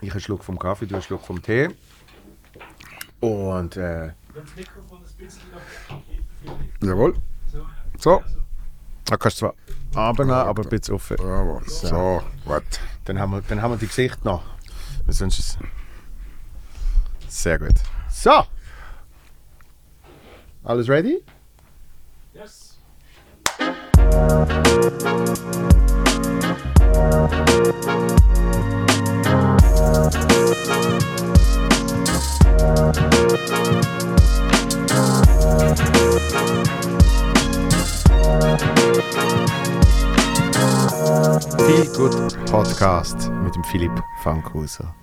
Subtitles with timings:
[0.00, 1.68] Ich einen Schluck vom Kaffee, du einen Schluck vom Tee.
[3.20, 4.12] Und äh,
[6.82, 7.14] Jawohl.
[7.98, 8.22] So.
[9.04, 9.54] da kannst du zwar
[10.08, 11.16] runternehmen, aber ein bisschen offen.
[11.18, 11.62] Jawohl.
[11.66, 12.62] So, gut.
[13.04, 14.42] Dann haben wir, dann haben wir die Gesicht noch.
[15.06, 15.58] Weil Sonst ist
[17.28, 17.74] sehr gut.
[18.10, 18.44] So.
[20.64, 21.22] Alles ready?
[22.32, 22.78] Yes.
[30.64, 30.72] Viel
[41.94, 44.94] gut Podcast mit dem Philipp Fankhauser.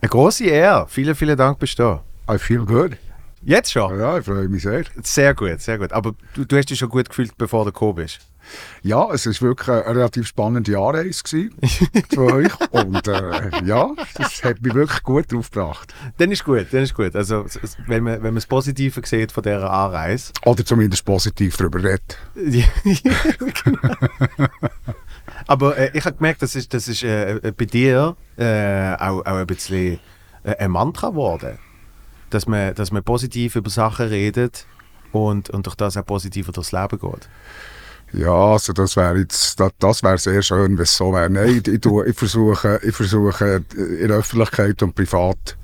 [0.00, 0.86] Eine große Ehre.
[0.88, 2.34] Vielen, vielen Dank bist du da.
[2.34, 2.96] I feel good.
[3.42, 3.98] Jetzt schon?
[3.98, 4.84] Ja, ich freue mich sehr.
[5.02, 5.92] Sehr gut, sehr gut.
[5.92, 8.20] Aber du, du hast dich schon gut gefühlt, bevor du gekommen bist.
[8.82, 11.54] Ja, es war wirklich eine relativ spannende Anreise gewesen
[12.10, 12.52] für euch.
[12.70, 15.94] Und äh, ja, das hat mich wirklich gut drauf gebracht.
[16.18, 17.14] Dann ist gut, dann ist gut.
[17.14, 17.46] Also,
[17.86, 20.32] wenn man, wenn man das Positive sieht von dieser Anreise.
[20.44, 22.18] Oder zumindest positiv darüber redet.
[22.44, 22.64] Ja,
[23.64, 24.46] genau.
[25.46, 29.20] Aber äh, ich habe gemerkt, das ist, das ist äh, äh, bei dir äh, auch,
[29.20, 29.98] auch ein bisschen
[30.44, 31.58] äh, ein Mantra geworden.
[32.30, 34.66] Dass man, dass man positiv über Sachen redet
[35.12, 37.28] und, und durch das auch positiver durchs Leben geht.
[38.12, 41.30] Ja, also das wäre jetzt, das, das wäre sehr schön, wenn es so wäre.
[41.30, 45.56] Nein, ich, tue- ich versuche, ich versuche in der Öffentlichkeit und privat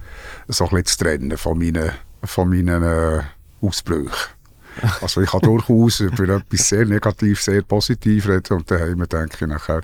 [0.48, 1.90] so ein bisschen zu trennen von meinen,
[2.24, 3.22] von meinen äh,
[3.60, 4.10] Ausbrüchen.
[5.02, 9.46] Also ich kann durchaus über etwas sehr negativ, sehr positiv reden und daheim denke ich
[9.46, 9.82] nachher,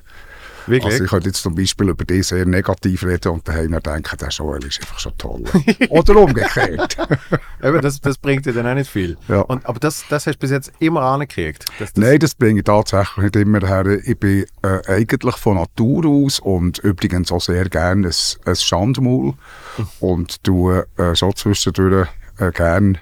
[0.66, 0.92] Wirklich?
[0.92, 4.28] also ich könnte jetzt zum Beispiel über die sehr negativ reden und daheim denken, der
[4.28, 5.44] Joel ist einfach schon toll.
[5.88, 6.96] Oder umgekehrt.
[7.62, 9.16] Eben, das, das bringt dir dann auch nicht viel.
[9.28, 9.40] Ja.
[9.40, 11.64] Und, aber das, das hast du bis jetzt immer angekriegt.
[11.78, 13.86] Das, Nein, das bringe ich tatsächlich nicht immer her.
[14.04, 19.34] Ich bin äh, eigentlich von Natur aus und übrigens auch sehr gerne ein, ein Schandmaul
[20.00, 23.00] und tue äh, schon zwischendurch äh, gerne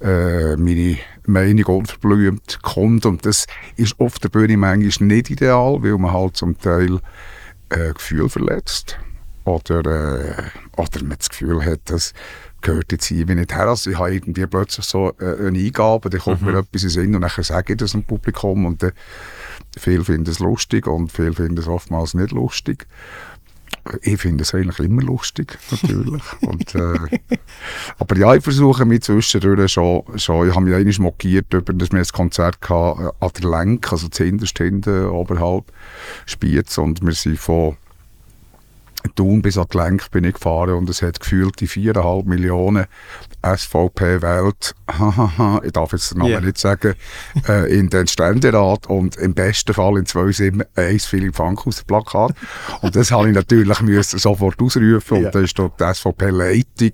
[0.00, 3.06] äh, meine Meinung unverblümt kommt.
[3.06, 7.00] Und das ist auf der Bühne manchmal nicht ideal, weil man halt zum Teil
[7.70, 8.98] äh, Gefühl verletzt.
[9.44, 10.42] Oder, äh,
[10.76, 12.12] oder man das Gefühl hat, das
[12.60, 13.68] gehört jetzt irgendwie nicht her.
[13.68, 17.14] Also ich habe irgendwie plötzlich so äh, eine Eingabe, dann kommt mir etwas in Sinn
[17.14, 18.92] und dann sage ich das dem Publikum und dann
[19.78, 22.86] viele finden es lustig und viele finden es oftmals nicht lustig.
[24.02, 26.22] Ich finde es eigentlich immer lustig, natürlich.
[26.42, 27.38] und, äh,
[27.98, 31.98] aber ja, ich versuche mich zwischendurch schon, schon ich habe mich einmal mokiert, dass wir
[31.98, 35.64] ein Konzert hatten, äh, an der Lenk, also zuhinterst hinten, oberhalb
[36.26, 37.76] Spiez und wir sind von
[39.14, 42.86] Thun bis an die Lenk bin ich gefahren und es hat gefühlt die 4,5 Millionen
[43.44, 44.74] SVP-Welt,
[45.64, 46.40] ich darf jetzt den Namen Ja.
[46.40, 46.94] nicht sagen,
[47.48, 52.32] äh, in den Ständerat und im besten Fall in 271 Philipp Fankhauser Plakat.
[52.82, 55.26] Und das habe ich natürlich müssen sofort ausrufen Ja.
[55.26, 56.92] und dann ist dort die SVP-Leitung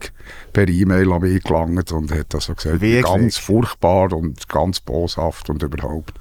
[0.53, 3.05] per E-Mail an mich gelangt und hat also gesagt, Wirklich?
[3.05, 6.13] ganz furchtbar und ganz boshaft und überhaupt.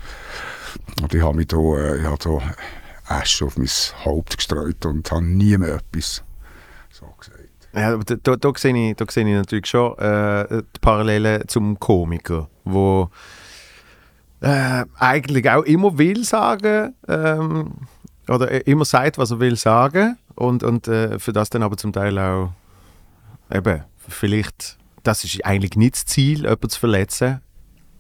[1.02, 2.40] Und ich habe mich da, äh, ich habe da
[3.14, 3.70] Asche auf mein
[4.06, 6.24] Haupt gestreut und habe nie mehr etwas
[6.90, 7.40] so gesagt.
[7.74, 11.80] Ja, da, da, da, sehe ich, da sehe ich natürlich schon äh, die Parallelen zum
[11.80, 13.10] Komiker, wo
[14.42, 17.74] äh, eigentlich auch immer will sagen ähm,
[18.28, 21.78] oder äh, immer sagt, was er will sagen und, und äh, für das dann aber
[21.78, 22.52] zum Teil auch
[23.52, 27.42] eben vielleicht, das ist eigentlich nicht das Ziel, jemanden zu verletzen,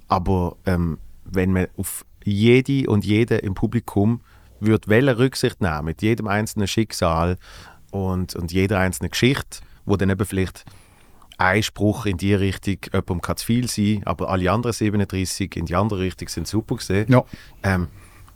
[0.07, 4.21] aber ähm, wenn man auf jede und jeden im Publikum
[4.65, 7.37] würde welche Rücksicht nehmen mit jedem einzelnen Schicksal
[7.91, 10.65] und, und jeder einzelnen Geschichte, wo dann eben vielleicht
[11.37, 15.65] ein Spruch in die Richtung, jemandem kann zu viel sein, aber alle anderen 37 in
[15.65, 17.11] die andere Richtung sind super gesehen.
[17.11, 17.23] Ja.
[17.63, 17.87] Ähm,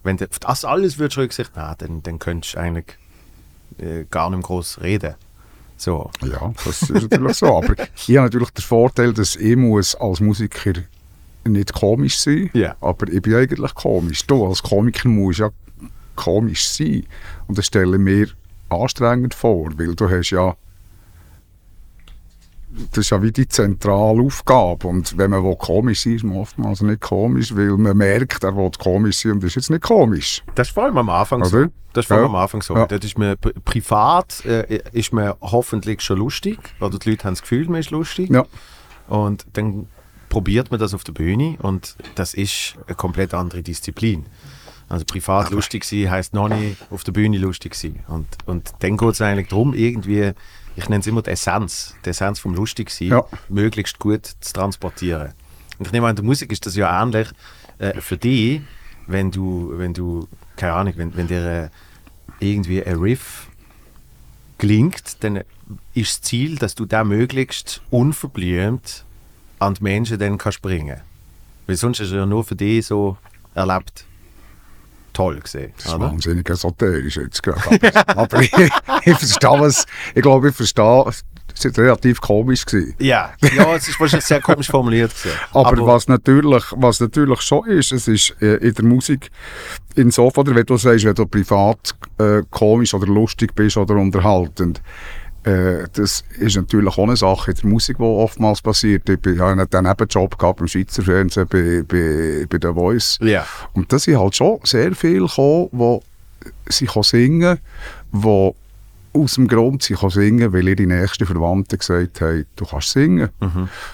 [0.04, 2.98] wenn du das alles würdest Rücksicht nehmen, dann, dann könntest du eigentlich
[3.78, 5.16] äh, gar nicht mehr groß reden.
[5.76, 6.10] So.
[6.24, 7.58] Ja, das ist natürlich so.
[7.58, 10.74] Aber ich habe natürlich den Vorteil, dass ich muss als Musiker
[11.46, 12.76] nicht komisch sein Ja.
[12.82, 14.26] aber ich bin eigentlich komisch.
[14.26, 15.50] Du als Komiker musst ja
[16.18, 17.06] komisch sein.
[17.48, 18.28] Und das stelle ich mir
[18.70, 20.56] anstrengend vor, weil du hast ja
[22.92, 24.88] das ist ja wie die zentrale Aufgabe.
[24.88, 28.56] Und wenn man will komisch sein ist man oftmals nicht komisch, weil man merkt, er
[28.56, 30.44] will komisch sein und das ist jetzt nicht komisch.
[30.54, 31.58] Das ist vor allem am Anfang so.
[31.58, 31.70] Oder?
[31.94, 32.30] Das ist vor allem Ja.
[32.30, 32.76] am Anfang so.
[32.76, 32.86] Ja.
[32.86, 36.60] Dort ist man pri- privat äh, ist man hoffentlich schon lustig.
[36.80, 38.30] Oder die Leute haben das Gefühl, man ist lustig.
[38.30, 38.46] Ja.
[39.08, 39.88] Und dann
[40.30, 44.26] probiert man das auf der Bühne und das ist eine komplett andere Disziplin.
[44.90, 48.04] Also privat lustig sein heisst noch nicht auf der Bühne lustig sein.
[48.08, 50.32] Und, und dann geht es eigentlich darum, irgendwie,
[50.78, 53.26] ich nenne es immer die Essenz, die Essenz vom lustig sein, Ja.
[53.50, 55.34] möglichst gut zu transportieren.
[55.78, 57.28] Und ich nehme an, in der Musik ist das ja ähnlich.
[57.80, 58.62] Äh, für dich,
[59.08, 61.70] wenn du, wenn du, keine Ahnung, wenn, wenn dir äh,
[62.40, 63.48] irgendwie ein Riff
[64.58, 65.44] gelingt, dann
[65.94, 69.04] ist das Ziel, dass du da möglichst unverblümt
[69.60, 71.02] an die Menschen dann kannst bringen.
[71.68, 73.18] Weil sonst ist er ja nur für dich so
[73.54, 74.06] erlebt
[75.18, 75.74] toll gesehen.
[75.78, 77.62] Das ist wahnsinnig esoterisch jetzt gerade.
[78.06, 79.86] Aber, aber ich, ich verstehe es.
[80.14, 81.24] Ich glaube, ich verstehe es.
[81.64, 82.66] War relativ komisch.
[82.66, 82.94] Gewesen.
[83.00, 85.12] Ja, ja, es ist wahrscheinlich sehr komisch formuliert.
[85.12, 85.38] Gewesen.
[85.54, 89.32] Aber, was, natürlich, was natürlich schon ist, es ist äh, in der Musik
[89.96, 94.82] insofern, wenn du sagst, wenn du privat äh, komisch oder lustig bist oder unterhaltend,
[95.48, 99.08] äh, das ist natürlich auch eine Sache in der Musik, die oftmals passiert.
[99.10, 103.18] Ich bin- habe einen Nebenjob gehabt beim Schweizer Fernsehen bei, bei, bei The Voice.
[103.22, 103.46] Ja.
[103.74, 106.00] Und da sind halt schon sehr viele gekommen, die
[106.70, 107.60] sie singen
[108.12, 108.52] die
[109.14, 113.30] aus dem Grund sie kann singen, weil ihre nächsten Verwandten gesagt haben, du kannst singen.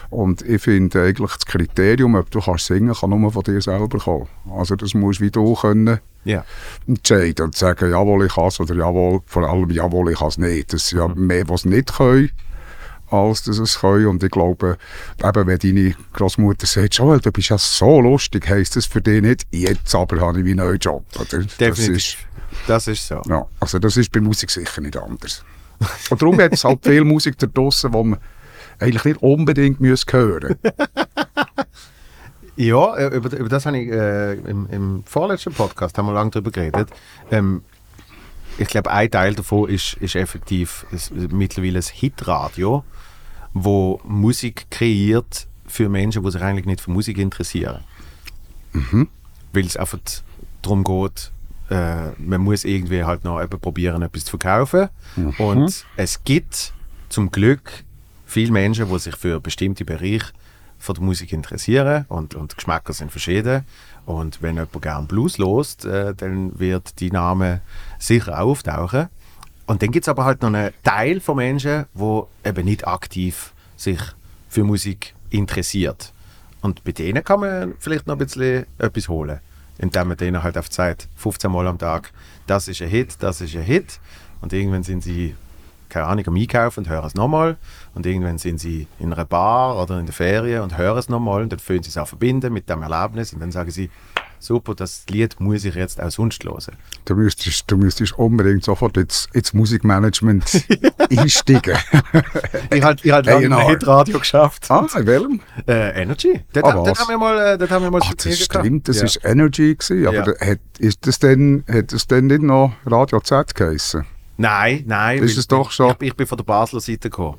[0.10, 4.00] Und ich finde eigentlich das Kriterium, ob du kannst singen, kann nur von dir selber
[4.00, 4.28] kommen.
[4.58, 6.46] Also das musst wie du können Ja.
[6.88, 10.38] entscheiden und sagen, jawohl, ich kann es oder jawohl, vor allem jawohl, ich kann es
[10.38, 10.74] nicht.
[10.74, 12.32] Das sind ja mehr, was nicht können,
[13.10, 14.08] als dass es können.
[14.08, 14.78] Und ich glaube,
[15.24, 19.22] eben, wenn deine Großmutter sagt, Joel, du bist ja so lustig, heisst das für dich
[19.22, 21.04] nicht, jetzt aber habe ich wie einen neuen Job.
[21.16, 21.26] Oder?
[21.26, 22.18] Das ist, Definitiv.
[22.68, 23.22] Das ist so.
[23.28, 25.44] ja, also das ist bei Musik sicher nicht anders.
[26.10, 28.20] Und darum hat es halt viel Musik da draussen, die man
[28.80, 30.56] eigentlich nicht unbedingt muss hören
[32.56, 36.32] Ja, äh, über, über das habe ich äh, im, im vorletzten Podcast haben wir lange
[36.32, 36.90] darüber geredet.
[37.32, 37.64] Ähm,
[38.58, 42.84] ich glaube, ein Teil davon ist, ist effektiv es, mittlerweile ein Hitradio,
[43.54, 47.84] wo Musik kreiert für Menschen, die sich eigentlich nicht für Musik interessieren.
[49.54, 50.00] Weil es einfach
[50.62, 51.32] darum geht,
[51.70, 54.90] äh, man muss irgendwie halt noch eben probieren, etwas zu verkaufen.
[55.40, 56.74] Und es gibt
[57.10, 57.84] zum Glück
[58.26, 60.28] viele Menschen, die sich für bestimmte Bereiche
[60.84, 63.66] von der Musik interessieren und, und Geschmäcker sind verschieden.
[64.06, 67.62] Und wenn jemand gerne Blues lost, äh, dann wird die Name
[68.00, 69.08] sicher auch auftauchen.
[69.66, 73.54] Und dann gibt es aber halt noch einen Teil von Menschen, wo eben nicht aktiv
[73.78, 74.00] sich
[74.50, 76.12] für Musik interessiert.
[76.62, 79.40] Und bei denen kann man vielleicht noch ein bisschen etwas holen,
[79.78, 82.12] indem man denen halt oft sagt, 15 Mal am Tag,
[82.46, 84.00] das ist ein Hit, das ist ein Hit.
[84.42, 85.36] Und irgendwann sind sie,
[85.88, 87.56] keine Ahnung, am Einkaufen und hören es nochmal.
[87.96, 91.44] Und irgendwann sind sie in einer Bar oder in der Ferien und hören es nochmal.
[91.44, 93.34] Und dann fühlen sie es auch verbinden mit dem Erlebnis.
[93.34, 93.92] Und dann sagen sie,
[94.40, 96.76] super, das Lied muss ich jetzt auch sonst hören.
[97.06, 100.44] Du müsstest, du müsstest unbedingt sofort ins, ins Musikmanagement
[101.12, 101.78] einsteigen.
[102.72, 103.58] Ich habe ich halt lange A&R.
[103.60, 104.66] ein Hitradio geschafft.
[104.70, 105.40] ah, in welchem?
[105.68, 106.42] Äh, Energy.
[106.52, 107.00] Dort, Ah, was?
[107.00, 109.04] haben wir mal, äh, dort haben wir mal Verträge das stimmt, das ja.
[109.06, 110.24] ist Energy gewesen, aber Ja.
[110.26, 114.06] da- hat, ist das denn, hat das denn nicht noch Radio Z geheissen?
[114.36, 115.22] Nein, nein.
[115.24, 115.92] Ist es doch schon?
[116.00, 117.38] Ich, ich bin von der Basler Seite gekommen.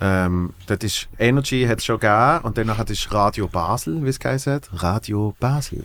[0.00, 4.08] Ähm, das ist Energy hat es schon gegeben und dann hat es Radio Basel, wie
[4.08, 4.70] es geheißen hat.
[4.72, 5.84] Radio Basel.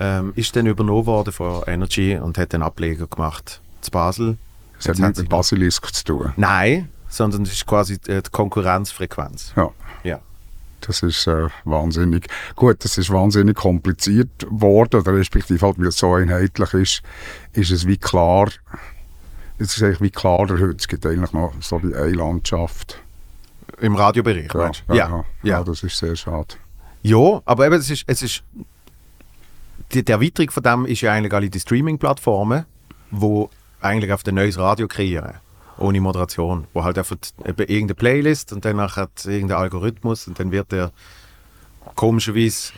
[0.00, 4.38] Ähm, ist dann übernommen worden von Energy und hat einen Ableger gemacht zu Basel.
[4.78, 6.32] Das hat nichts mit Basilisk zu tun.
[6.36, 9.52] Nein, sondern es ist quasi die die Konkurrenzfrequenz.
[9.56, 9.70] Ja.
[10.02, 10.20] Ja.
[10.80, 12.26] Das ist äh, wahnsinnig.
[12.56, 17.02] Gut, das ist wahnsinnig kompliziert geworden, oder respektive halt, weil es so einheitlich ist,
[17.52, 18.48] ist es wie klar,
[19.58, 23.01] es ist eigentlich wie klarer heute, es gibt eigentlich noch so wie eine Landschaft.
[23.80, 24.94] Im Radiobereich, Ja, meinst du?
[24.94, 25.24] ja, ja.
[25.42, 26.54] ja, das ist sehr schade.
[27.02, 28.44] Ja, aber eben, es ist, es ist
[29.92, 32.64] die, die Erweiterung von dem ist ja eigentlich alle die Streaming-Plattformen,
[33.10, 35.34] wo eigentlich auf ein neues Radio kreieren.
[35.78, 36.66] Ohne Moderation.
[36.72, 40.92] Wo halt einfach eben irgendeine Playlist und dann nachher irgendein Algorithmus und dann wird der
[41.96, 42.72] komischerweise,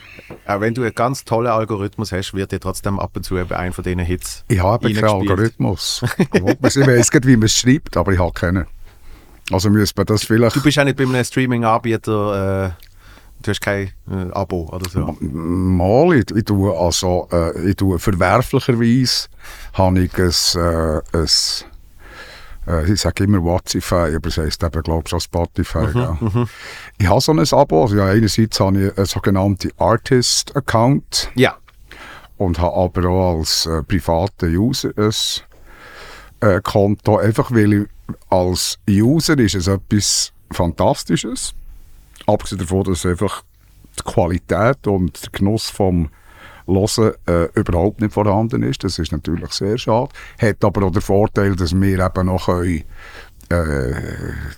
[0.47, 3.53] auch wenn du einen ganz tollen Algorithmus hast, wird dir trotzdem ab und zu eben
[3.53, 5.05] ein von diesen Hits Ich habe keinen.
[5.05, 6.03] Algorithmus.
[6.33, 6.77] ich weiß
[7.13, 8.67] nicht, wie man es schreibt, aber ich habe keinen.
[9.51, 10.57] Also müsste man das vielleicht...
[10.57, 12.85] Du bist auch nicht bei einem Streaming-Anbieter, äh,
[13.43, 15.17] du hast kein äh, Abo oder so.
[15.21, 19.29] Mal, ich, ich tue also, äh, ich tue verwerflicherweise
[19.75, 20.31] habe ich ein,
[20.63, 21.29] äh, ein
[22.67, 25.87] äh, ich sage immer Spotify, aber es heisst eben, glaube ich, schon Spotify.
[25.95, 26.19] ja.
[26.99, 31.57] Ich habe so ein Abo, also ja, einerseits habe ich einen sogenannten Artist-Account Ja.
[32.39, 35.11] und habe aber auch als äh, privater User ein
[36.41, 37.89] äh, Konto, einfach weil ich
[38.29, 41.55] als User ist es etwas Fantastisches,
[42.27, 43.43] abgesehen davon, dass einfach
[43.99, 46.11] die Qualität und der Genuss vom
[46.67, 48.85] Hören äh, überhaupt nicht vorhanden ist.
[48.85, 50.11] Das ist natürlich sehr schade.
[50.41, 52.85] Hat aber auch den Vorteil, dass wir eben noch können,
[53.51, 53.93] äh,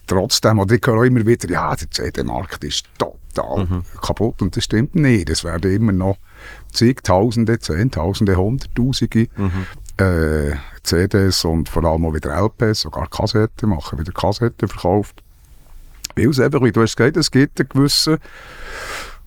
[0.06, 4.64] trotzdem, oder ich höre auch immer wieder, ja, der CD-Markt ist total kaputt und das
[4.64, 5.28] stimmt nicht.
[5.28, 6.18] Es werden immer noch
[6.72, 9.28] zigtausende, zehntausende, hunderttausende
[9.98, 10.54] äh,
[10.87, 15.23] CDs und vor allem auch wieder LPs, sogar Kassetten, machen wieder Kassetten verkauft.
[16.16, 18.19] Weil es einfach, wie du hast gesagt, es gibt einen gewissen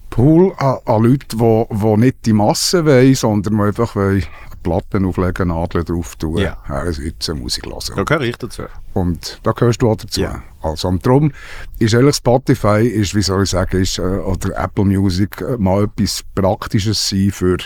[0.10, 4.24] Pool an, an Leuten, die, die nicht die Masse wollen, sondern die einfach wollen
[4.63, 6.58] Platten auflegen, Nadeln drauf tun, Ja.
[6.66, 7.80] hersitzen, Musik hören.
[7.96, 8.63] Da gehöre ich dazu.
[8.94, 10.20] Und da gehörst du auch dazu.
[10.20, 10.42] Ja.
[10.62, 11.32] Also, und darum
[11.78, 15.86] ist eigentlich Spotify, ist, wie soll ich sagen, ist, äh, oder Apple Music äh, mal
[15.86, 17.58] etwas Praktisches sein für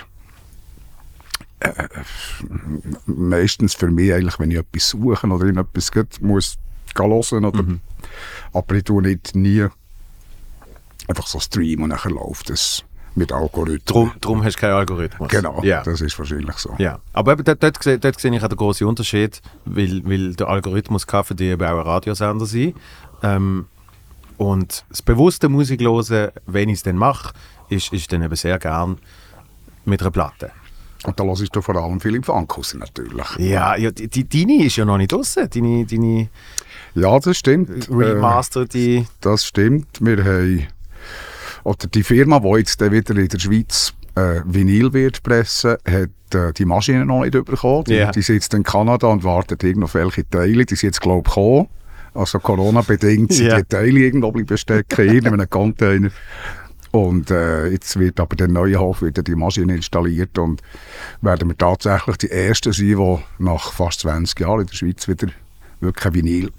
[1.63, 1.87] äh,
[3.05, 6.57] meistens für mich eigentlich, wenn ich etwas suche oder in etwas gut muss
[6.95, 7.63] hören oder
[8.53, 9.65] aber ich tue nicht nie
[11.07, 12.83] einfach so streamen und nachher läuft es
[13.15, 13.81] mit Algorithmen.
[13.85, 15.29] Drum, drum hast du keinen Algorithmus.
[15.29, 15.83] Genau, Ja.
[15.83, 16.73] das ist wahrscheinlich so.
[16.79, 20.33] Ja, aber eben dort, dort, sehe- dort sehe ich auch den grossen Unterschied, weil, weil
[20.35, 22.73] der Algorithmus kann für dich eben auch ein Radiosender sein.
[23.21, 23.67] Ähm,
[24.37, 27.33] und das bewusste Musik hören, wenn ich es dann mache,
[27.69, 28.97] ist, ist dann eben sehr gern
[29.85, 30.51] mit einer Platte.
[31.03, 33.25] Und da hörst du vor allem Philipp Fankhauser natürlich.
[33.37, 36.29] Ja, ja die, die, deine ist ja noch nicht draussen, deine, deine
[36.95, 37.89] Ja, das stimmt.
[37.89, 39.05] Äh, remasterte...
[39.21, 39.87] Das stimmt.
[39.99, 40.67] Wir haben,
[41.63, 46.53] oder die Firma, die jetzt wieder in der Schweiz äh, Vinyl wird pressen, hat äh,
[46.53, 47.83] die Maschine noch nicht bekommen.
[47.85, 48.11] Die, Ja.
[48.11, 50.65] die sitzt in Kanada und wartet irgendwo auf welche Teile.
[50.65, 51.67] Die sind jetzt, glaube ich, gekommen.
[52.13, 53.57] Also Corona-bedingt sind Ja.
[53.57, 56.11] die Teile irgendwo bleiben stecken in einem Container.
[56.93, 60.61] Und äh, jetzt wird aber der neue Hof wieder die Maschine installiert und
[61.21, 65.27] werden wir tatsächlich die Ersten sein, die nach fast 20 Jahren in der Schweiz wieder
[65.79, 66.51] wirklich Vinyl,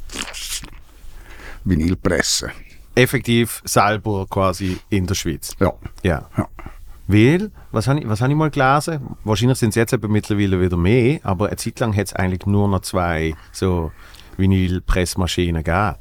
[1.63, 2.51] Vinyl pressen.
[2.97, 5.55] effektiv selber quasi in der Schweiz.
[5.61, 5.73] Ja.
[6.03, 6.29] Ja.
[6.37, 6.49] Ja.
[7.07, 9.01] Weil, was habe ich, was hab ich mal gelesen?
[9.23, 12.45] Wahrscheinlich sind es jetzt eben mittlerweile wieder mehr, aber eine Zeit lang hat es eigentlich
[12.47, 13.93] nur noch zwei so
[14.37, 15.95] Vinylpressmaschinen gegeben.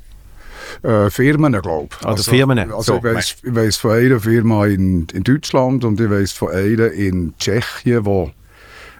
[0.82, 2.06] Äh, Firmen, glaube ich.
[2.06, 6.00] Also Firmen, Also so, ich weiss, ich weiss von einer Firma in, in Deutschland und
[6.00, 8.32] ich weiss von einer in Tschechien, wo,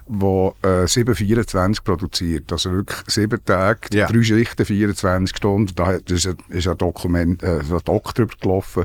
[0.06, 2.52] wo äh, 724 produziert.
[2.52, 4.06] Also wirklich sieben Tage, Ja.
[4.06, 5.74] drei Schichten, 24 Stunden.
[5.74, 8.84] Da ist ein, ist ein Dokument, äh, ein Doc drüber gelaufen.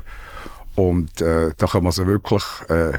[0.75, 2.93] Und äh, da kann man so wirklich äh,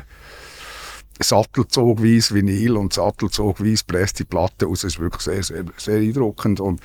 [1.23, 4.83] sattelzogweise Vinyl und sattelzogweise presst die Platte aus.
[4.83, 6.61] Das ist wirklich sehr, sehr, sehr eindruckend.
[6.61, 6.81] Und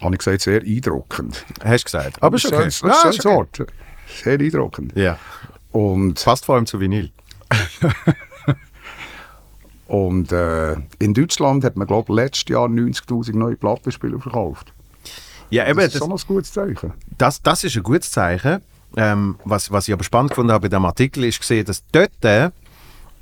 [0.00, 1.44] habe ich gesagt, sehr eindruckend.
[1.64, 2.22] Hast du gesagt?
[2.22, 2.56] Aber ist okay.
[2.56, 3.34] Ein Ja, schönes ist okay.
[3.36, 3.66] Wort.
[4.22, 4.92] Sehr eindruckend.
[4.96, 5.18] Ja.
[5.72, 7.10] Und, Passt vor allem zu Vinyl.
[9.86, 14.72] und äh, in Deutschland hat man, glaube ich, letztes Jahr 90'000 neue Plattenspieler verkauft.
[15.50, 16.92] Ja, eben, Das ist das, schon ein gutes Zeichen.
[17.18, 18.60] das, das ist ein gutes Zeichen.
[18.96, 22.10] Ähm, was, was ich aber spannend gefunden habe bei dem Artikel, ist gesehen, dass dort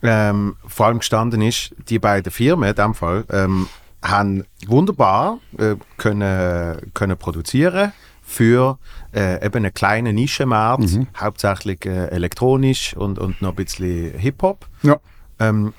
[0.03, 3.69] ähm, vor allem gestanden ist, die beiden Firmen in dem Fall ähm,
[4.03, 7.93] haben wunderbar äh, können, können produzieren
[8.23, 8.79] für
[9.15, 14.67] äh, eben einen kleinen Nischenmarkt, hauptsächlich äh, elektronisch und, und noch ein bisschen Hip-Hop.
[14.83, 14.97] Ja.
[15.39, 15.75] Ähm,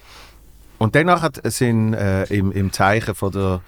[0.77, 3.61] und danach hat, sind äh, im, im Zeichen von der,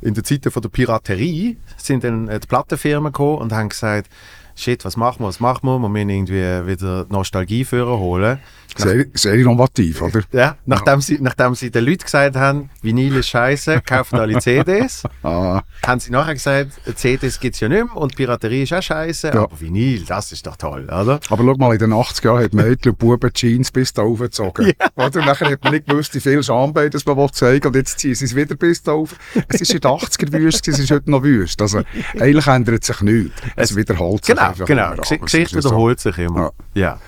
[0.00, 4.10] in der Zeiten von der Piraterie sind dann äh, die Plattenfirmen gekommen und haben gesagt,
[4.56, 8.38] shit, was machen wir, was machen wir, wir müssen irgendwie wieder Nostalgie führen holen.
[8.76, 10.20] Sehr, sehr innovativ, oder?
[10.32, 15.02] Ja, nachdem, sie, nachdem sie den Leuten gesagt haben, Vinyl ist scheiße, kaufen alle CDs,
[15.22, 18.82] Ah, haben sie nachher gesagt, CDs gibt es ja nicht mehr und Piraterie ist auch
[18.82, 19.42] scheiße, Ja.
[19.44, 21.20] aber Vinyl, das ist doch toll, oder?
[21.28, 24.72] aber schau mal, in den 80er Jahren hat Mädchen und Buben Jeans bis da aufgezogen.
[24.96, 25.06] Oder?
[25.20, 27.98] Und nachher hat man nicht gewusst, wie viel Schambein das man will zeigen und jetzt
[27.98, 29.14] ziehen sie es wieder bis da auf.
[29.48, 31.60] Es ist in den 80er wüst, es ist heute noch wüst.
[31.62, 31.82] Also,
[32.18, 33.32] eigentlich ändert sich nichts.
[33.56, 34.92] Es, wiederholt sich Genau, einfach genau.
[35.02, 35.70] es Geschichte ist so.
[35.70, 36.52] wiederholt sich immer.
[36.74, 36.98] Ja.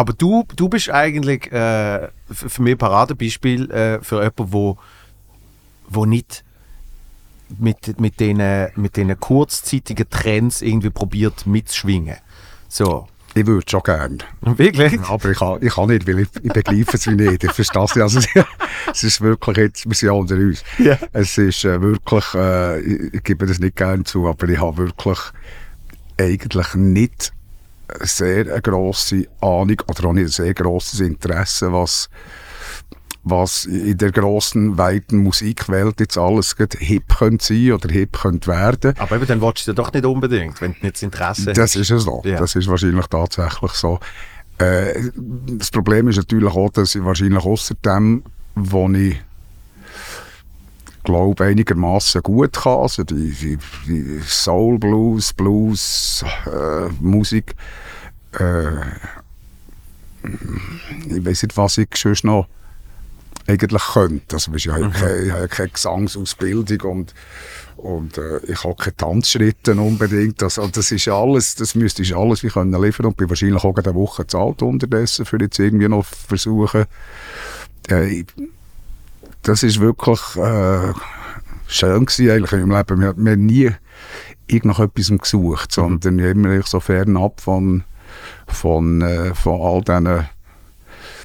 [0.00, 4.78] Aber du, du bist eigentlich äh, für mich ein Paradebeispiel äh, für jemanden, wo,
[5.90, 6.42] wo nicht
[7.58, 12.16] mit, mit diesen mit denen kurzzeitigen Trends irgendwie probiert mitzuschwingen.
[12.66, 13.08] So.
[13.34, 14.16] Ich würde schon gerne.
[14.40, 14.98] Wirklich?
[15.02, 17.44] Aber ich kann, ich kann nicht, weil ich, ich begreife es nicht.
[17.44, 18.02] Ich verstehe es nicht.
[18.02, 18.20] Also,
[18.90, 20.64] es ist wirklich jetzt, wir sind ja unter uns.
[20.78, 20.98] Ja.
[21.12, 24.78] Es ist äh, wirklich, äh, ich, ich gebe das nicht gerne zu, aber ich habe
[24.78, 25.18] wirklich
[26.18, 27.34] eigentlich nicht
[28.00, 32.08] sehr eine grosse Ahnung oder auch ein sehr grosses Interesse, was,
[33.22, 38.94] was in der grossen, weiten Musikwelt jetzt alles hip könnte sein oder hip könnte werden.
[38.98, 41.90] Aber eben, dann willst du doch nicht unbedingt, wenn du nicht das Interesse Das ist
[41.90, 42.22] es so.
[42.24, 42.38] Ja.
[42.38, 43.98] Das ist wahrscheinlich tatsächlich so.
[44.58, 48.22] Äh, das Problem ist natürlich auch, dass ich wahrscheinlich außer dem,
[48.54, 49.16] wo ich
[51.02, 57.54] glaube einigermaßen gut kann, also die, die, die Soul, Blues, Blues, äh, Musik,
[58.38, 58.80] äh,
[61.08, 62.46] ich weiß nicht, was ich sonst noch
[63.46, 64.36] eigentlich könnte.
[64.36, 67.14] Also, ich, habe ja keine, ich habe keine Gesangsausbildung und,
[67.76, 70.40] und äh, ich habe keine Tanzschritte unbedingt.
[70.42, 73.64] Das, und das ist alles, das müsste ich alles wie können liefern und bin wahrscheinlich
[73.64, 76.84] auch eine Woche zu alt unterdessen, für jetzt irgendwie noch versuchen.
[77.90, 78.26] Äh, ich,
[79.42, 80.92] das ist wirklich äh,
[81.66, 83.00] schön gewesen eigentlich in meinem Leben.
[83.00, 83.70] Wir, wir haben nie
[84.46, 87.84] irgend nach etwas gesucht, sondern immer so fernab von,
[88.46, 90.26] von, äh, von all diesen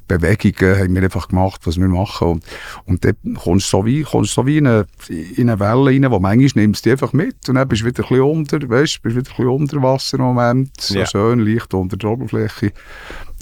[0.07, 2.27] Bewegungen haben wir einfach gemacht, was wir machen.
[2.27, 2.45] Und,
[2.86, 6.12] und dann kommst du so wie, kommst so wie in eine, in eine Welle rein,
[6.12, 8.69] wo manchmal nimmst du die einfach mit und dann bist du wieder ein bisschen unter,
[8.69, 11.05] weißt, bist wieder ein bisschen unter Wasser im Moment, so Ja.
[11.07, 12.72] schön leicht unter der Oberfläche.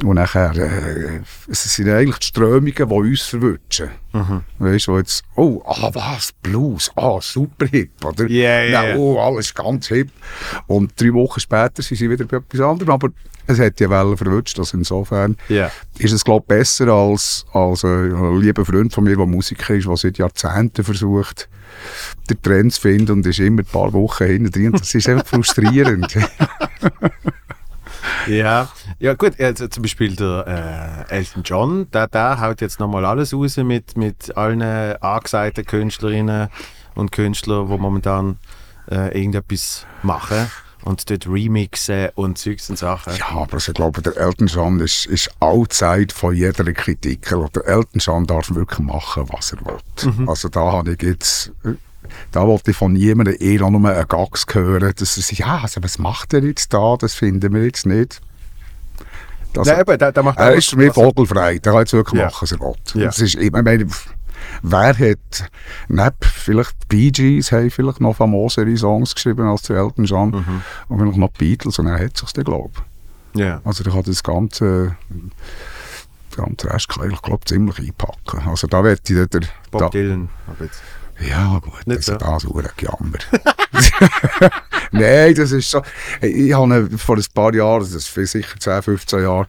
[0.02, 3.90] Und nachher, äh, es sind eigentlich die Strömungen, die uns verwutschen.
[4.58, 8.28] Weißt du, wo jetzt, oh, ah, was, Blues, ah, super hip, oder?
[8.28, 8.96] Ja, ja, Ja, ja.
[8.98, 10.10] Oh, alles ganz hip.
[10.68, 13.10] Und drei Wochen später sind sie wieder bei etwas anderem, aber
[13.46, 15.70] es hat die Welle verwutscht, also insofern Ja.
[16.00, 19.88] ist es, glaube ich, besser als, als ein lieber Freund von mir, der Musiker ist,
[19.88, 21.50] der seit Jahrzehnten versucht,
[22.30, 24.72] den Trend zu finden und ist immer ein paar Wochen hinten drin.
[24.72, 26.18] Das ist einfach frustrierend.
[28.28, 28.70] Ja,
[29.00, 33.34] ja gut, also zum Beispiel der äh, Elton John, der, der haut jetzt nochmal alles
[33.34, 36.50] raus mit, mit allen angesagten Künstlerinnen
[36.96, 38.38] und Künstlern, die momentan
[38.90, 40.50] äh, irgendetwas machen
[40.84, 43.16] und dort remixen und Zeugs und Sachen.
[43.16, 47.32] Ja, aber also ich glaube, der Elton John ist, ist allzeit von jeder Kritik.
[47.32, 50.28] Also Der Elton John darf wirklich machen, was er will.
[50.28, 51.52] Also da habe ich jetzt,
[52.32, 55.84] da wollte ich von niemandem auch nur einen Gags hören, dass er sagt, ja, also
[55.84, 58.22] was macht er jetzt da, das finden wir jetzt nicht.
[59.54, 62.20] Das, Nein, eben, der, der macht er ist für mich vogelfrei, der kann jetzt wirklich
[62.20, 62.26] Ja.
[62.26, 62.74] machen, was er will.
[62.96, 63.06] Ja.
[63.06, 63.86] Das ist, ich meine,
[64.64, 65.50] wer hat,
[65.88, 70.62] neben vielleicht Bee Gees haben vielleicht noch famosere Songs geschrieben als der Elton John Mhm.
[70.88, 72.74] und vielleicht noch Beatles und er hat sich dann, glaube.
[73.36, 73.62] Ja.
[73.64, 75.32] Also der kann das ganze, den
[76.36, 78.42] ganzen Rest ich glaube ziemlich einpacken.
[78.48, 79.42] Also da wird ich der,
[79.72, 80.30] Bob da, Dylan.
[80.48, 80.82] Aber jetzt.
[81.20, 82.14] Ja gut, Nicht das so?
[82.14, 83.20] ist das hure Gejammer.
[84.92, 85.82] Nein, das ist so.
[86.22, 89.48] Ich habe vor ein paar Jahren, das ist sicher 10, 15 Jahre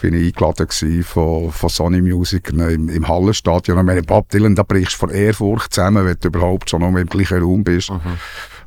[0.00, 3.78] bin ich eingeladen von, von Sony Music im, im Hallenstadion.
[3.78, 6.88] Und meine, Bob Dylan, da brichst du vor Ehrfurcht zusammen, wenn du überhaupt schon noch
[6.88, 7.90] im gleichen Raum bist.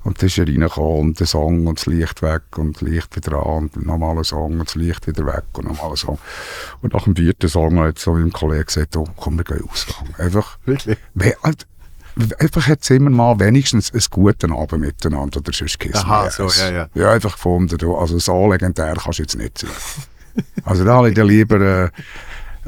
[0.04, 3.16] Und dann ist er reingekommen und der Song und das Licht weg und das Licht
[3.16, 6.18] wieder an und nochmal ein Song und das Licht wieder weg und nochmal ein Song.
[6.82, 9.88] Und nach dem vierten Song hat so mein Kollege gesagt, oh, komm, wir gehen raus.
[10.18, 10.98] Einfach, Wirklich?
[11.44, 11.68] Halt,
[12.38, 16.48] Einfach hat es immer mal wenigstens einen guten Abend miteinander oder sonst kissen Aha, so,
[16.48, 16.88] ja, ja.
[16.94, 19.70] Ja, einfach gefunden, du, also so legendär kannst du jetzt nicht sein.
[20.64, 21.90] also da habe ich dann lieber, äh,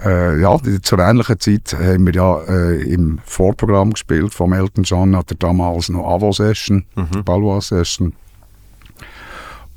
[0.04, 5.16] äh, ja, zur ähnlichen Zeit haben wir ja äh, im Vorprogramm gespielt vom Elton John,
[5.16, 7.24] hat er damals noch Avo-Session, Mhm.
[7.24, 8.14] Ballois-Session.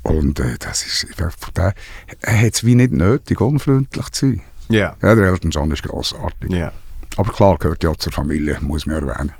[0.01, 1.73] Und äh, das ist, der,
[2.21, 4.41] er hat es wie nicht nötig, unfreundlich zu sein.
[4.69, 4.95] Ja.
[5.01, 6.51] Ja, der Elton John ist grossartig.
[6.51, 6.71] Ja.
[7.17, 9.33] Aber klar gehört ja zur Familie, muss man erwähnen.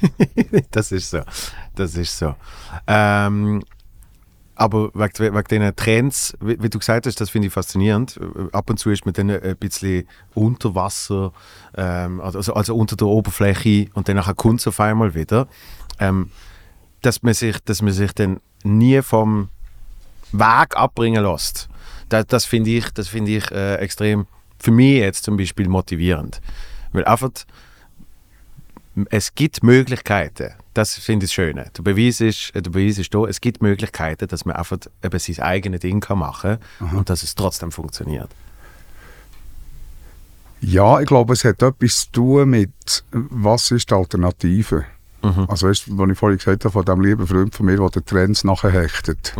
[0.70, 1.20] das ist so.
[1.74, 2.34] Das ist so.
[2.86, 3.62] Ähm,
[4.54, 8.20] aber wegen, wegen diesen Trends, wie, wie du gesagt hast, das finde ich faszinierend.
[8.52, 11.32] Ab und zu ist man dann ein bisschen unter Wasser,
[11.76, 15.48] ähm, also, also unter der Oberfläche und dann kommt es auf einmal wieder.
[15.98, 16.30] Ähm,
[17.02, 19.48] dass, man sich, dass man sich dann nie vom
[20.30, 21.68] Weg abbringen lässt.
[22.08, 24.26] Das, das finde ich, das finde ich äh, extrem,
[24.58, 26.40] für mich jetzt zum Beispiel motivierend.
[26.92, 27.30] Weil einfach,
[29.10, 30.52] es gibt Möglichkeiten.
[30.74, 31.70] Das finde ich das Schöne.
[31.76, 35.38] Der Beweis ist, der Beweis ist da, es gibt Möglichkeiten, dass man einfach eben sein
[35.40, 38.30] eigenes Ding kann machen kann und dass es trotzdem funktioniert.
[40.60, 44.84] Ja, ich glaube, es hat etwas zu tun mit, was ist die Alternative?
[45.48, 47.90] Also, weißt du, was ich vorhin gesagt habe, von dem lieben Freund von mir, der
[47.90, 49.34] den Trends nachher hechtet.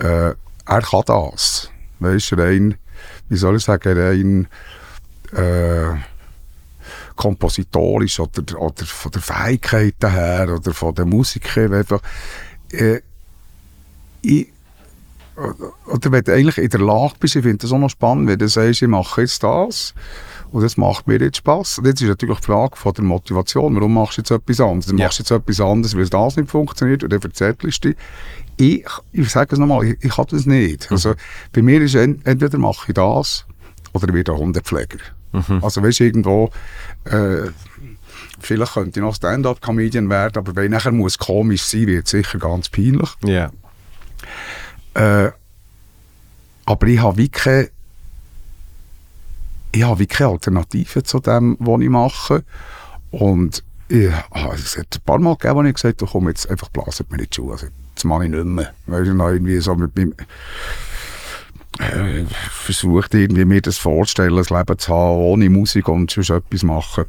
[0.00, 0.34] Äh,
[0.66, 1.70] er kann das.
[2.00, 2.74] Weißt du, rein,
[3.28, 4.48] wie soll ich sagen, rein
[5.32, 5.94] äh,
[7.16, 11.56] kompositorisch oder, oder von der Fähigkeit her oder von der Musik.
[11.56, 12.00] Einfach,
[12.72, 13.00] äh,
[14.22, 14.48] ich,
[15.36, 18.38] oder wenn du eigentlich in der Lage bist, ich finde das auch noch spannend, wenn
[18.38, 19.94] du sagst, ich mache jetzt das
[20.52, 21.78] und das macht mir jetzt Spass.
[21.78, 24.86] Und jetzt ist natürlich die Frage von der Motivation, warum machst du jetzt etwas anderes?
[24.86, 25.06] Du Ja.
[25.06, 27.98] machst jetzt etwas anderes, weil das nicht funktioniert und dann verzettelst du dich.
[28.56, 30.90] Ich, ich sage es nochmal, ich, ich kann das nicht.
[30.92, 31.14] Also,
[31.52, 33.44] bei mir ist ent, entweder mache ich das
[33.92, 34.52] oder ich werde ein
[35.34, 35.64] Hundepfleger.
[35.64, 36.50] Also weißt du, irgendwo
[37.04, 37.50] äh,
[38.40, 42.38] vielleicht könnte ich noch Stand-up-Comedian werden, aber wenn nachher muss komisch sein, wird es sicher
[42.38, 43.10] ganz peinlich.
[43.24, 43.50] Ja.
[44.94, 45.32] Äh,
[46.66, 47.70] aber ich habe wie keine,
[49.72, 52.44] ich habe keine Alternative zu dem, was ich mache.
[53.10, 56.48] Und ich, ah, es hat ein paar Mal gegeben, wo ich gesagt habe, komm, jetzt
[56.48, 57.52] einfach blasen mir die Schuhe.
[57.52, 58.72] Also, das mache ich nicht mehr.
[58.86, 60.14] Ich noch irgendwie so mit meinem
[61.78, 66.62] äh, versucht, irgendwie mir das vorzustellen, ein Leben zu haben, ohne Musik und sonst etwas
[66.62, 67.04] machen.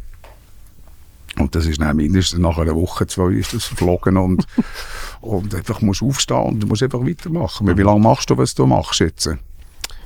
[1.38, 4.48] Und das ist dann mindestens nach einer Woche, zwei ist das verflogen und,
[5.22, 7.78] und einfach musst aufstehen und du musst einfach weitermachen.
[7.78, 9.30] Wie lange machst du, was du machst jetzt?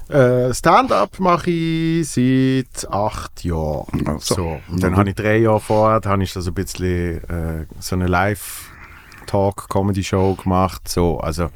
[0.10, 4.08] Äh, Stand-up mache ich seit acht Jahren.
[4.08, 4.36] Also.
[4.36, 4.60] So.
[4.69, 8.08] Und dann habe ich drei Jahre vorher, habe ich das ein bisschen äh, so eine
[8.08, 10.88] Live-Talk-Comedy-Show gemacht.
[10.88, 11.52] So, also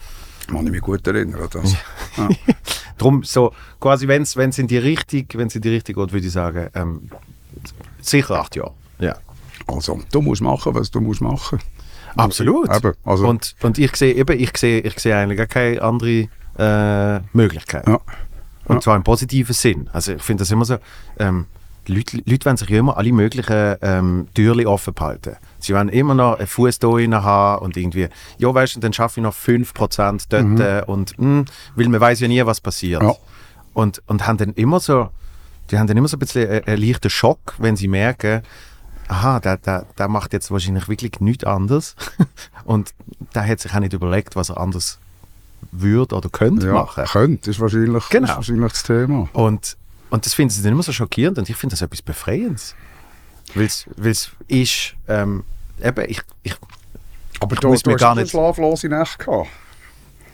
[0.48, 1.74] Kann ich mich gut erinnern an das.
[2.18, 2.30] Ja.
[2.98, 6.28] Drum so, quasi, wenn es in die Richtung, wenn es in die Richtung geht, würde
[6.28, 7.10] ich sagen, ähm,
[8.02, 8.74] sicher acht Jahre.
[9.00, 9.16] Ja.
[9.68, 11.60] Also, du musst machen, was du musst machen.
[12.16, 12.70] Absolut.
[12.76, 16.28] Eben, also, Und, und ich sehe eben, ich sehe, ich sehe eigentlich gar keine andere
[16.58, 17.88] äh, Möglichkeit.
[17.88, 18.00] ja.
[18.66, 18.82] Und Ja.
[18.82, 19.90] zwar im positiven Sinn.
[19.92, 20.78] Also ich finde das immer so,
[21.20, 21.48] ähm,
[21.88, 25.36] die Leute, Leute wollen sich ja immer alle möglichen ähm, Türen offen behalten.
[25.60, 28.94] Sie wollen immer noch einen Fuß da rein haben und irgendwie, ja weißt du, dann
[28.94, 33.02] schaffe ich noch 5% dort äh, und mh, weil man weiß ja nie, was passiert.
[33.02, 33.10] Mhm.
[33.10, 33.16] Ja.
[33.74, 35.10] Und, und haben dann immer so,
[35.72, 38.42] die haben dann immer so ein bisschen einen, einen leichten Schock, wenn sie merken,
[39.08, 41.96] aha, der, der, der macht jetzt wahrscheinlich wirklich nichts anderes
[42.66, 42.94] und
[43.36, 45.00] der hat sich auch nicht überlegt, was er anders
[45.72, 46.74] würde oder könnte ja.
[46.74, 47.06] machen.
[47.06, 48.30] Könnte, ist wahrscheinlich, Genau.
[48.30, 49.28] ist wahrscheinlich das Thema.
[49.34, 49.78] Und,
[50.14, 52.76] und das finden sie dann immer so schockierend und ich finde das etwas Befreiendes.
[53.56, 55.44] Weil es ist, ähm,
[55.84, 56.56] eben, ich, ich
[57.40, 59.50] Aber Ich du, muss du mir gar nicht schlaflose Nächte gehabt.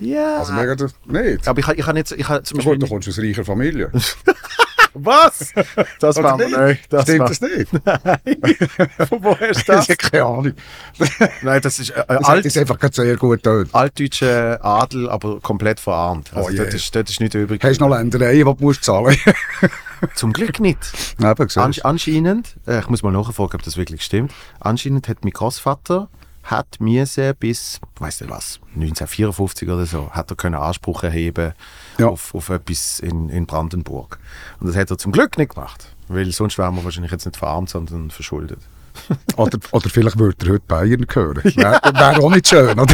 [0.02, 1.48] ja, Also, mega, das- nicht.
[1.48, 3.46] aber ich, ich habe jetzt, ich habe zum Na gut, du Beispiel, kommst aus reicher
[3.46, 3.90] Familie.
[4.94, 5.54] was?
[6.00, 6.52] Das war nicht?
[6.52, 7.70] nein, das Stimmt war, das nicht?
[9.10, 9.90] Von wo hast du Ich das?
[9.90, 10.54] habe keine Ahnung.
[11.42, 13.74] Nein, das ist äh, Das alt, ist einfach gerade sehr gut tönt.
[13.74, 16.32] altdeutscher Adel, aber komplett verarmt.
[16.34, 17.64] Also Oh dort, ist, dort ist nichts übrig.
[17.64, 19.16] Hast du noch Ländereien, die du musst zahlen
[20.16, 20.80] Zum Glück nicht.
[21.20, 21.48] Eben.
[21.56, 24.32] An, anscheinend, äh, ich muss mal nachfragen, ob das wirklich stimmt.
[24.60, 26.10] Anscheinend hat mein Großvater
[26.50, 31.54] hat müssen bis, weiß nicht was, 1954 oder so, hat er können Anspruch erheben
[31.98, 32.08] Ja.
[32.08, 34.18] auf, auf etwas in, in Brandenburg.
[34.60, 37.38] Und das hat er zum Glück nicht gemacht, weil sonst wären wir wahrscheinlich jetzt nicht
[37.38, 38.60] verarmt, sondern verschuldet.
[39.38, 41.42] Oder, oder vielleicht würde er heute Bayern hören.
[41.44, 42.94] Wäre wär auch nicht schön, oder?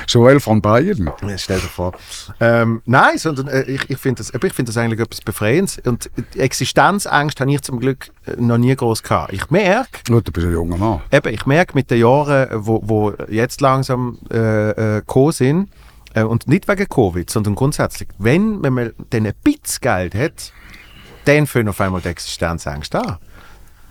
[0.08, 1.10] Joel von Bayern.
[1.26, 1.92] Ja, stell dir vor.
[2.40, 5.78] Ähm, nein, sondern äh, ich, ich finde das, ich find das eigentlich etwas Befreiendes.
[5.84, 9.32] Und die Existenzangst habe ich zum Glück äh, noch nie groß gehabt.
[9.32, 11.00] Ich merke, Gut, du bist ein junger Mann.
[11.10, 15.70] Eben, ich merke mit den Jahren, äh, wo, wo jetzt langsam äh, äh, gekommen sind,
[16.14, 20.52] äh, und nicht wegen Covid, sondern grundsätzlich, wenn man dann ein bisschen Geld hat,
[21.24, 23.18] dann fängt auf einmal die Existenzangst an.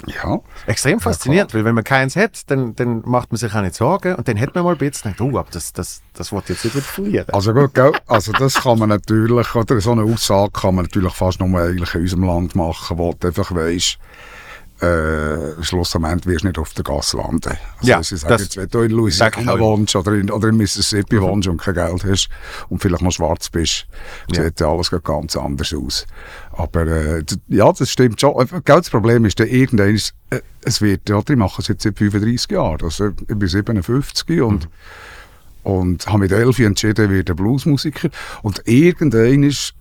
[0.07, 0.39] Ja.
[0.67, 4.15] Extrem faszinierend, weil wenn man keins hat, dann, dann macht man sich auch nicht Sorgen
[4.15, 6.65] und dann hat man mal ein bisschen, denkt, oh, aber das, das, das wird jetzt
[6.65, 7.27] nicht verlieren.
[7.31, 7.91] Also gut, gell?
[8.07, 11.93] Also das kann man natürlich, oder so eine Aussage kann man natürlich fast nur eigentlich
[11.95, 13.97] in unserem Land machen, wo du einfach weisst,
[14.83, 17.49] äh, schlussendlich wirst du nicht auf der Gasse landen.
[17.49, 17.57] Also
[17.89, 21.21] Ja, sie sagen das jetzt, wenn du in Louisiana wohnst oder in, oder in Mississippi
[21.21, 22.29] wohnst und kein Geld hast
[22.69, 23.85] und vielleicht noch schwarz bist,
[24.31, 24.43] Ja.
[24.43, 26.05] sieht alles ganz anders aus.
[26.51, 28.35] Aber äh, ja, das stimmt schon.
[28.39, 31.97] Äh, das Problem ist, irgendwann ist, äh, es wird, ja, ich mache es jetzt seit
[31.97, 34.67] 35 Jahren, also ich bin 57 und
[35.63, 38.09] und habe mit 11 entschieden, ich werde Bluesmusiker.
[38.41, 39.73] Und irgendwann ist,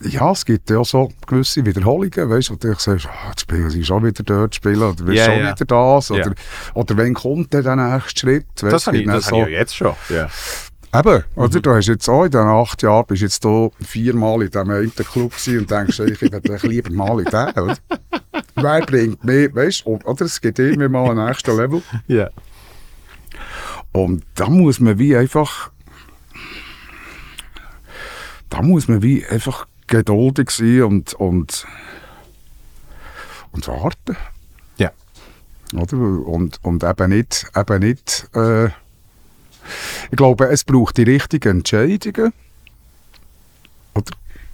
[0.00, 3.70] ja, es gibt ja so gewisse Wiederholungen, weißt du, wo du sagst, ah, jetzt spielen
[3.70, 5.54] sie schon wieder dort spielen, oder willst Ja, schon ja.
[5.54, 6.32] wieder das, oder,
[6.74, 8.46] oder wenn kommt dann der nächste Schritt?
[8.56, 9.94] das weisst du, habe ich, das habe ich ja jetzt schon.
[10.10, 10.28] Ja.
[10.98, 11.60] Eben, oder?
[11.60, 14.92] Du hast jetzt auch in diesen acht Jahren, bist jetzt hier viermal in diesem einen
[14.94, 17.76] Club und denkst, ich eigentlich lieber mal in den, oder?
[18.54, 20.24] Wer bringt mehr, weißt du, oder?
[20.24, 21.82] Es gibt immer mal ein nächstes Level.
[22.06, 22.30] Ja.
[23.92, 25.70] Und da muss man wie einfach.
[28.48, 31.66] Da muss man wie einfach geduldig sein und, und,
[33.52, 34.16] und warten.
[34.76, 34.90] Ja.
[35.74, 35.96] Oder?
[35.96, 37.46] Und, und eben nicht.
[37.54, 38.68] Eben nicht äh,
[40.10, 42.32] ich glaube, es braucht die richtigen Entscheidungen.
[43.94, 44.12] Oder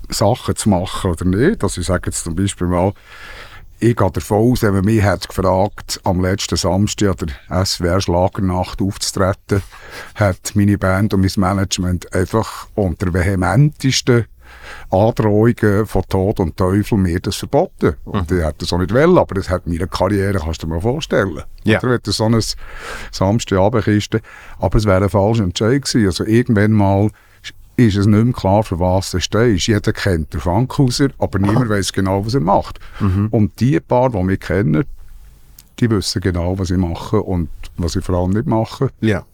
[0.08, 1.62] Sachen zu machen oder nicht.
[1.62, 2.92] Also ich sage jetzt zum Beispiel mal,
[3.78, 8.00] ich gehe davon aus, wenn man mich hat gefragt, am letzten Samstag an der SWR
[8.00, 9.62] Schlagernacht aufzutreten,
[10.14, 14.26] hat meine Band und mein Management einfach unter vehementesten
[14.90, 17.94] Androhungen von Tod und Teufel mir das verboten.
[18.04, 20.74] Und ich hätte das auch nicht wollen, aber das hat meine Karriere, kannst du dir
[20.74, 21.42] mal vorstellen.
[21.64, 21.82] Ja.
[21.82, 22.40] Oder du so ein
[23.10, 24.16] Samstagabend ist,
[24.58, 26.06] aber es wäre ein falscher Entscheid gewesen.
[26.06, 27.10] Also irgendwann mal
[27.76, 29.66] ist es nicht mehr klar, für was du stehst.
[29.66, 32.78] Jeder kennt den Funkhauser, aber niemand weiß genau, was er macht.
[33.30, 34.84] Und die paar, die wir kennen,
[35.80, 38.90] die wissen genau, was sie machen und was sie vor allem nicht machen.
[39.00, 39.24] Ja.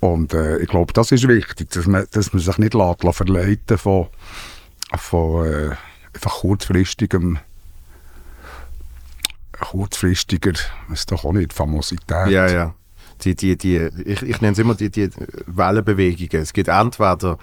[0.00, 3.78] Und äh, ich glaube, das ist wichtig, dass man, dass man sich nicht lässt, verleiten
[3.78, 4.08] von,
[4.96, 5.70] von äh,
[6.14, 7.38] einfach kurzfristigem
[9.60, 10.52] kurzfristiger,
[10.88, 12.28] weiß doch auch nicht, Famosität.
[12.28, 12.74] Ja, ja.
[13.22, 15.10] Die, die, die, ich, ich nenne es immer die, die
[15.46, 16.42] Wellenbewegungen.
[16.42, 17.36] Es gibt entweder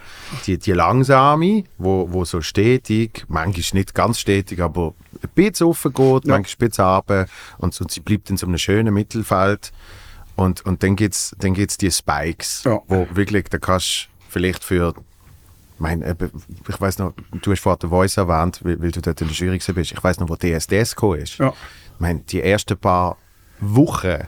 [0.44, 5.84] die, die langsame, wo, wo so stetig, manchmal nicht ganz stetig, aber ein bisschen rauf
[5.84, 7.26] geht, manchmal ein bisschen runter
[7.58, 9.70] und, so, sie bleibt in so einem schönen Mittelfeld.
[10.38, 12.78] Und, und dann gibt es dann gibt's die Spikes, Ja.
[12.86, 14.94] wo wirklich, da kannst du vielleicht für
[15.80, 16.02] mein,
[16.68, 19.58] ich weiß noch, du hast vorhin Voice erwähnt, weil, weil du dort in der Jury
[19.58, 19.92] bist.
[19.92, 21.38] Ich weiß noch, wo DSDS gekommen ist.
[21.38, 21.48] Ja.
[21.48, 23.16] Ich meine, die ersten paar
[23.60, 24.18] Wochen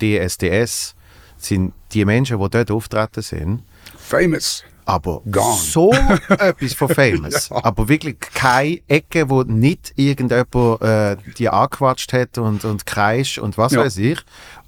[0.00, 0.94] DSDS
[1.38, 3.62] sind die Menschen, die dort auftreten sind,
[3.98, 4.64] famous.
[4.88, 5.56] Aber Gone.
[5.56, 5.90] so
[6.28, 7.50] etwas von famous.
[7.50, 13.58] Aber wirklich keine Ecke, wo nicht irgendjemand äh, die angequatscht hat und, und kreischt und
[13.58, 13.80] was Ja.
[13.80, 14.20] weiß ich.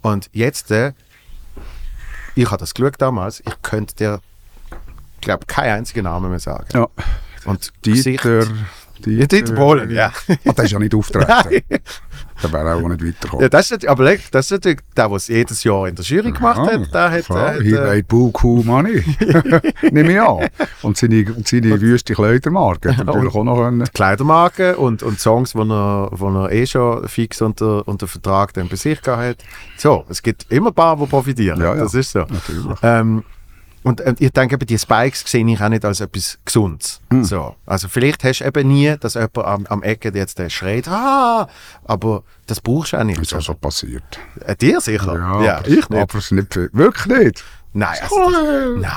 [0.03, 0.93] Und jetzt, äh,
[2.35, 4.21] ich habe das geschaut damals, ich könnte dir,
[5.21, 6.67] glaube keinen einzigen Namen mehr sagen.
[6.73, 6.89] Ja.
[7.45, 8.47] Und Dieter...
[9.07, 10.13] Ja, Dieter Bohlen, ja.
[10.45, 11.81] Ah, der ist ja nicht auftreten.
[12.43, 13.43] Der wäre auch nicht weitergekommen.
[13.43, 16.33] ja das ist, aber das ist natürlich der, der es jedes Jahr in der Jury
[16.33, 16.95] gemacht hat.
[16.95, 19.03] Der hat, Ja, der he hat äh, made buku money.
[19.91, 20.49] Nehme ich an.
[20.83, 23.85] Und seine, und seine wüste Kleidermarke hat er natürlich auch noch können.
[23.93, 28.69] Kleidermarken und, und Songs, die er, wo er eh schon fix unter, unter Vertrag dann
[28.69, 29.37] bei sich gehabt hat.
[29.77, 31.61] So, es gibt immer ein paar, die profitieren.
[31.61, 31.83] Ja, ja.
[31.83, 32.21] Das ist so.
[32.21, 32.79] Natürlich.
[32.83, 33.25] Ähm,
[33.89, 37.01] und ähm, ich denke, eben, die Spikes sehe ich auch nicht als etwas Gesundes.
[37.11, 37.25] Hm.
[37.25, 37.57] So.
[37.65, 41.49] Also vielleicht hast du eben nie, dass jemand am, am Ecke jetzt der schreit, ah,
[41.85, 43.17] aber das brauchst du auch nicht.
[43.17, 44.21] Das ist ja schon passiert.
[44.45, 45.15] Äh, dir sicher?
[45.43, 46.03] Ja, ich nicht.
[46.03, 46.69] Aber es nicht viel.
[46.75, 47.45] Wirklich nicht?
[47.73, 48.31] Nein, also, Oh,
[48.77, 48.93] nein.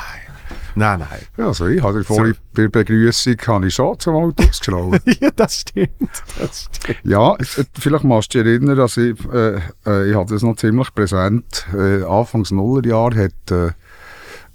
[0.76, 1.20] Nein, nein.
[1.38, 5.00] Ja, also ich habe vorhin bei der Begrüßung habe ich schon zum Auto ausgeschlagen.
[5.22, 5.90] ja, das stimmt.
[6.38, 7.00] Das stimmt.
[7.04, 10.56] ja, äh, vielleicht machst du dich erinnern, dass ich, äh, äh, ich hatte das noch
[10.56, 13.72] ziemlich präsent, äh, Anfangs Nullerjahr hat äh,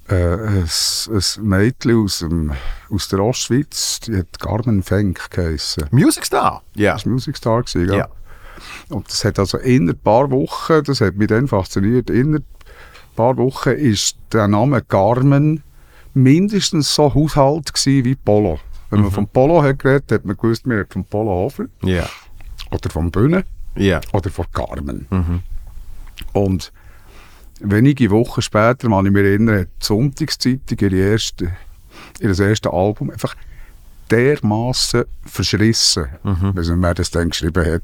[0.08, 2.52] äh, ein, ein Mädchen aus, dem,
[2.90, 5.84] aus der Ostschweiz, die hat Carmen Fenk geheissen.
[5.90, 6.62] Music Star?
[6.74, 6.94] Ja.
[6.94, 8.08] Das war Music Star, gewesen, ja.
[8.88, 12.44] Und das hat also in ein paar Wochen, das hat mich dann fasziniert, in ein
[13.14, 15.62] paar Wochen ist der Name Carmen
[16.14, 18.58] mindestens so Haushalt wie Polo.
[18.90, 22.08] Wenn man vom Polo hat geredet, hat man gewusst, man hat vom Polo Hofer Ja.
[22.70, 24.00] oder vom Bühne Ja.
[24.12, 25.42] oder von Carmen.
[26.32, 26.72] Und
[27.60, 31.52] wenige Wochen später, kann ich mich erinnern, hat die Sonntagszeitung ihre erste,
[32.20, 33.34] ihr erstes Album einfach
[34.10, 36.06] dermaßen verschrissen,
[36.56, 37.82] also wer das dann geschrieben hat.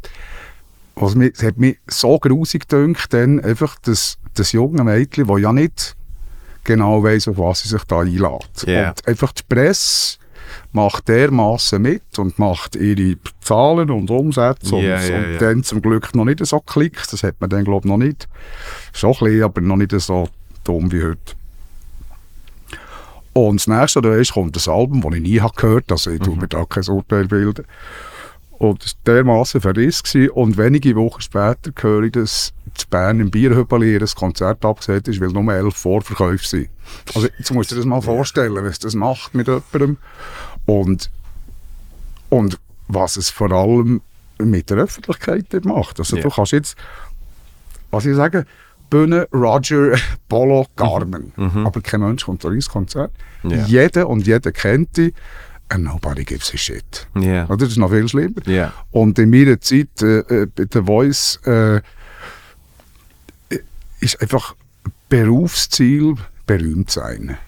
[0.94, 5.40] Also, mir- es hat mich so grusig gedünkt, dann einfach das, das junge Mädchen, das
[5.40, 5.96] ja nicht
[6.64, 8.66] genau weiss, auf was sie sich da einlädt.
[8.66, 8.90] Ja.
[8.90, 10.18] Und einfach die Presse
[10.72, 15.38] macht dermaßen mit und macht ihre Zahlen und Umsätze und, Ja, ja, und ja.
[15.38, 18.28] dann zum Glück noch nicht so Klicks, das hat man dann glaube ich noch nicht.
[18.92, 20.28] Schon ein bisschen, aber noch nicht so
[20.64, 21.34] dumm wie heute.
[23.34, 26.10] Und das nächste, da ist, kommt ein Album, das ich nie habe gehört habe, also
[26.10, 27.64] ich tue mir da kein Urteil bilden.
[28.58, 30.30] Und es war dermaßen verriss gewesen.
[30.30, 35.20] und wenige Wochen später höre ich, dass in Bern im Bierhöbeli ihr Konzert abgesagt ist,
[35.20, 36.68] weil nur elf Vorverkäufe sind.
[37.14, 39.96] Also jetzt musst du dir das mal vorstellen, was das macht mit jemandem.
[40.66, 41.10] Und,
[42.28, 42.58] und
[42.88, 44.00] was es vor allem
[44.38, 45.98] mit der Öffentlichkeit macht.
[45.98, 46.22] Also Ja.
[46.22, 46.76] du kannst jetzt,
[47.90, 48.46] was ich sage,
[48.90, 49.96] Bühne, Roger,
[50.28, 51.32] Polo, Carmen.
[51.64, 53.12] Aber kein Mensch kommt an ins Konzert.
[53.42, 53.64] Ja.
[53.66, 55.14] Jeder und jeder kennt die.
[55.68, 57.06] And nobody gives a shit.
[57.18, 57.46] Ja.
[57.46, 57.56] Oder?
[57.58, 58.42] Das ist noch viel schlimmer.
[58.90, 61.80] Und in meiner Zeit äh, äh, bei The Voice äh,
[64.02, 64.54] ist einfach
[65.08, 67.38] Berufsziel berühmt sein.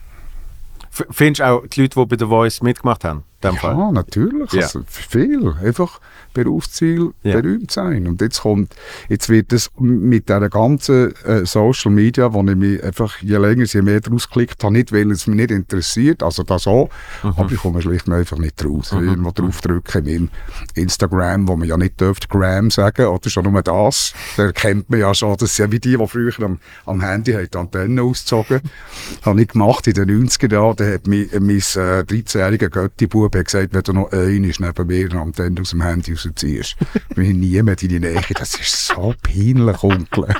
[0.90, 3.24] Findest du auch die Leute, die bei The Voice mitgemacht haben?
[3.42, 3.76] Dem Fall?
[3.76, 4.52] Ja, natürlich.
[4.52, 4.62] Ja.
[4.62, 5.54] Also viel.
[5.62, 6.00] Einfach
[6.34, 7.40] Berufsziel Ja.
[7.40, 8.06] berühmt sein.
[8.06, 8.74] Und jetzt kommt,
[9.08, 13.64] jetzt wird es mit dieser ganzen äh, Social Media, wo ich mich einfach je länger,
[13.64, 16.90] je mehr draus geklickt habe, nicht, weil es mich nicht interessiert, also das auch,
[17.22, 17.32] Mhm.
[17.36, 18.92] aber ich komme schlicht und einfach nicht raus.
[18.92, 20.28] Ich irgendwo draufdrücken meinem
[20.74, 25.00] Instagram, wo man ja nicht dürfte Gram sagen, oder schon nur das, da erkennt man
[25.00, 28.02] ja schon, das ist ja wie die, die früher am, am Handy haben die Antenne
[28.02, 28.60] ausgezogen.
[29.22, 33.44] habe ich gemacht in den 90er Jahren, da hat mein, mein äh, 13-jähriger Götti-Bub hat
[33.44, 36.76] gesagt, wenn du noch einen neben mir eine Antenne aus dem Handy rausziehst,
[37.14, 38.20] will ich niemand in die Nähe.
[38.34, 40.34] Das ist so peinlich, Onkel.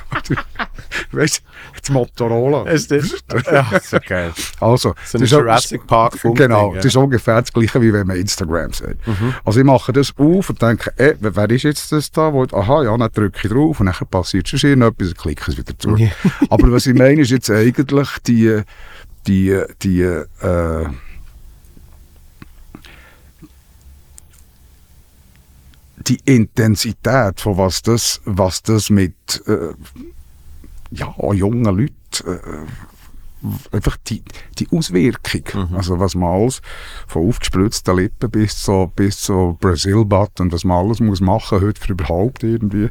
[1.13, 2.71] weißt du, das Motorola.
[2.71, 3.15] Ist das?
[3.51, 4.33] ja, so geil.
[4.61, 6.77] Also, So das ist Jurassic Park Funk Genau, ja.
[6.77, 8.97] das ist ungefähr das Gleiche, wie wenn man Instagram sagt.
[9.45, 12.33] Also ich mache das auf und denke, eh, wer wer ist jetzt das da?
[12.33, 15.59] Wo, aha, ja, dann drücke ich drauf und dann passiert schon irgendetwas und klicke es
[15.59, 15.97] wieder zu.
[15.97, 16.09] Ja.
[16.51, 18.61] Aber was ich meine, ist jetzt eigentlich die,
[19.27, 20.87] die, die, äh,
[26.07, 29.15] die Intensität von was das, was das mit
[29.47, 29.75] äh,
[30.91, 31.91] ja, jungen Leuten
[32.27, 34.23] äh, einfach die,
[34.59, 35.75] die Auswirkung.
[35.75, 36.63] Also was man alles
[37.07, 41.61] von aufgespritzten Lippen bis zu, bis zu Brazil Butt und was man alles muss machen
[41.61, 42.89] heute für überhaupt irgendwie.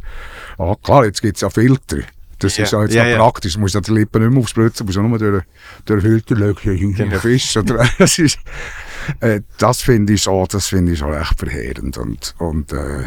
[0.57, 1.99] Ah, klar, jetzt gibt es ja Filter.
[2.39, 3.17] Das Ja, ist ja jetzt ja, ja.
[3.17, 3.53] praktisch.
[3.53, 5.43] Du musst ja die Lippen nicht mehr aufspritzen, du musst ja nur durch,
[5.85, 7.19] durch Filter schauen, Genau.
[7.19, 7.57] Fisch.
[7.57, 8.37] Oder, das ist,
[9.19, 11.97] äh, das finde ich schon, das finde ich schon echt verheerend.
[11.97, 13.03] Und, und, äh,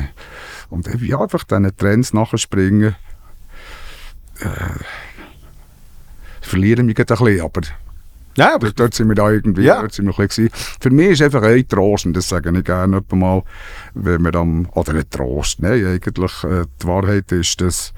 [0.71, 2.95] und ja, einfach diesen Trends nachspringen,
[4.41, 4.47] äh,
[6.41, 7.61] verlieren mich gerade ein bisschen, aber
[8.37, 9.81] Ja, aber dort, dort sind wir da irgendwie, Ja.
[9.81, 10.51] dort sind wir ein bisschen.
[10.53, 13.43] Für mich ist einfach ein Trost, und das sage ich gerne mal,
[13.95, 17.95] wenn wir am, oder nicht Trost, nein, eigentlich, äh, die Wahrheit ist, dass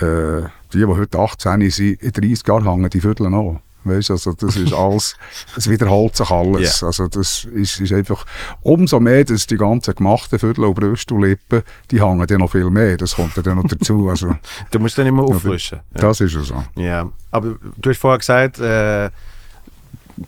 [0.00, 3.60] äh, die, die heute 18 sind, in 30 Jahren hängen die Viertel an.
[3.84, 5.16] Weißt, also das ist alles,
[5.56, 6.80] es wiederholt sich alles.
[6.80, 6.86] Ja.
[6.88, 8.24] Also das ist, ist einfach,
[8.62, 12.50] umso mehr, dass die ganzen gemachten Viertel und Brüste und Lippen, die hängen dann noch
[12.50, 12.96] viel mehr.
[12.96, 14.08] Das kommt dann noch dazu.
[14.08, 14.36] Also
[14.70, 15.80] Du musst dann immer auffrischen.
[15.94, 16.00] Ja.
[16.00, 16.64] das ist ja so.
[16.76, 19.10] Ja, aber du hast vorher gesagt, äh,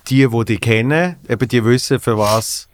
[0.08, 2.68] die, die dich kennen, eben die wissen, für was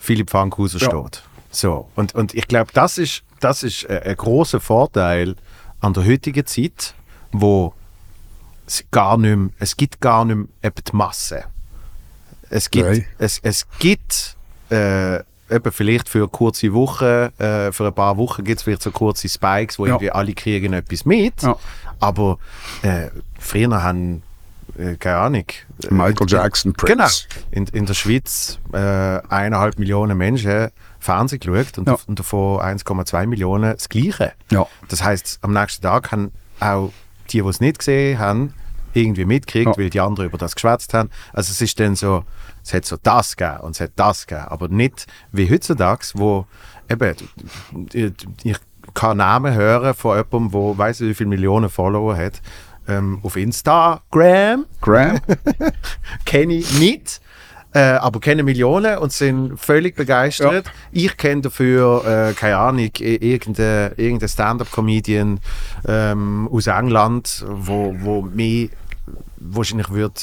[0.00, 0.86] Philipp Fankhauser Ja.
[0.90, 1.22] steht.
[1.50, 5.36] So, und, und ich glaube, das ist, das ist äh, ein großer Vorteil
[5.80, 6.94] an der heutigen Zeit,
[7.32, 7.72] wo
[8.90, 11.44] gar nicht mehr, es gibt gar nicht mehr eben die Masse.
[12.50, 13.04] Es gibt, Nein.
[13.18, 14.36] es, es gibt
[14.70, 15.16] äh,
[15.50, 19.28] eben vielleicht für kurze Woche, äh, für ein paar Wochen gibt es vielleicht so kurze
[19.28, 19.92] Spikes, wo Ja.
[19.94, 21.42] irgendwie alle kriegen etwas mit.
[21.42, 21.56] Ja.
[22.00, 22.38] Aber
[22.82, 24.22] äh, früher haben,
[24.78, 25.44] äh, keine Ahnung.
[25.82, 27.04] äh, Michael Jackson, Genau.
[27.04, 27.26] Prince.
[27.50, 31.96] In, in der Schweiz äh, eineinhalb Millionen Menschen Fernsehen geschaut und, Ja.
[32.06, 34.32] und davon 1,2 Millionen das Gleiche.
[34.50, 34.66] Ja.
[34.88, 36.92] Das heißt, am nächsten Tag haben auch
[37.32, 38.54] die, die es nicht gesehen haben,
[38.92, 39.82] irgendwie mitgekriegt, Ja.
[39.82, 41.10] weil die anderen über das geschwätzt haben.
[41.32, 42.24] Also es ist dann so,
[42.64, 46.46] es hat so das gegeben und es hat das gegeben, aber nicht wie heutzutage, wo
[46.90, 47.14] eben,
[47.92, 48.56] ich,
[48.94, 52.40] kann Namen hören von jemandem, der weiß wie viele Millionen Follower hat,
[52.88, 55.20] ähm, auf Instagram, Graham?
[56.24, 57.20] kenne ich nicht,
[57.76, 60.70] äh, aber kenne Millionen und sind völlig begeistert.
[60.92, 65.40] Ich kenne dafür, äh, keine Ahnung, i- irgendeinen irgendein Stand-up-Comedian
[65.86, 68.70] ähm, aus England, wo, wo mich
[69.38, 70.14] wahrscheinlich würde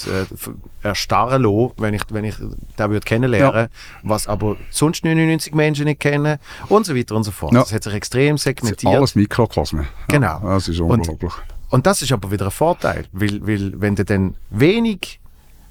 [0.84, 3.70] äh, erstarren lassen, wenn ich, wenn ich den würde kennenlernen
[4.02, 7.54] was aber sonst 99 Menschen nicht kennen und so weiter und so fort.
[7.54, 7.60] Ja.
[7.62, 8.94] Das hat sich extrem segmentiert.
[8.94, 9.86] Alles Mikrokosme.
[10.10, 10.40] Genau.
[10.44, 11.34] Ja, das ist Und- unglaublich.
[11.70, 15.20] Und das ist aber wieder ein Vorteil, weil, weil wenn du dann wenig,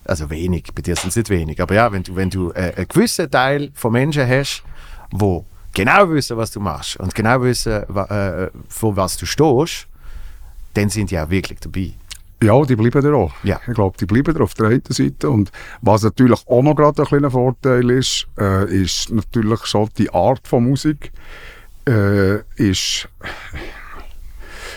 [0.05, 2.73] also wenig, bei dir sind es nicht wenig, aber ja, wenn du, wenn du äh,
[2.77, 4.63] einen gewissen Teil von Menschen hast,
[5.11, 9.87] wo genau wissen, was du machst und genau wissen, äh, für was du stehst,
[10.75, 11.93] dann sind die auch wirklich dabei.
[12.43, 13.33] Ja, die bleiben da auch.
[13.45, 13.61] Ja.
[13.69, 15.31] Ich glaube, die bleiben da auf der einen Seite.
[15.31, 20.13] Und was natürlich auch noch gerade ein kleiner Vorteil ist, äh, ist natürlich schon die
[20.13, 21.13] Art von Musik.
[21.87, 23.09] Äh, ist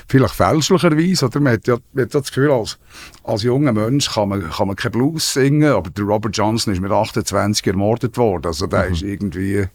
[0.07, 1.39] vielleicht fälschlicherweise, oder?
[1.39, 2.77] Man hat ja, man hat ja das Gefühl, als,
[3.23, 6.81] als junger Mensch kann man, kann man kein Blues singen, aber der Robert Johnson ist
[6.81, 8.47] mit 28 ermordet worden.
[8.47, 9.67] Also der ist irgendwie...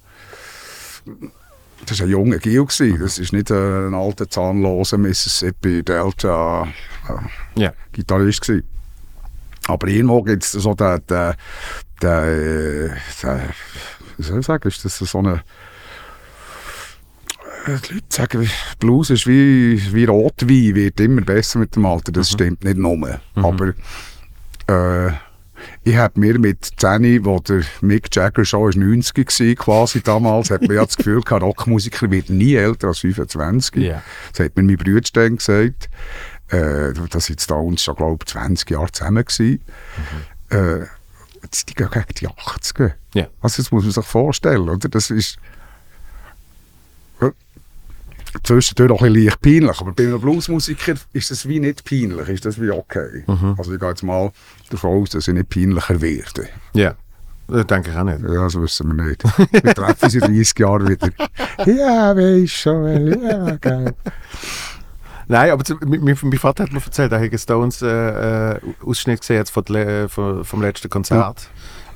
[1.87, 2.65] Das war ein junger Gil.
[2.65, 2.99] gewesen.
[3.01, 6.69] Das ist nicht äh, ein alter, zahnloser Mississippi Delta
[7.09, 7.73] äh, Ja.
[7.93, 8.67] Gitarrist gewesen.
[9.67, 11.35] Aber irgendwo gibt es so den, den,
[12.03, 13.41] den, den,
[14.17, 15.43] wie soll ich sagen, ist das so eine,
[17.67, 22.13] die Leute sagen, Blues ist wie, wie Rotwein, wird immer besser mit dem Alter.
[22.13, 23.21] Das stimmt nicht nur.
[23.35, 23.75] Aber
[24.67, 25.13] äh,
[25.83, 30.51] ich habe mir mit 10, wo der Mick Jagger schon ist 90 war, quasi damals,
[30.51, 33.77] hat man ja das Gefühl gehabt, Rockmusiker wird nie älter als 25.
[33.77, 34.03] Ja.
[34.33, 35.91] Das hat mir mein Bruder gesagt.
[36.49, 39.61] Äh, das sind da uns schon, glaube ich, 20 Jahre zusammen gewesen.
[40.51, 40.87] Äh,
[41.43, 42.95] jetzt, die gehen gegen die 80.
[43.15, 43.29] Ja.
[43.41, 44.89] Also das muss man sich vorstellen, oder?
[44.89, 45.39] Das ist
[48.43, 52.29] zwischendurch auch ein bisschen leicht peinlich, aber bei einem Bluesmusiker ist das wie nicht peinlich,
[52.29, 53.25] ist das wie okay.
[53.57, 54.33] Also ich gehe jetzt mal
[54.71, 56.49] davon aus, dass ich nicht peinlicher werde.
[56.75, 56.95] Ja.
[57.49, 58.21] Das denke ich auch nicht.
[58.21, 59.25] Ja, das wissen wir nicht.
[59.65, 61.09] Wir treffen uns in 30 Jahren wieder.
[61.67, 63.95] Ja, weisst schon, ja, geil.
[65.27, 69.37] Nein, aber zu, mein, Vater hat mir erzählt, er hätte Stones äh, äh, Ausschnitt gesehen
[69.37, 69.65] jetzt von,
[70.09, 71.49] von, vom letzten Konzert.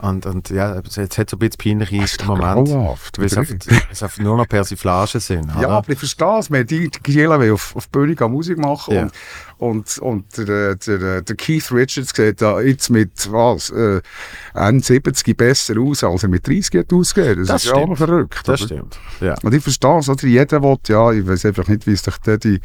[0.04, 2.74] Und, und ja, es hat so ein bisschen peinliche Momente,
[3.16, 3.54] weil es einfach,
[3.90, 5.48] es einfach nur noch Persiflagen sind.
[5.52, 5.68] Ja, oder?
[5.70, 6.50] aber ich verstehe es.
[6.50, 8.94] Wir Die, will auf, auf die Bühne Musik machen.
[8.94, 9.02] Ja.
[9.04, 9.12] Und,
[9.58, 14.00] und, und der, der, der Keith Richards sieht da jetzt mit was, äh,
[14.54, 17.40] N70 besser aus, als er mit 30 hat ausgegeben.
[17.46, 17.90] Das, Das ist ja auch stimmt.
[17.90, 18.40] noch verrückt.
[18.46, 18.98] das aber- stimmt.
[19.20, 19.34] Ja.
[19.42, 20.26] Und ich verstehe es, oder?
[20.26, 22.60] Jeder will, ja, ich weiß einfach nicht, wie sich der die,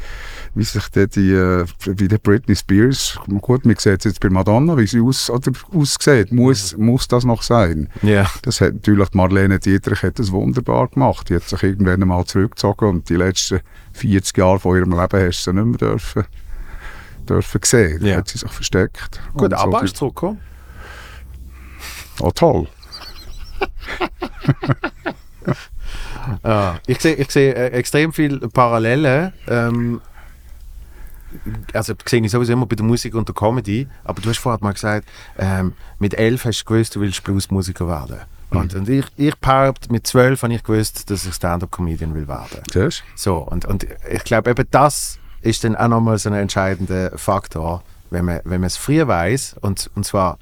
[0.54, 4.28] wie sich der die, äh, wie der Britney Spears, gut, man sieht es jetzt bei
[4.30, 7.88] Madonna, wie sie aus, oder, aussieht, muss, muss das noch sein?
[8.02, 8.28] ja.
[8.42, 11.28] Das hat natürlich Marlene Dietrich hat das wunderbar gemacht.
[11.28, 13.60] Die hat sich irgendwann einmal zurückgezogen und die letzten
[13.92, 16.24] 40 Jahre von ihrem Leben hast du sie nicht mehr dürfen,
[17.30, 18.04] dürfen sehen.
[18.04, 18.16] Ja.
[18.16, 19.20] hat sie sich versteckt.
[19.36, 20.40] Gut, so aber die- ist zurückgekommen.
[22.20, 22.66] Oh, toll.
[26.44, 26.78] Ja.
[26.86, 29.32] Ich sehe ich sehe, äh, extrem viele Parallelen.
[29.48, 30.00] Ähm,
[31.72, 33.88] also sehe ich sowieso immer bei der Musik und der Comedy.
[34.04, 37.88] Aber du hast vorhin mal gesagt, ähm, mit elf hast du gewusst, du willst Bluesmusiker
[37.88, 38.20] werden.
[38.50, 42.62] Und, und ich, ich behaupte, mit zwölf habe ich gewusst, dass ich Stand-Up-Comedian will werden.
[42.72, 47.16] Siehst So, und, und ich glaube, eben das ist dann auch nochmal so ein entscheidender
[47.16, 50.38] Faktor, wenn man, wenn man es früher weiß und, und zwar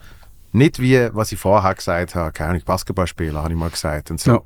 [0.53, 4.11] nicht wie, was ich vorher gesagt habe, keine Ahnung, Basketballspieler, habe ich mal gesagt.
[4.11, 4.41] Und so, Ja.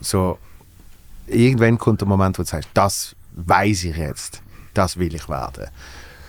[0.00, 0.38] so
[1.26, 4.42] irgendwann kommt der Moment, wo du sagst, das weiß ich jetzt,
[4.74, 5.68] das will ich werden.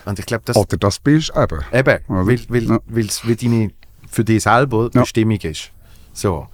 [0.05, 1.59] Und ich glaube, das Oder das bist du eben.
[1.73, 2.79] eben, weil, weil, Ja.
[2.87, 3.71] weil deine
[4.09, 5.01] für dich selber Ja.
[5.01, 5.71] Bestimmung ist.
[6.13, 6.47] So.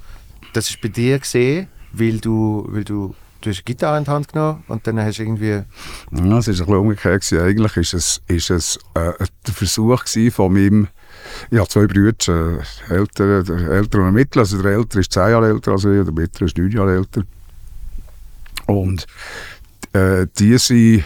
[0.53, 4.31] Das ist bei dir gesehen, weil du, weil du, du hast Gitarre in die Hand
[4.31, 5.49] genommen und dann hast du irgendwie.
[5.49, 5.63] Ja,
[6.11, 7.33] es war ein bisschen umgekehrt.
[7.33, 9.11] Eigentlich ist es, ist es äh,
[9.45, 10.87] der Versuch von meinem...
[11.49, 14.41] Ich habe zwei Brüder, äh, älter, der ältere und mittlere.
[14.41, 17.23] Also der ältere ist zehn Jahre älter als ich, der mittlere ist neun Jahre älter.
[18.67, 19.05] Und
[19.93, 21.05] äh, die sind...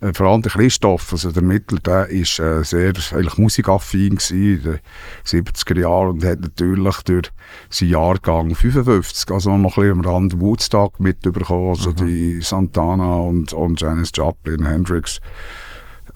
[0.00, 4.54] Äh, vor allem der Christoph, also der Mittel, der ist äh, sehr eigentlich musikaffin gewesen
[4.54, 4.78] in den
[5.26, 7.30] 70er Jahren und hat natürlich durch
[7.68, 13.52] seinen Jahrgang 55, also noch ein bisschen am Rand Woodstock mitbekommen, also die Santana und,
[13.52, 15.20] und Janis Joplin, Hendrix.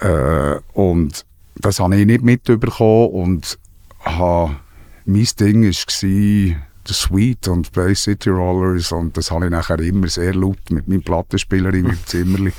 [0.00, 1.24] Äh, und
[1.56, 3.58] das habe ich nicht mitbekommen und
[4.00, 4.56] habe,
[5.04, 6.56] mein Ding war
[6.86, 10.86] The Sweet und Bay City Rollers und das habe ich nachher immer sehr laut mit
[10.86, 12.52] meinem Plattenspieler in meinem Zimmerli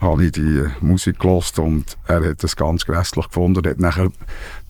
[0.00, 4.10] habe ich die Musik gelost und er hat das ganz grässlich gefunden und hat nachher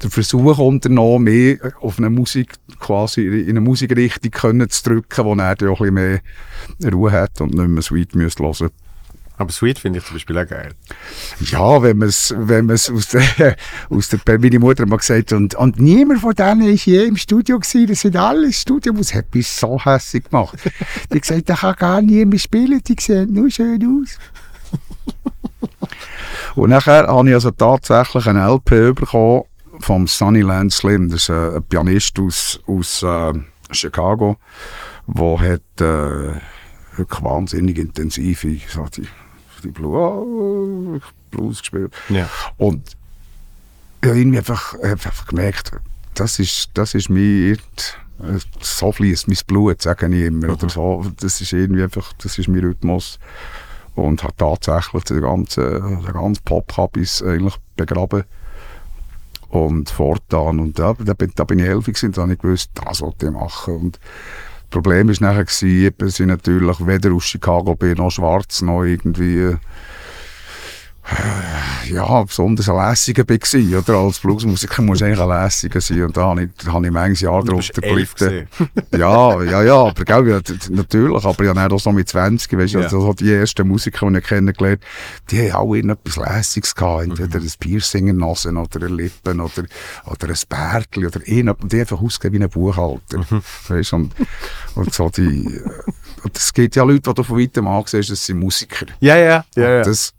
[0.03, 5.35] den Versuch unternommen, mehr auf eine Musik quasi in eine Musikrichtung können zu drücken, wo
[5.35, 6.21] er dann auch ein bisschen
[6.81, 8.71] mehr Ruhe hat und nicht mehr Sweet müsste hören.
[9.39, 10.73] Aber Sweet finde ich zum Beispiel auch geil.
[11.41, 13.57] Ja, wenn man es wenn man's aus der,
[13.89, 17.17] aus der, meine Mutter hat mal gesagt, und, und niemand von denen war je im
[17.17, 20.59] Studio gewesen, das sind alle Studio, das hat mich so hässlich gemacht.
[21.13, 24.19] Die gesagt, da kann gar niemand spielen, die sehen nur schön aus.
[26.57, 29.45] und nachher habe ich also tatsächlich eine LP bekommen
[29.79, 33.35] vom Sunnyland Slim, das ist ein, Pianist aus, aus äh,
[33.71, 34.37] Chicago,
[35.07, 36.41] der hat äh,
[37.23, 39.07] wahnsinnig intensive, so die,
[39.63, 41.93] die Blues, Blues gespielt.
[42.09, 42.29] Ja.
[42.57, 42.97] Und
[44.01, 45.73] ich habe irgendwie einfach, einfach gemerkt,
[46.15, 47.59] das ist, das ist mein,
[48.61, 50.51] so fließt mein Blut, sage ich immer.
[50.51, 51.05] Oder so.
[51.21, 53.19] Das ist irgendwie einfach, das ist mein Rhythmus.
[53.95, 58.25] Und habe tatsächlich den ganzen, den ganzen Pop-Habis eigentlich begraben.
[59.49, 60.61] Und fortan.
[60.61, 63.27] Und da, da, bin, da bin ich elf gewesen, da habe ich gewusst, das wollte
[63.27, 63.77] ich machen.
[63.77, 64.01] Und
[64.71, 69.57] Problem war nachher, gewesen, ich natürlich weder aus Chicago bin, noch schwarz, noch irgendwie äh,
[71.91, 73.79] ja, besonders ein Lässiger war.
[73.79, 73.95] Oder?
[73.95, 76.03] Als Bluesmusiker muss eigentlich ein Lässiger sein.
[76.03, 78.49] Und da habe ich, da habe ich manches Jahr elf gelitten.
[78.97, 81.25] Ja, ja, ja, aber gell, natürlich.
[81.25, 82.85] Aber ich habe auch so mit 20, weißt du, Ja.
[82.85, 84.83] also so die ersten Musiker, die ich kennengelernt
[85.31, 87.07] die haben alle irgendetwas Lässiges gehabt.
[87.07, 87.11] Mhm.
[87.13, 89.65] Entweder ein Piercing in der Nase oder eine Lippen oder,
[90.07, 91.69] oder ein Bärtchen oder irgendetwas.
[91.69, 93.19] Die einfach ausgegeben wie ein Buchhalter.
[93.19, 93.43] Mhm.
[93.69, 94.13] Weißt, und,
[94.75, 95.71] und so die, äh,
[96.23, 98.87] und es gibt ja Leute, die du von weitem ansiehst, das sind Musiker.
[99.01, 99.71] Ja, ja, ja.
[99.71, 99.83] ja.
[99.83, 100.15] Das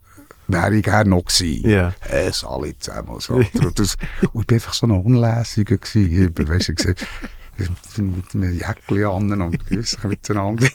[0.52, 1.68] wäre ich gerne noch gewesen.
[1.68, 1.92] Ja.
[2.08, 3.20] Es alle zusammen.
[3.20, 3.34] So.
[3.34, 3.96] und, das,
[4.32, 6.34] und ich bin einfach so ein Unlässiger gewesen.
[6.38, 10.66] Ich weißt du, mit einem Jäckchen an und grüßen miteinander.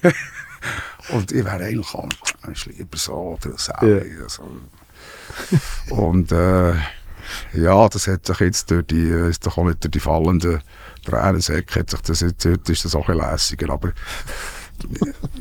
[1.09, 2.09] und ich wäre eigentlich auch,
[2.65, 3.73] lieber so oder so.
[3.81, 4.01] Ja.
[4.23, 4.43] Also.
[5.89, 6.73] Und äh,
[7.53, 10.61] ja, das hat sich jetzt durch die, ist doch auch nicht durch die fallenden
[11.03, 13.93] Tränensäcke, hat sich das jetzt, heute ist das auch ein lässiger, aber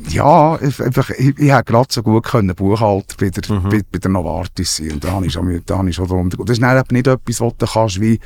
[0.09, 3.99] ja, ich, einfach, ich, ich hätte gerade so gut können Buchhalter bei der, bei, bei
[3.99, 4.93] der Novartis sein.
[4.93, 6.37] Und da habe ich schon, da habe ich schon drunter.
[6.45, 8.19] Das ist dann eben nicht etwas, was du kannst wie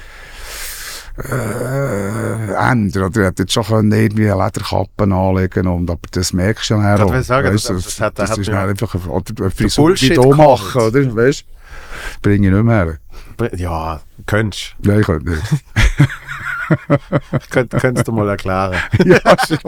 [1.17, 3.03] äh, ändern.
[3.05, 6.75] Oder ich hätte jetzt schon können irgendwie eine Lederkappe anlegen und aber das merkst du
[6.75, 8.93] ja Ich dann wollte sagen, Weisst du, das- das hat- das hat ist dann einfach
[8.95, 10.37] ein- oder eine Frisur Bullshit wie du geholt.
[10.37, 11.15] machen, oder?
[11.15, 12.19] Weißt du?
[12.21, 12.99] Bringe ich nicht mehr
[13.39, 13.49] her.
[13.57, 15.41] Ja, könntest Nein, ich könnte nicht.
[17.49, 18.75] Könnt, könntest du mal erklären.
[19.05, 19.59] ja, schon.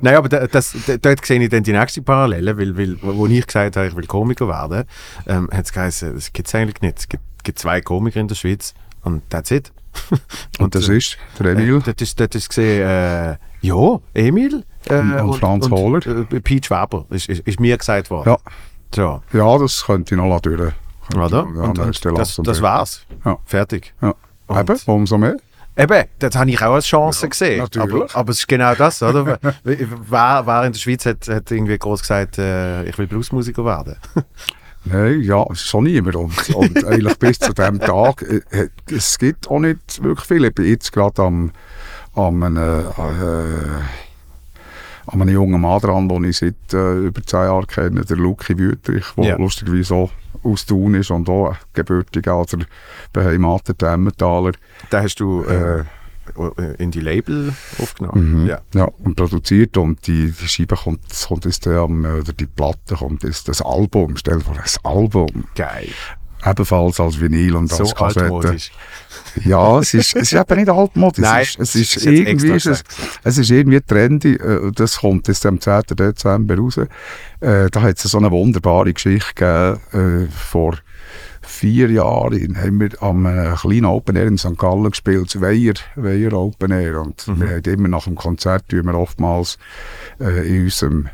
[0.00, 3.26] Nein, aber da- das, da- dort sehe ich dann die nächste Parallele, weil, weil wo
[3.26, 4.84] ich gesagt habe, ich will Komiker werden,
[5.26, 6.98] ähm, hat es geheißen, das gibt es eigentlich nicht.
[6.98, 9.72] Es gibt, gibt zwei Komiker in der Schweiz und that's it.
[10.58, 11.76] Und das äh, ist der Emil.
[11.76, 16.04] Äh, dort ist, dort ist gesehen, äh, ja, Emil äh, Und- und Franz Hohler.
[16.06, 18.30] Äh, Pete Schwaber, ist, ist, ist mir gesagt worden.
[18.30, 18.38] Ja.
[18.94, 20.60] So, Ja, das könnte ich noch durch.
[20.60, 20.72] oder?
[21.14, 22.62] Ja, Und, und das, das drin.
[22.62, 23.04] war's.
[23.24, 23.38] Ja.
[23.44, 23.92] Fertig.
[24.00, 24.14] Ja.
[24.46, 25.36] Und- Eben, umso mehr.
[25.76, 27.58] Eben, das habe ich auch als Chance gesehen.
[27.58, 27.92] natürlich.
[27.92, 29.38] Aber, aber es ist genau das, oder?
[29.64, 33.96] wer, wer in der Schweiz hat, hat irgendwie groß gesagt, äh, ich will Bluesmusiker werden?
[34.84, 36.14] Nein, ja, schon niemand.
[36.16, 40.48] Und, und eigentlich bis zu dem Tag, äh, es gibt auch nicht wirklich viele.
[40.48, 41.50] Ich bin jetzt gerade am,
[42.14, 43.80] am einem, äh,
[45.06, 48.56] an einem jungen Mann dran, den ich seit äh, über zehn Jahren kenne, der Luki
[48.58, 49.36] Wüterich, der Ja.
[49.36, 50.10] lustigerweise so
[50.44, 52.58] aus Thun ist und auch gebürtig, also
[53.12, 54.52] beheimateter Emmentaler.
[54.90, 55.84] Da hast du äh,
[56.78, 58.42] in die Label aufgenommen.
[58.42, 58.46] Mhm.
[58.46, 58.60] Ja.
[58.74, 62.46] Ja, und produziert und die, die Scheibe kommt, kommt jetzt dann am, äh, oder die
[62.46, 65.44] Platte kommt jetzt, das Album, stell dir vor, das Album.
[65.54, 65.90] Geil.
[66.44, 68.24] Ebenfalls als Vinyl und So als Kassette.
[68.24, 68.70] altmodisch.
[69.44, 71.22] Ja, es ist, es ist eben nicht altmodisch.
[71.22, 72.82] Nein, es ist, es ist, irgendwie ist es,
[73.24, 74.34] es ist irgendwie trendy.
[74.34, 75.82] äh, Das kommt jetzt am 10.
[75.98, 76.76] Dezember raus.
[76.78, 76.88] Äh,
[77.70, 80.76] da hat es so eine wunderbare Geschichte gegeben, äh, vor
[81.46, 83.24] vier Jahren haben wir am
[83.56, 84.56] kleinen Open Air in St.
[84.56, 87.00] Gallen gespielt, das Weiher, Weiher Open Air.
[87.02, 89.58] Und wir haben immer nach dem Konzert tun wir oftmals
[90.18, 91.08] in unserem,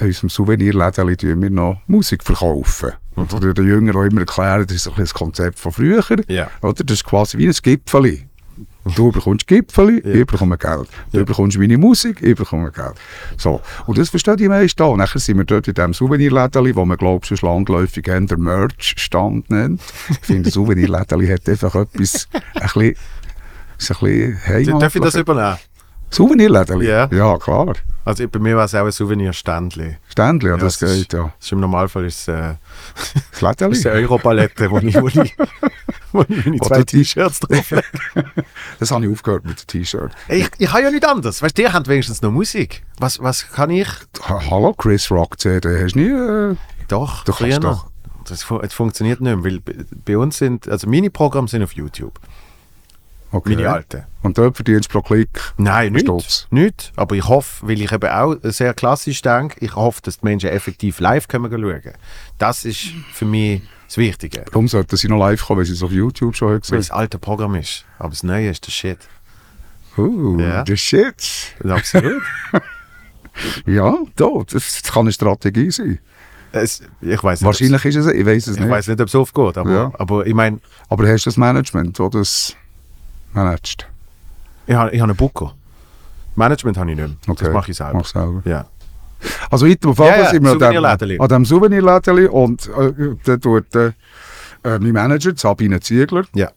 [0.00, 2.92] unserem Souvenirläden tun wir noch Musik verkaufen.
[3.14, 3.54] Und mhm.
[3.54, 6.02] den Jüngern auch immer erklären, das ist ein das Konzept von früher.
[6.28, 6.50] Ja.
[6.62, 6.84] Oder?
[6.84, 8.26] Das ist quasi wie ein Gipfeli.
[8.96, 10.88] Du bekommst Gipfeli, ich bekomme Geld.
[11.12, 11.24] Du Ja.
[11.24, 12.94] bekommst meine Musik, ich bekomme Geld.
[13.36, 13.60] So.
[13.86, 14.96] Und das verstehen die meisten auch.
[14.96, 19.82] Nachher sind wir dort in diesem Souvenirlädeli, wo man, glaube ich, landläufig der Merch-Stand nennt.
[20.08, 22.96] Ich finde, das Souvenirlädeli hat einfach etwas, ein bisschen,
[23.78, 24.78] ein bisschen.
[24.78, 25.58] Darf ich das übernehmen?
[26.10, 26.86] Souvenirlädeli?
[26.88, 27.08] Ja.
[27.12, 27.74] Ja, klar.
[28.04, 29.96] Also bei mir war es auch ein Souvenirständli.
[30.08, 31.32] Ständli, ja, das geht, ist, ja.
[31.38, 32.54] Ist Im Normalfall ist es äh,
[33.40, 35.36] Das ist eine Europalette, wo ich, wo ich,
[36.12, 37.84] wo ich meine zwei T-Shirts drauflege.
[38.80, 40.10] Das habe ich aufgehört mit dem T-Shirt.
[40.28, 41.42] Ich, ich habe ja nicht anders.
[41.42, 42.82] Weißt du, ihr habt wenigstens noch Musik.
[42.98, 43.88] Was, was kann ich?
[44.28, 46.08] Ha- Hallo, Chris Rock CD, hast du nie...
[46.52, 46.56] Äh,
[46.88, 47.86] Doch, Du kannst noch.
[48.24, 51.72] Das es funktioniert nicht mehr, weil bei- bei uns sind, also meine Programme sind auf
[51.72, 52.18] YouTube.
[53.32, 53.54] Okay.
[53.56, 54.04] Meine alten.
[54.22, 56.02] Und dort verdienst du pro Klick Nein, nicht.
[56.02, 56.46] Stutz.
[56.50, 56.92] Nicht.
[56.96, 60.50] Aber ich hoffe, weil ich eben auch sehr klassisch denke, ich hoffe, dass die Menschen
[60.50, 61.92] effektiv live können schauen
[62.38, 64.44] Das ist für mich das Wichtige.
[64.52, 66.78] Warum sollten sie noch live kommen, wenn sie es auf YouTube schon haben Weil gesehen
[66.78, 67.84] das alte Programm ist.
[67.98, 68.98] Aber das Neue ist der Shit.
[69.98, 70.64] Uh, Ja.
[70.66, 71.14] the shit.
[71.68, 72.22] Absolut.
[73.66, 75.98] Ja, da, das kann eine Strategie sein.
[76.52, 78.70] es, ich weiß nicht, Wahrscheinlich ist es, ich weiß es ich nicht.
[78.70, 79.92] weiß nicht, ob es aufgeht, aber, Ja.
[79.98, 80.58] aber ich meine,
[80.88, 82.56] Aber hast du das Management, das
[83.32, 83.86] managt?
[84.66, 85.54] ich habe ich hab einen Booker.
[86.36, 87.16] Management habe ich nicht mehr.
[87.28, 87.44] Okay.
[87.44, 88.04] Das mache ich selber.
[88.04, 88.42] Selber.
[88.44, 88.66] Ja.
[89.50, 90.84] Also weiter auf Ja, ja, sind wir dem-
[91.20, 93.88] an diesem Souvenirlädeli und äh, da tut äh,
[94.64, 96.50] äh, mein Manager, Sabine Ziegler, Ja.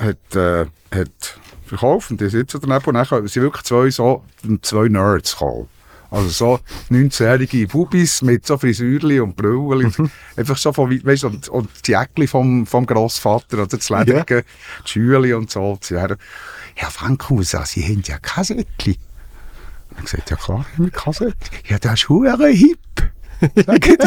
[0.00, 4.22] hat, äh, hat verkauft und die sitzen daneben und dann sind wirklich zwei, so,
[4.62, 5.68] zwei Nerds gekommen.
[6.14, 6.60] Also so
[6.94, 9.90] 19-jährige Bubis mit so Frisürli und Brülli.
[10.36, 14.44] Einfach so von, weißt, und, und die Jäckli vom, vom Grossvater oder das Lederige,
[14.84, 15.76] die Schüle und so.
[15.90, 16.16] Haben,
[16.80, 18.96] ja Frankhauser, Sie haben ja Kassettli.
[19.90, 21.58] Und ich gesagt, ja klar, haben wir Kassettli.
[21.66, 22.78] Ja, das ist hure hip.
[23.66, 23.98] Sagen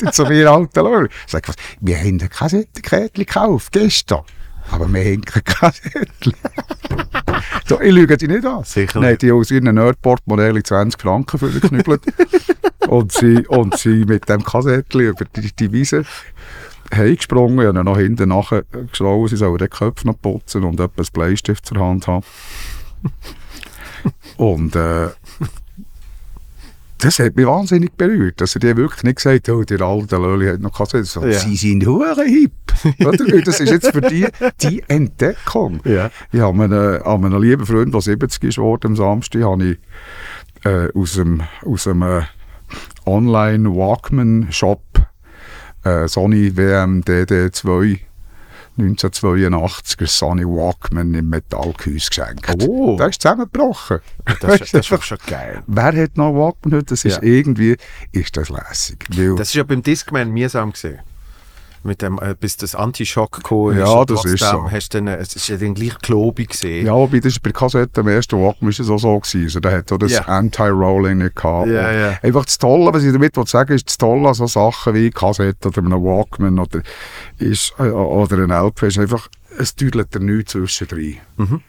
[0.00, 1.12] die zu mir alten Leute.
[1.26, 4.22] Ich sage, was, wir haben ein Kassettenkärtchen gekauft, gestern.
[4.70, 6.34] Aber wir haben kein Kassettchen.
[7.66, 8.64] so, ich lüge die nicht an.
[8.64, 12.02] Sicher Nein, die aus ihren Nerdport-Modell 20 Franken für geknüppelt.
[12.88, 16.04] und, sie, und sie mit dem Kassettchen über die, die Wiese
[16.94, 21.66] heimgesprungen und dann noch hinten nachher sie sollen den Köpf noch putzen und etwas Bleistift
[21.66, 22.24] zur Hand haben.
[24.36, 25.08] und äh,
[26.98, 30.16] das hat mich wahnsinnig berührt, dass er die wirklich nicht gesagt hat, oh, der alte
[30.16, 31.04] Löli hat noch Kassetten.
[31.04, 31.38] So, Ja.
[31.38, 32.52] Sie sind hure hip.
[33.04, 33.42] Oder?
[33.42, 34.26] Das ist jetzt für die
[34.62, 35.80] die Entdeckung.
[35.84, 36.10] Ja.
[36.32, 39.78] Ich habe einen, an einen lieben Freund, der 70 ist geworden am Samstag, habe ich
[40.64, 42.22] äh, aus dem, aus dem äh,
[43.04, 44.82] Online-Walkman-Shop
[45.84, 48.00] äh, Sony WM DD2
[48.78, 52.62] 1982 ein Sony Walkman im Metallgehäuse geschenkt.
[52.68, 52.96] Oh.
[52.96, 53.98] Der ist zusammengebrochen.
[54.40, 55.62] Das, ist- das ist doch schon geil.
[55.66, 56.86] Wer hat noch Walkman heute?
[56.86, 57.22] Das ist Ja.
[57.22, 57.76] irgendwie,
[58.12, 59.04] ist das lässig.
[59.14, 61.00] Weil, Das ist ja beim Discman mühsam gesehen.
[61.86, 64.70] Mit dem, äh, bis das Anti-Shock gekommen Ja, das ist so.
[64.70, 66.86] Hast du dann, äh, es ist ja dann gleich klobig gesehen.
[66.86, 69.44] ja, wobei das bei der Kassette am ersten Walkman ist es auch so gewesen.
[69.44, 70.22] Also, der hat auch das Ja.
[70.22, 71.68] Anti-Rolling nicht gehabt.
[71.68, 72.18] Und ja.
[72.22, 75.10] Einfach das Tolle, was ich damit will sagen ist das Tolle an so Sachen wie
[75.10, 76.80] Kassette oder einem Walkman oder,
[77.38, 79.28] ist, äh, oder ein LP ist einfach,
[79.58, 81.16] es tüdelt dir nichts zwischendrin.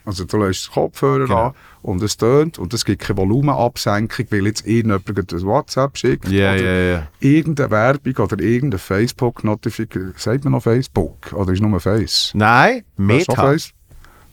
[0.05, 1.27] Also du lässt den Kopfhörer Mhm.
[1.27, 1.45] Genau.
[1.47, 6.27] an und es tönt und es gibt keine Volumenabsenkung, weil jetzt irgendjemand ein WhatsApp schickt
[6.29, 6.91] ja, oder ja.
[6.97, 7.07] ja.
[7.19, 10.13] irgendeine Werbung oder irgendeine Facebook-Notification.
[10.17, 11.33] Sagt man noch Facebook?
[11.33, 12.31] Oder ist nur Face?
[12.33, 13.55] Nein, Meta.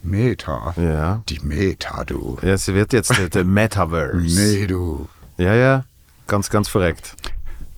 [0.02, 0.74] Meta.
[0.76, 1.22] Ja.
[1.28, 2.36] Die Meta, du.
[2.42, 4.18] ja, sie wird jetzt der, der Metaverse.
[4.22, 5.08] Nee, du.
[5.38, 5.84] Ja, ja,
[6.26, 7.16] ganz, ganz verreckt.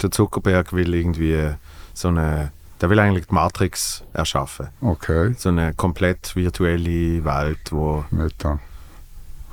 [0.03, 1.53] Der Zuckerberg will irgendwie
[1.95, 4.69] so eine, der will eigentlich die Matrix erschaffen.
[4.81, 8.61] Okay, So eine komplett virtuelle Welt, wo Meta.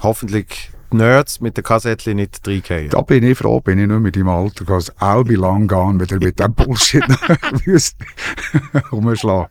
[0.02, 2.90] hoffentlich die Nerds mit der Kassette nicht reingehen.
[2.90, 6.00] Da bin ich froh, bin ich nur mit dem Alter, because I'll be long gone,
[6.00, 7.04] wenn er mit dem Bullshit
[8.92, 9.48] rumschlagen.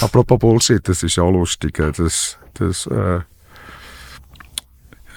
[0.00, 1.78] Apropos Bullshit, das ist ja lustig.
[1.78, 3.20] äh, Das, das, äh,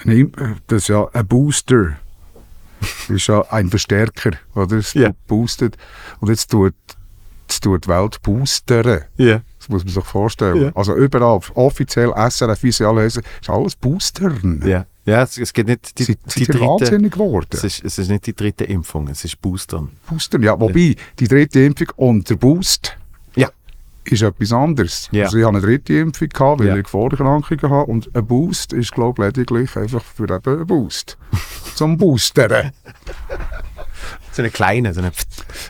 [0.04, 0.28] äh,
[0.66, 1.96] das ist ja ein Booster.
[2.80, 4.76] Das ist ja ein Verstärker, oder?
[4.78, 5.10] Es Ja.
[5.28, 5.76] boostet.
[6.20, 6.74] Und jetzt tut,
[7.52, 9.02] jetzt tut die Welt boostern.
[9.16, 9.40] Ja.
[9.58, 10.62] Das muss man sich vorstellen.
[10.62, 10.72] Ja.
[10.74, 14.62] Also überall, offiziell, SRF, wie sie alle heißen, ist alles Boostern.
[14.66, 16.60] Ja, ja es, es geht nicht die, Sie die sind dritte.
[16.66, 17.46] wahnsinnig geworden.
[17.52, 19.90] Es ist, es ist nicht die dritte Impfung, es ist Boostern.
[20.08, 20.58] Boostern, ja.
[20.58, 22.96] Wobei, die dritte Impfung und der Boost
[23.36, 23.50] Ja.
[24.04, 25.08] ist etwas anderes.
[25.12, 25.26] Ja.
[25.26, 26.76] Also ich habe eine dritte Impfung gehabt, weil Ja.
[26.76, 31.16] ich Vorerkrankungen habe und ein Boost ist, glaube ich, lediglich einfach für eben einen Boost.
[31.76, 32.72] Zum Boostern.
[34.32, 35.12] So eine kleine, so eine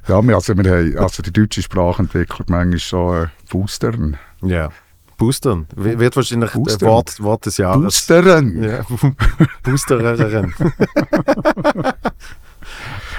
[0.09, 4.17] Ja, wir, also, wir haben also die deutsche Sprache entwickelt manchmal so äh, Boostern.
[4.43, 4.71] Ja.
[5.17, 5.67] Boostern.
[5.77, 6.79] Wird wahrscheinlich Boostern.
[6.79, 7.83] der Wort, Wort des Jahres.
[7.83, 8.63] Boostern!
[8.63, 8.85] Ja.
[9.63, 10.53] Boostererin.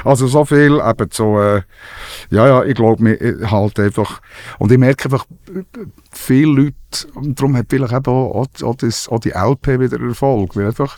[0.04, 1.62] Also so viel eben so, äh,
[2.30, 4.22] ja, ja, ich glaube mir äh, halt einfach,
[4.60, 5.64] und ich merke einfach, äh,
[6.12, 10.02] viele Leute, und darum hat vielleicht eben auch, auch, auch, das, auch die LP wieder
[10.02, 10.98] Erfolg, weil einfach,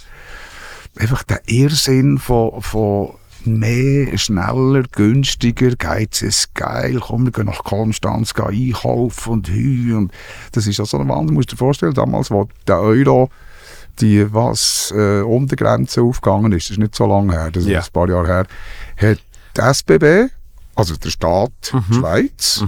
[0.98, 3.14] einfach der Irrsinn von, von
[3.46, 9.96] mehr, schneller, günstiger, Geiz ist geil, komm, wir gehen nach Konstanz gehen einkaufen und hü,
[9.96, 10.12] und
[10.52, 13.30] das ist ja so ein Wandel, musst du dir vorstellen, damals, wo der Euro
[14.02, 17.80] die was äh, Untergrenze aufgegangen ist, das ist nicht so lange her, das ist Ja.
[17.80, 18.48] ein paar Jahre her,
[18.98, 19.20] hat
[19.56, 20.32] die SBB,
[20.76, 22.64] also der Staat Schweiz,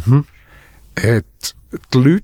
[0.97, 1.25] hat
[1.93, 2.23] die Leute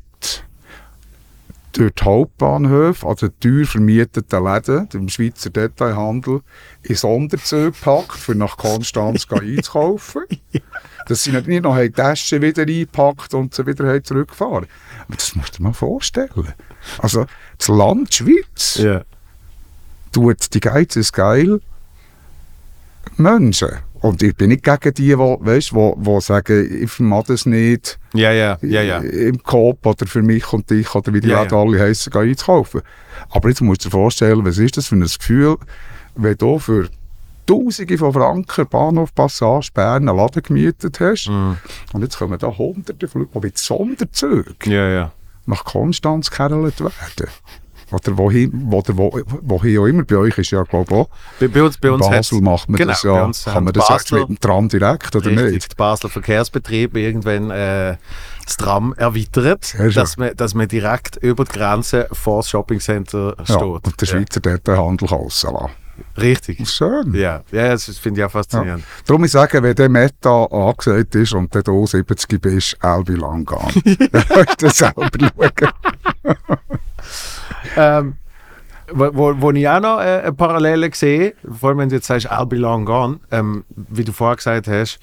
[1.74, 6.42] durch die Hauptbahnhöfe, also teuer vermieteten Läden, dem Schweizer Detailhandel,
[6.84, 10.24] in Sonderzüge gepackt, für nach Konstanz einzukaufen.
[11.08, 14.68] Dass sie nicht noch die Taschen wieder eingepackt und sie wieder zurückgefahren
[15.08, 16.54] Aber das musst du dir mal vorstellen.
[17.00, 17.26] Also,
[17.58, 19.04] das Land Schweiz ja.
[20.12, 21.60] tut die Geiz ist geil
[23.18, 23.80] Menschen.
[24.04, 27.98] Und ich bin nicht gegen die, die, weißt, wo, wo sagen, ich vermag das nicht
[28.14, 28.98] Ja, ja, ja, ja.
[28.98, 32.24] im Coop oder für mich und dich oder wie die Ja, Läden alle heissen, gehen
[32.24, 32.82] einzukaufen.
[33.30, 35.56] Aber jetzt musst du dir vorstellen, was ist das für ein Gefühl,
[36.16, 36.90] wenn du für
[37.46, 41.56] Tausende von Franken Bahnhof Passage Bern einen Laden gemietet hast Mhm.
[41.94, 45.12] und jetzt kommen da Hunderte von Leuten, die mit Sonderzügen Ja, ja.
[45.46, 47.30] nach Konstanz gekerlt werden.
[47.94, 50.04] Oder wohin, oder wo, wohin auch immer.
[50.04, 52.78] Bei euch ist ja, glaube ich, auch Bei, bei uns, bei uns Basel macht man
[52.78, 53.04] genau, das
[53.46, 53.54] ja.
[53.54, 55.72] Kann man das echt Basler- mit dem Tram direkt, oder Richtig, nicht?
[55.72, 57.98] der Basler Verkehrsbetrieb irgendwann äh,
[58.46, 63.46] das Tram erweitert, dass man, dass man direkt über die Grenze vor das Shoppingcenter Ja,
[63.46, 63.62] steht.
[63.62, 65.56] und der Schweizer Detailhandel kann rauslassen.
[65.56, 65.70] Ja.
[66.18, 66.68] Richtig.
[66.68, 67.14] Schön.
[67.14, 68.42] Ja, ja das finde ich auch Ja.
[68.42, 68.84] faszinierend.
[69.06, 73.46] Darum ich sage, wenn der Meta angesagt ist und du da 70 bist, Albi lang
[73.46, 74.10] gehen.
[74.58, 76.34] Du selber schauen.
[77.78, 78.18] Ähm,
[78.92, 82.30] wo, wo, ich auch noch äh, eine Parallele sehe, vor allem wenn du jetzt sagst,
[82.32, 85.00] I'll be long gone, ähm, wie du vorher gesagt hast,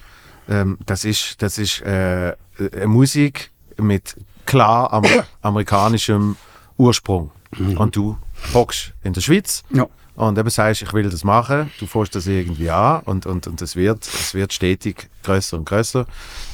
[0.49, 5.03] ähm, das ist, das ist äh, eine Musik mit klar am,
[5.41, 6.35] amerikanischem
[6.77, 7.31] Ursprung.
[7.75, 8.17] Und du
[8.53, 9.87] hockst in der Schweiz Ja.
[10.15, 13.61] und eben sagst, ich will das machen, du fährst das irgendwie an und, und, und
[13.61, 16.05] es, wird, es wird stetig größer und größer.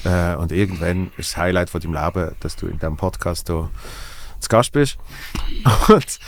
[0.06, 3.70] Äh, und irgendwann ist das Highlight von deinem Leben, dass du in diesem Podcast hier
[4.40, 4.98] zu Gast bist.
[5.88, 6.20] Und,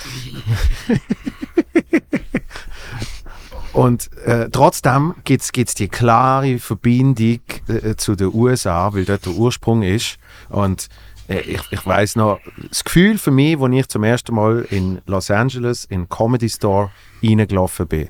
[3.73, 9.33] und äh, trotzdem gibt es die klare Verbindung äh, zu den USA, weil dort der
[9.33, 10.17] Ursprung ist.
[10.49, 10.89] Und
[11.27, 12.39] äh, ich, ich weiß noch,
[12.69, 16.91] das Gefühl für mich, als ich zum ersten Mal in Los Angeles in Comedy Store
[17.23, 18.09] reingelaufen bin,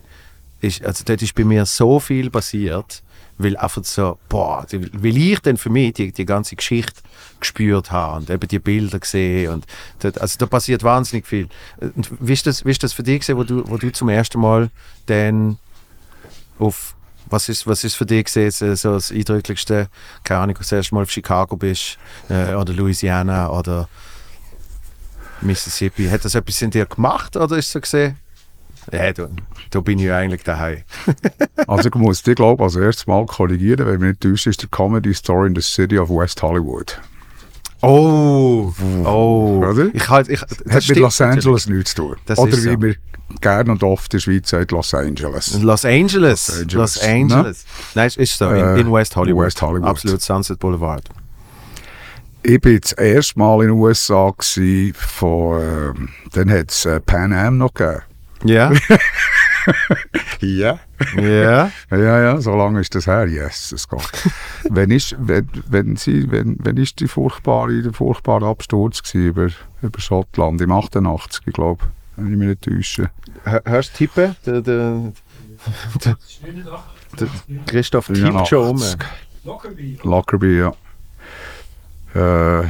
[0.62, 3.04] ist, also dort ist bei mir so viel passiert,
[3.40, 7.02] weil einfach so, boah, weil ich dann für mich die, die ganze Geschichte
[7.40, 9.66] gespürt habe und eben die Bilder gesehen und
[10.00, 11.48] dort, also da passiert wahnsinnig viel.
[11.80, 14.10] Und wie ist das, wie ist das für dich gewesen, wo du, wo du zum
[14.10, 14.70] ersten Mal
[15.08, 15.58] dann
[16.60, 16.96] auf
[17.32, 19.88] was ist, was ist für dich gewesen, so- das eindrücklichste,
[20.24, 23.88] keine Ahnung, das erste Mal auf Chicago bist äh, oder Louisiana oder
[25.42, 26.08] Mississippi.
[26.10, 28.18] Hat das etwas in dir gemacht oder ist so gesehen?
[28.92, 29.30] Ja, da,
[29.70, 30.84] da bin ich eigentlich daheim.
[31.68, 35.14] Also ich muss dich, glaube als erstes Mal korrigieren, wenn mich nicht ist der Comedy
[35.14, 37.00] Store in the City of West Hollywood.
[37.82, 38.74] Oh,
[39.06, 39.64] oh.
[39.66, 39.88] Oder?
[39.94, 42.16] Ich halt, ich, das Hat mit Los Angeles nichts zu tun.
[42.26, 42.82] Das Oder wie so.
[42.82, 42.96] wir
[43.42, 45.54] gerne und oft in der Schweiz sagt, Los Angeles.
[45.62, 46.48] Los Angeles.
[46.48, 47.66] Los Angeles, Los Angeles.
[47.96, 48.50] Nein, es ist so.
[48.50, 49.46] In, Äh, in West Hollywood.
[49.46, 49.88] West Hollywood.
[49.88, 51.04] Absolut Sunset Boulevard.
[52.44, 57.00] Ich bin das erste Mal in den USA gewesen, von, ähm, dann hat es äh,
[57.00, 58.02] Pan Am noch gegeben.
[58.44, 58.72] Ja.
[60.42, 60.80] Ja.
[61.16, 61.72] ja.
[61.92, 63.28] Ja, ja, so lange ist das her.
[63.28, 64.02] Yes, es geht.
[64.70, 69.50] wenn, ist, wenn, wenn, sie, wenn, wenn ist die furchtbare, der furchtbare Absturz über,
[69.82, 71.86] über Schottland im 88, ich glaube,
[72.16, 73.12] wenn ich mich nicht täusche.
[73.44, 74.36] Hör- Hörst du tippen?
[74.46, 75.12] Der, der,
[76.06, 76.18] der,
[77.20, 77.28] der
[77.68, 78.48] Christoph tippt 83.
[78.50, 78.84] schon um.
[79.44, 80.00] Lockerbie.
[80.04, 80.74] Lockerbie, ja.
[82.62, 82.68] Äh,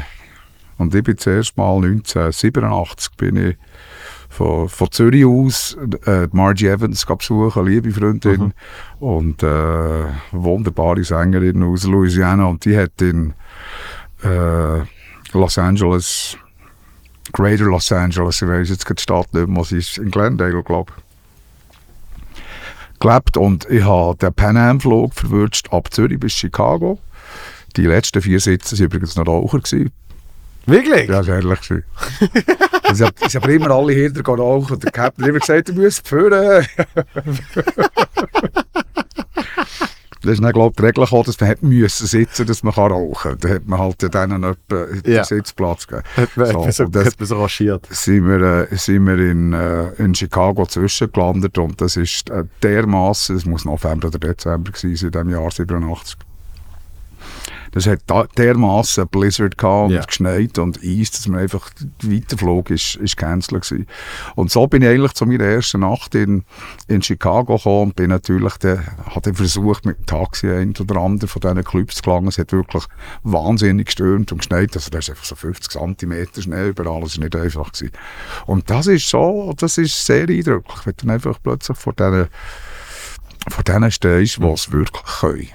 [0.77, 3.57] und ich bin zuerst mal 1987 bin ich
[4.29, 5.75] von, von Zürich aus
[6.05, 8.53] äh, Margie Evans besuchen, eine liebe Freundin
[8.99, 13.33] und äh, wunderbare Sängerin aus Louisiana und die hat in
[14.23, 14.79] äh,
[15.33, 16.37] Los Angeles,
[17.33, 20.93] Greater Los Angeles, ich weiß jetzt die Stadt nicht mehr, was ist, in Glendale, glaube
[20.95, 21.03] ich,
[22.99, 26.99] gelebt und ich habe den Pan Am Flug verwünscht ab Zürich bis Chicago.
[27.75, 29.59] Die letzten vier Sitze waren übrigens noch Raucher.
[29.59, 29.91] Gewesen.
[30.65, 31.07] Wirklich?
[31.07, 31.83] Ja, das war herrlich.
[32.89, 36.07] Haben sie haben immer alle hinter rauchen und der Captain hat immer gesagt, du musst
[36.07, 36.65] führen.
[40.21, 42.73] Das ist dann, glaube ich, die Regel gekommen, dass man hat müssen sitzen dass man
[42.73, 43.37] kann rauchen kann.
[43.39, 45.23] Da hat man halt denen etwa den Ja.
[45.23, 46.05] Sitzplatz gegeben.
[46.17, 47.87] Hat man, So, so, das- hat man so raschiert.
[47.89, 53.37] sind wir, äh, sind wir in, äh, in Chicago zwischengelandet und das ist äh, dermaßen,
[53.37, 56.17] es muss November oder Dezember gewesen sein, in diesem Jahr 87.
[57.71, 58.01] Das hat
[58.37, 60.03] dermaßen Blizzard gehabt und Ja.
[60.03, 63.87] geschneit und Eis, dass man einfach, der Weiterflug ist, ist cancelled gewesen.
[64.35, 66.43] Und so bin ich eigentlich zu meiner ersten Nacht in,
[66.87, 68.83] in Chicago gekommen und bin natürlich, dann,
[69.21, 72.27] dann versucht, mit dem Taxi ein oder andere von diesen Clubs zu gelangen.
[72.27, 72.83] Es hat wirklich
[73.23, 74.75] wahnsinnig gestürmt und geschneit.
[74.75, 77.01] Also da ist einfach so 50 cm Schnee überall.
[77.01, 77.71] Das war nicht einfach.
[77.71, 77.91] Gewesen.
[78.45, 82.27] Und das ist so, das ist sehr eindrücklich, wenn du einfach plötzlich vor diesen
[83.49, 85.47] vor denen stehst, die es wirklich können.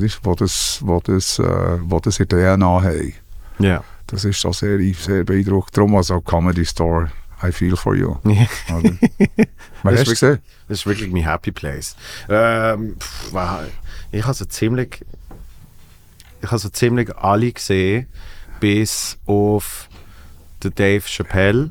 [0.00, 3.12] Weisst, wo das, wo das, äh, wo das in der DNA haben.
[3.58, 3.82] Ja.
[4.06, 5.76] Das ist schon sehr, sehr beeindruckend.
[5.76, 7.10] Darum also Comedy Store,
[7.42, 8.16] I feel for you.
[8.24, 8.92] Oder?
[9.82, 10.38] Was Das ist gesehen?
[10.68, 11.96] Das ist wirklich mein Happy Place.
[12.28, 13.64] Ähm, pff, wa-
[14.12, 15.04] ich habe so ziemlich,
[16.42, 18.06] ich habe so ziemlich alle gesehen,
[18.60, 19.88] bis auf
[20.62, 21.70] den Dave Chappelle,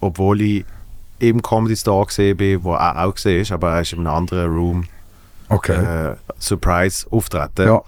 [0.00, 0.64] obwohl ich
[1.18, 4.08] im Comedy Store gesehen bin, wo er auch gesehen ist, aber er ist in einem
[4.08, 4.84] anderen Room
[5.48, 5.74] Okay.
[6.12, 7.66] äh, Surprise auftreten.
[7.66, 7.82] ja.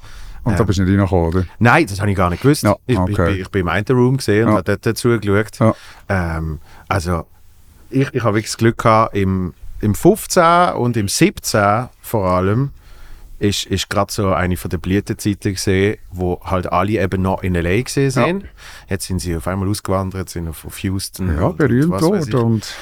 [0.47, 1.45] Und da ähm, bist du nicht reingekommen, oder?
[1.59, 2.65] Nein, das habe ich gar nicht gewusst.
[2.65, 3.33] Ja, ich, ich, okay.
[3.33, 4.57] bin, ich bin im einen Room gesehen und Ja.
[4.59, 5.59] habe dort dazu geschaut.
[5.59, 5.75] Ja.
[6.11, 7.25] Ähm, also,
[7.89, 12.73] ich, ich habe wirklich das Glück gehabt, im, im 15 und im 17 vor allem,
[13.39, 17.55] ist, ist gerade so eine von der Blütenzeiten gesehen, wo halt alle eben noch in
[17.55, 17.83] L.A.
[17.83, 18.45] gesehen sind.
[18.89, 21.35] Jetzt sind sie auf einmal ausgewandert, sind auf, auf Houston.
[21.37, 22.03] Ja, berühmt ich.
[22.03, 22.75] worden und,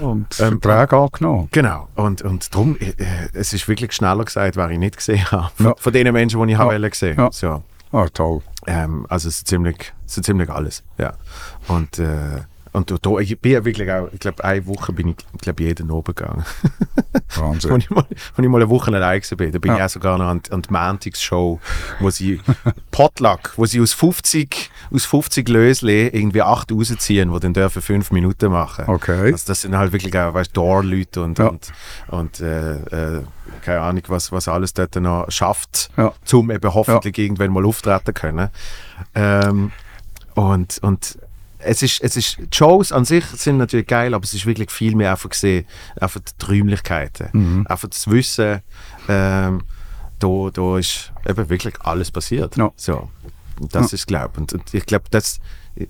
[0.00, 1.48] und Ähm, Verträge angenommen.
[1.52, 2.92] Genau, und, und darum, äh,
[3.34, 5.50] es ist wirklich schneller gesagt, was ich nicht gesehen habe.
[5.56, 5.74] Von, Ja.
[5.76, 6.64] von den Menschen, die ich Ja.
[6.64, 7.28] habe gesehen Ja.
[7.32, 7.62] so.
[7.92, 8.40] Ah, toll.
[8.66, 11.12] Ähm, also es ist ziemlich, ist ziemlich alles, ja.
[11.68, 12.42] Und, äh,
[12.72, 15.40] und da, da, ich bin ja wirklich auch, ich glaube, eine Woche bin ich, ich
[15.40, 16.44] glaube, jeden oben gegangen.
[17.36, 17.72] Wahnsinn.
[17.72, 19.78] Als ich, mal, als ich mal eine Woche allein bin, da bin Ja.
[19.78, 21.60] ich auch sogar noch an, an die Mantix-Show,
[22.00, 22.40] wo sie
[22.90, 28.10] Potluck, wo sie aus 50, aus 50 Lösle irgendwie acht rausziehen, die dann dürfen fünf
[28.12, 28.84] Minuten machen.
[28.88, 29.32] Okay.
[29.32, 31.48] Also das sind halt wirklich auch, weißt du, Door-Leute und, Ja.
[31.48, 31.72] und,
[32.08, 32.74] und äh,
[33.18, 33.22] äh,
[33.62, 36.12] keine Ahnung, was, was alles dort noch schafft, Ja.
[36.24, 38.48] zum eben hoffentlich irgendwann mal auftreten können.
[39.14, 39.72] Ähm,
[40.34, 41.18] und, und
[41.62, 44.70] es ist, es ist, die Shows an sich sind natürlich geil, aber es ist wirklich
[44.70, 45.66] viel mehr einfach gesehen,
[46.00, 47.28] einfach die Träumlichkeiten.
[47.32, 47.66] Mhm.
[47.66, 48.60] Einfach das Wissen,
[49.08, 49.62] ähm,
[50.18, 52.56] da, da ist eben wirklich alles passiert.
[52.56, 52.70] Ja.
[52.76, 53.10] So.
[53.70, 53.94] Das Ja.
[53.94, 55.38] ist, glaube und, und ich glaube, das,
[55.74, 55.88] ich,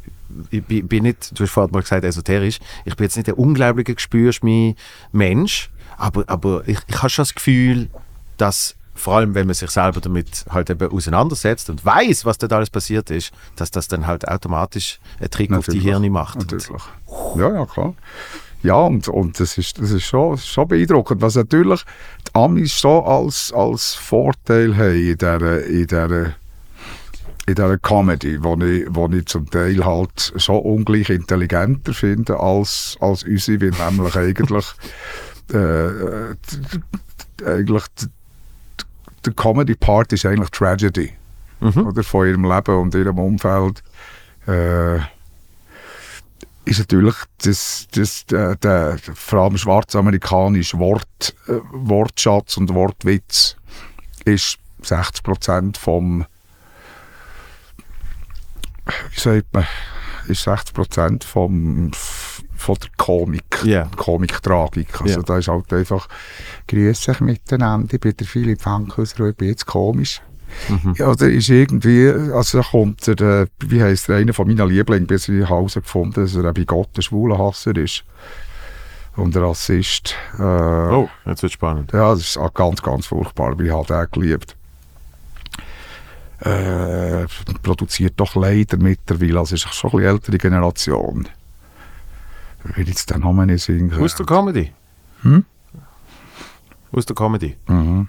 [0.50, 3.94] ich bin nicht, du hast vorhin mal gesagt, esoterisch, ich bin jetzt nicht der unglaubliche
[3.94, 7.88] Gespürschmi-Mensch, aber, aber ich, ich habe schon das Gefühl,
[8.36, 12.52] dass vor allem, wenn man sich selber damit halt eben auseinandersetzt und weiß, was dort
[12.52, 15.84] alles passiert ist, dass das dann halt automatisch einen Trick auf die Natürlich.
[15.84, 16.38] Hirne macht.
[16.38, 16.68] Natürlich.
[17.36, 17.94] Ja, ja, klar.
[18.62, 21.22] Ja, und, und das, ist, das ist schon, schon beeindruckend.
[21.22, 21.82] Was natürlich
[22.28, 26.26] die Amis schon als, als Vorteil haben in dieser, in dieser,
[27.46, 32.98] in dieser Comedy, wo ich, wo ich zum Teil halt schon ungleich intelligenter finde als,
[33.00, 34.66] als unsere, weil nämlich eigentlich,
[35.54, 36.34] äh, äh,
[37.46, 37.84] eigentlich
[39.24, 41.12] der Comedy-Part ist eigentlich Tragedy.
[41.60, 43.82] Oder, von ihrem Leben und ihrem Umfeld.
[44.46, 44.96] Äh,
[46.64, 53.56] ist natürlich das, das, der, der, vor allem schwarzamerikanische Wort, äh, Wortschatz und Wortwitz
[54.24, 56.26] ist 60% vom
[59.12, 59.66] wie sagt man,
[60.28, 63.88] ist 60% vom, f- von der Komik, Ja.
[63.96, 65.00] Komiktragik.
[65.00, 65.22] Also Ja.
[65.24, 66.08] da ist halt einfach
[66.68, 70.20] «Grüß euch miteinander, ich bin der Philipp Fankhauser und ich bin jetzt komisch».
[70.96, 74.68] Ja, da ist irgendwie, also da kommt der, äh, wie heisst der, einer von meinen
[74.68, 78.02] Lieblingen, bis ich herausgefunden dass er ein bigotter Schwulenhasser ist.
[79.16, 80.14] Und ein Rassist.
[80.38, 81.92] Äh, Oh, jetzt wird spannend.
[81.92, 84.56] ja, das ist auch ganz, ganz furchtbar, weil ich halt auch geliebt.
[86.40, 87.26] Äh,
[87.62, 91.28] produziert doch leider mittlerweile, also ist schon ein bisschen ältere Generation.
[92.64, 93.92] Will jetzt den Namen nicht singen.
[94.00, 94.72] Aus der Comedy?
[95.22, 95.44] Hm?
[96.92, 97.56] Aus der Comedy.
[97.66, 98.08] Mhm.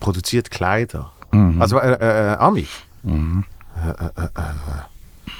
[0.00, 1.12] Produziert Kleider.
[1.32, 1.60] Mhm.
[1.60, 2.66] Also äh, äh, äh, Ami.
[3.02, 3.44] Mhm.
[3.76, 5.30] Äh, äh, äh, äh.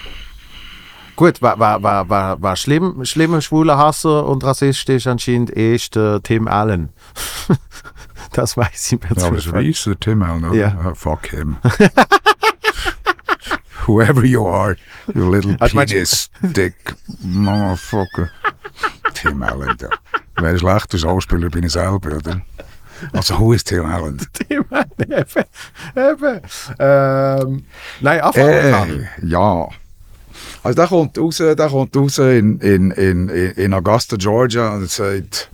[1.17, 5.97] Gut, war, war, war, war, war schlimm, schlimmer schwuler Hasser und Rassist ist anscheinend erst
[5.97, 6.91] der Tim Allen.
[8.33, 10.55] das weiß ich mir Ja, aber das weiss der Tim Allen, oder?
[10.55, 10.79] Ja.
[10.81, 11.57] Ah, fuck him.
[13.89, 14.77] Whoever you are,
[15.15, 18.31] you little Also meinst penis, dick motherfucker.
[19.15, 19.89] Tim Allen, ja.
[20.37, 22.43] Wer ein schlechter Schauspieler bin ich selber, oder?
[23.15, 24.19] Also, who is Tim Allen?
[24.35, 25.45] Tim Allen, eben.
[25.97, 26.41] eben.
[26.79, 27.65] Ähm,
[28.01, 28.93] nein, Afroamerikaner.
[28.93, 29.69] Eh, äh, ja.
[30.63, 35.49] Also der kommt raus, der kommt raus in, in, in, in Augusta, Georgia und sagt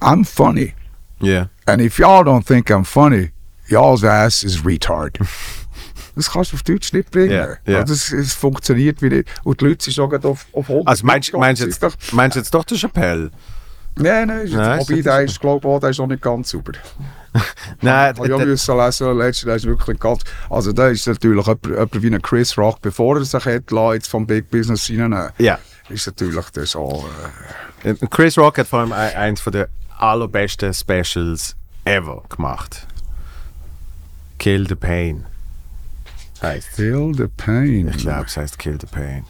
[0.00, 0.72] I'm funny.
[1.20, 1.48] Yeah.
[1.66, 3.32] And if y'all don't think I'm funny,
[3.70, 5.18] y'all's ass is retard.
[6.16, 7.30] das kannst du auf Deutsch nicht bringen.
[7.32, 7.78] Ja, ja.
[7.78, 9.28] Also es, es funktioniert wie nicht.
[9.44, 12.36] Und die Leute sind schon auf, auf 100 Also meinst, meinst, Ist jetzt, doch- meinst
[12.36, 13.30] du jetzt doch den Chappelle?
[13.96, 16.50] Nein, nein, ist wobei ist der ist, glaube ich, auch, der ist noch nicht ganz
[16.50, 16.72] sauber.
[17.80, 20.22] Nein, Ich habe müssen lesen, letztes der ist wirklich ganz...
[20.48, 24.08] Also da ist natürlich jemand, jemand wie ein Chris Rock, bevor er sich lassen, jetzt
[24.08, 25.58] vom Big Business reinnehmen, ja.
[25.88, 27.04] ist natürlich das so...
[27.84, 29.68] Äh, Chris Rock hat vor allem ein- eins von der
[29.98, 32.86] allerbesten Specials ever gemacht.
[34.40, 35.26] Kill the Pain.
[36.40, 36.68] Heißt.
[36.68, 37.88] Feel the pain.
[37.88, 39.24] Ich glaube, es heißt Kill the Pain.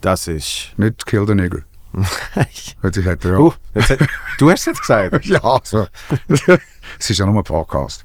[0.00, 0.72] Das ist.
[0.76, 1.62] Nicht kill the nigger.
[2.82, 3.38] Heute hat er ja...
[3.38, 5.24] uh, jetzt, hat- du hast es jetzt gesagt.
[5.26, 5.88] Ja, also.
[6.98, 8.04] es ist ja nur ein Podcast.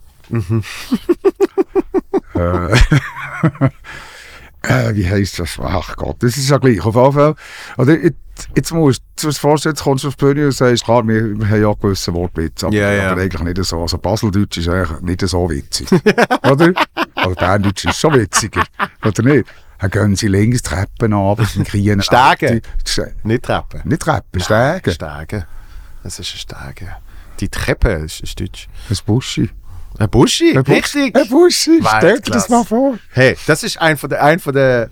[2.34, 2.78] äh,
[4.64, 5.58] äh, wie heisst das?
[5.62, 6.84] Ach Gott, das ist ja gleich.
[6.86, 7.36] Auf jeden Fall.
[7.78, 8.18] Oder, jetzt,
[8.56, 11.50] jetzt musst du vorstellen, jetzt kommst du auf die Bühne und sagst, klar, wir, wir
[11.50, 13.12] haben ja gewisse Wortwitze, aber, Ja, ja.
[13.12, 13.82] aber eigentlich nicht so.
[13.82, 15.88] Also Baseldeutsch ist eigentlich nicht so witzig.
[16.50, 16.74] oder?
[17.16, 18.64] Aber Berndeutsch ist schon witziger.
[19.06, 19.48] Oder nicht?
[19.80, 22.02] Dann gehen sie links Treppen ab, sind Krien.
[22.02, 22.62] Steigen.
[22.86, 23.82] Ste- Nicht Treppen.
[23.86, 24.92] Nicht Treppen, Steigen.
[24.92, 25.46] Steigen.
[26.04, 26.90] Das ist ein Steigen.
[27.40, 28.68] Die Treppe ist, ist Deutsch.
[28.90, 29.50] Ein Buschi.
[29.98, 31.16] Ein Buschi, Ein Busch- richtig.
[31.16, 32.98] Ein Buschi, stell dir das mal vor.
[33.12, 34.90] Hey, das ist ein von der, ein von der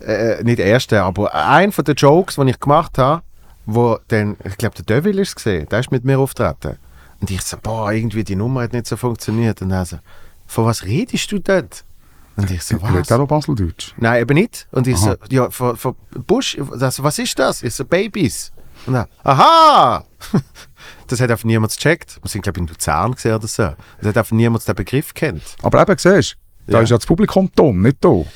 [0.00, 3.22] äh, nicht der erste, aber ein von den Jokes, die ich gemacht habe,
[3.66, 6.76] wo dann, ich glaube, der Deville ist gesehen, der ist mit mir auftreten.
[7.20, 9.60] Und ich so, boah, irgendwie die Nummer hat nicht so funktioniert.
[9.60, 9.98] Und er so,
[10.46, 11.84] von was redest du dort?
[12.36, 13.12] Und ich so, was?
[13.12, 13.92] auch noch Baseldeutsch.
[13.98, 14.66] Nein, eben nicht.
[14.70, 15.16] Und ich Aha.
[15.20, 15.94] so, ja, von, von
[16.26, 17.62] Bush, das, was ist das?
[17.62, 18.52] Ich so, Babys.
[18.86, 20.04] Er, aha!
[21.06, 22.18] das hat einfach niemand gecheckt.
[22.22, 23.72] Wir sind, glaube ich, in Luzern gesehen oder so.
[24.00, 25.42] Das hat einfach niemand den Begriff kennt.
[25.62, 26.84] Aber eben, siehst du, da Ja.
[26.84, 28.26] ist ja das Publikum dumm, nicht du.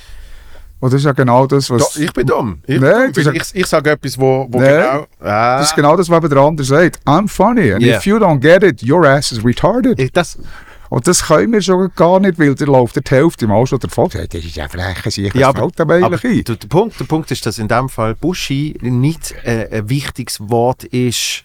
[0.80, 1.94] Und das ist ja genau das, was...
[1.94, 2.60] Da, ich bin dumm.
[2.66, 4.74] Ich, Nein, bin ist ich, ich sage etwas, wo, wo Nein.
[4.82, 5.06] genau.
[5.20, 6.98] Ah, Das ist genau das, was der andere sagt.
[7.06, 7.72] I'm funny.
[7.72, 7.96] And Yeah.
[7.96, 9.98] if you don't get it, your ass is retarded.
[9.98, 10.38] ich, das,
[10.94, 14.08] Und das können wir schon gar nicht, weil der läuft die Hälfte mal schon davon.
[14.10, 16.44] Das ist ja frech, sich ja, aber, aber ein.
[16.44, 20.84] der, Punkt, der Punkt ist, dass in dem Fall Buschi nicht äh, ein wichtiges Wort
[20.84, 21.42] ist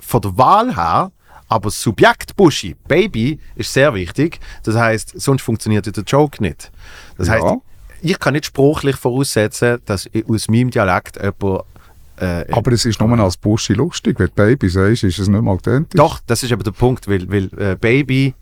[0.00, 1.12] von der Wahl her,
[1.48, 4.38] aber das Subjekt Buschi, Baby, ist sehr wichtig.
[4.64, 6.70] Das heißt, sonst funktioniert der Joke nicht.
[7.16, 7.34] Das Ja.
[7.36, 7.54] heißt,
[8.02, 11.62] ich kann nicht spruchlich voraussetzen, dass aus meinem Dialekt jemand
[12.18, 14.18] äh, Aber es ist nur als Buschi lustig.
[14.18, 15.96] Wenn du Baby sagst, ist es nicht mehr authentisch.
[15.98, 18.34] Doch, das ist aber der Punkt, weil, weil äh, Baby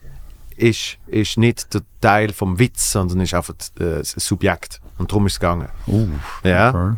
[0.57, 4.81] ist, ist nicht der Teil vom Witz, sondern ist einfach äh, das Subjekt.
[4.99, 5.69] Und darum ist es gegangen.
[5.89, 6.07] Uh,
[6.45, 6.69] Ja.
[6.71, 6.97] okay.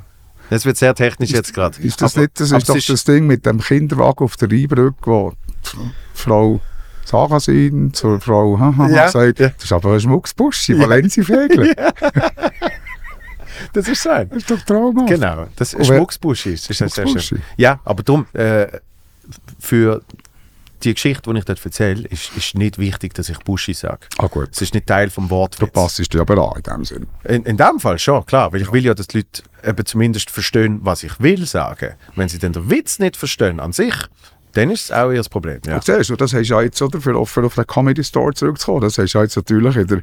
[0.50, 1.80] Das wird sehr technisch jetzt gerade.
[1.80, 4.48] Ist das Aber- nicht, das ist doch es das Ding mit dem Kinderwagen auf der
[4.50, 5.32] Rheinbrücke, wo
[5.64, 6.60] die Frau
[7.04, 9.48] Sarrazin zur Frau Haha Ja, sagt, ja.
[9.48, 11.74] das ist aber ein Schmucksbuschi, Valenzi-Fegel.
[13.72, 14.28] Das ist sein.
[14.28, 15.08] Das ist doch traumhaft.
[15.08, 16.68] Genau, das ist wer- Schmucksbusch ist.
[16.70, 17.08] das sehr schön.
[17.08, 17.42] Schmucksbuschi.
[17.56, 18.66] Ja, aber darum, äh,
[19.58, 20.02] für
[20.82, 24.00] die Geschichte, die ich dort erzähle, ist, ist nicht wichtig, dass ich Buschi sage.
[24.18, 25.58] Ah gut, Es ist nicht Teil vom Wortwitz.
[25.60, 27.06] du passest dir aber an in dem Sinn.
[27.24, 30.30] In, in dem Fall schon, klar, weil ich will ja, dass die Leute eben zumindest
[30.30, 31.94] verstehen, was ich will sagen.
[32.14, 33.94] Wenn sie dann den Witz nicht verstehen an sich,
[34.56, 35.60] dann ist es auch ihr Problem.
[35.66, 35.76] Ja.
[35.76, 38.80] Und siehst du, das hast du jetzt, oder, für, für auf den Comedy Store zurückzukommen,
[38.80, 40.02] das hast du jetzt natürlich in der,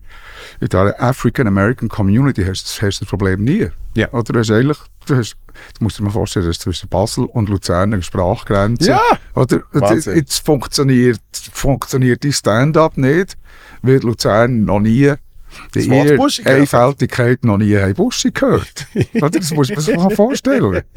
[0.60, 3.70] in der African American Community hast, hast das Problem nie.
[3.96, 4.12] Ja.
[4.12, 4.78] Oder du hast eigentlich,
[5.08, 5.36] du hast,
[5.78, 8.92] du musst dir mal vorstellen, das ist zwischen Basel und Luzern eine Sprachgrenze.
[8.92, 9.02] Ja.
[9.34, 10.18] Oder, Wahnsinn.
[10.18, 11.20] jetzt funktioniert,
[11.52, 13.38] funktioniert die Stand-up nicht,
[13.82, 15.14] weil Luzern noch nie
[15.74, 16.54] die hat.
[16.54, 18.88] Einfältigkeit noch nie haben Buschi gehört.
[19.30, 20.84] das du dir sich mal vorstellen.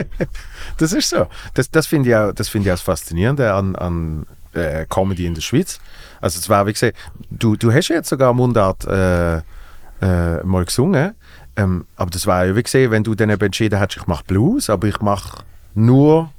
[0.79, 1.27] Das ist so.
[1.55, 5.25] Das, das finde ich, auch- das finde ich auch das Faszinierende an, an äh, Comedy
[5.27, 5.79] in der Schweiz.
[6.21, 6.97] Also es war, wie gesagt,
[7.31, 11.15] du, du hast ja jetzt sogar Mundart äh, äh, mal gesungen,
[11.57, 14.25] ähm, aber das war ja wie gesagt, wenn du dann eben entschieden hättest, ich mache
[14.27, 15.43] Blues, aber ich mache
[15.75, 16.31] nur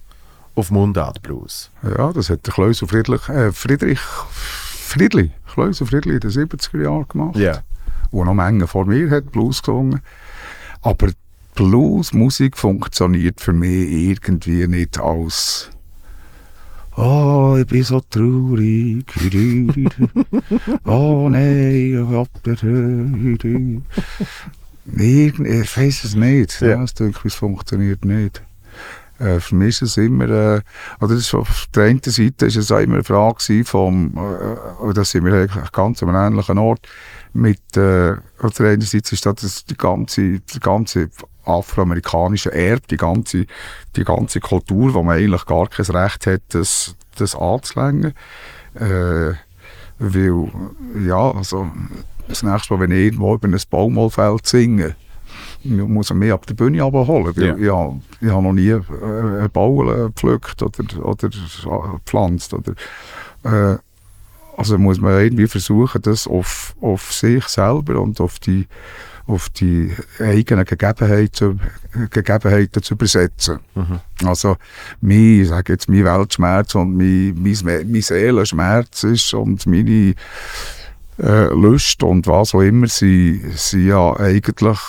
[0.56, 1.72] auf Mundart Blues.
[1.84, 7.08] Ja, das hat der Kleusel Friedrich, äh, Friedrich Friedli, Kleusel Friedli in den 70er Jahren
[7.08, 7.36] gemacht.
[7.38, 7.62] Ja.
[8.12, 10.02] Wo noch Menge vor mir hat Blues gesungen.
[10.82, 11.10] Aber
[11.56, 15.72] Bluesmusik funktioniert für mich irgendwie nicht als
[16.96, 19.06] Oh, ich bin so traurig.
[20.86, 22.64] oh nein, ich hab das.
[24.96, 25.40] Ich
[25.78, 26.60] weiß es nicht.
[26.60, 26.82] Ja.
[26.82, 28.42] Es denke, es funktioniert nicht.
[29.20, 30.62] Äh, für mich ist es immer, äh,
[31.00, 34.98] das ist auf der einen Seite ist es auch immer eine Frage vom, äh, und
[34.98, 36.88] das sind wir eigentlich ganz an einem ähnlichen Ort,
[37.34, 41.10] mit, äh, einen Seite ist das die ganze, die ganze
[41.46, 43.46] afroamerikanische Erbe, die ganze,
[43.96, 48.14] die ganze Kultur, wo man eigentlich gar kein Recht hat, das, das anzulängen.
[48.76, 49.34] Äh,
[50.00, 50.52] weil,
[51.06, 51.68] ja, also,
[52.28, 54.96] das nächste Mal, wenn ich irgendwo über ein Baumwollfeld singe,
[55.64, 57.56] muss man mich ab der Bühne abholen, weil Ja.
[57.56, 62.54] ich, habe, ich habe noch nie äh, einen Baum äh, gepflückt oder, oder gepflanzt.
[62.54, 62.74] Oder,
[63.44, 63.78] äh,
[64.58, 68.68] Also muss man irgendwie versuchen, das auf, auf sich selber und auf die,
[69.28, 71.60] auf die eigenen Gegebenheiten zu,
[72.10, 73.60] Gegebenheiten zu übersetzen.
[74.26, 74.58] Also,
[75.00, 80.16] mein, ich sage jetzt, mein Weltschmerz und mein, mein, mein Seelenschmerz ist und meine
[81.20, 84.80] äh, Lust und was auch immer, sie, sie ja eigentlich,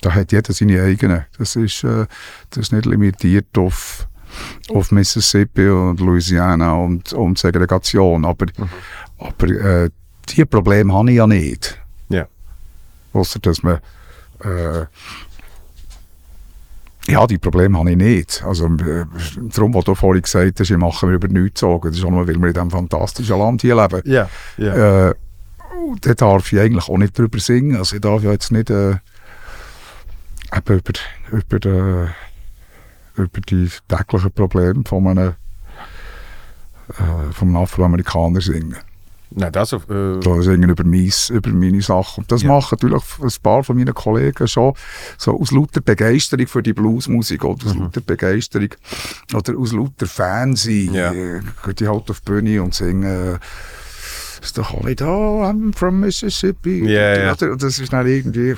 [0.00, 1.24] da hat jeder seine eigenen.
[1.38, 2.06] Das ist, äh,
[2.50, 4.08] das ist nicht limitiert auf,
[4.68, 8.24] auf Mississippi und Louisiana und, und Segregation.
[8.24, 8.46] Aber,
[9.18, 9.90] aber äh,
[10.28, 11.80] die Probleme habe ich ja nicht.
[12.08, 12.26] Ja.
[13.12, 13.80] Ausser, dass man
[14.40, 14.86] äh,
[17.08, 18.42] ja, die Probleme habe ich nicht.
[18.44, 19.04] Also, äh,
[19.54, 21.88] darum, was du vorhin gesagt hast, ich mache mir über nichts Sorgen.
[21.88, 24.02] Das ist auch nur, weil wir in diesem fantastischen Land hier leben.
[24.04, 24.28] Ja.
[24.56, 25.10] ja.
[25.10, 25.14] Äh,
[26.00, 27.76] da darf ich eigentlich auch nicht drüber singen.
[27.76, 28.96] Also ich darf ja jetzt nicht äh,
[30.54, 30.92] eben über,
[31.30, 32.08] über, äh,
[33.16, 35.34] über die täglichen Probleme von einem,
[36.90, 38.76] äh, vom Afroamerikaner singen.
[39.30, 42.22] Nein, das auf, äh, Da singen über, meins, über meine Sachen.
[42.22, 42.48] Und das Ja.
[42.52, 44.72] machen natürlich ein paar von meinen Kollegen schon
[45.18, 48.68] so aus lauter Begeisterung für die Bluesmusik oder aus lauter Begeisterung
[49.34, 50.94] oder aus lauter Fernsehen.
[50.94, 51.12] Ja.
[51.12, 53.38] Äh, gehen die halt auf die Bühne und singen
[54.40, 56.84] ist doch alle da, I'm from Mississippi.
[56.88, 57.34] Ja, ja.
[57.34, 58.54] Das ist dann irgendwie,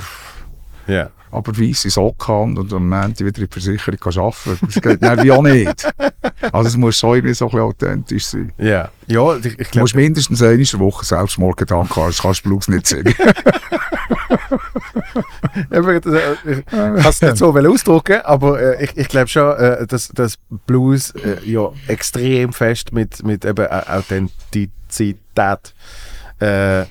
[0.89, 1.11] ja.
[1.31, 5.03] aber weisse Socken haben und am Montag wieder in die Versicherung kann arbeiten das geht
[5.03, 5.87] dann wie auch nicht.
[6.53, 8.53] Also es muss schon irgendwie so ein bisschen authentisch sein.
[8.59, 8.89] Ja.
[9.07, 12.45] Ja, ich, ich Du glaube, musst mindestens einmal in der Woche Selbstmordgedanken haben, sonst kannst
[12.45, 13.15] du Blues nicht singen.
[15.71, 19.87] Das, äh, ich kann es nicht so ausdrücken, aber äh, ich, ich glaube schon, äh,
[19.87, 21.13] dass, dass Blues
[21.45, 25.19] ja extrem fest mit, mit eben Au- Authentizität
[26.41, 26.85] äh,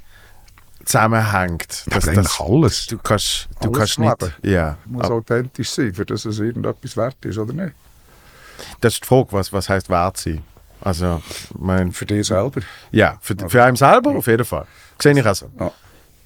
[0.88, 1.84] zusammenhängt.
[1.92, 2.88] Ja, aber eigentlich alles.
[2.88, 4.22] Du kannst, du Alles kannst nicht.
[4.22, 4.34] Leben.
[4.54, 7.74] Ja, muss authentisch sein, für das es irgendetwas wert ist, oder nicht?
[8.82, 10.44] das ist die Frage, was, was heißt wert sein?
[10.82, 11.22] Also,
[11.58, 12.62] mein, Für dich selber.
[12.92, 14.66] ja, für, für einen selber auf jeden Fall.
[15.02, 15.50] Sehe ich auch so.
[15.60, 15.72] Ja.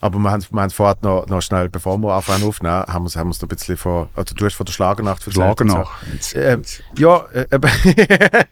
[0.02, 3.20] Aber wir haben, wir haben vorhin noch, noch schnell, bevor wir anfangen aufnehmen, haben wir,
[3.20, 5.76] haben wir noch ein bisschen von, also du hast von der Schlagernacht erzählt und so.
[5.76, 6.08] Schlagernacht.
[6.14, 6.62] Jetzt- Ähm,
[6.98, 7.48] ja, äh.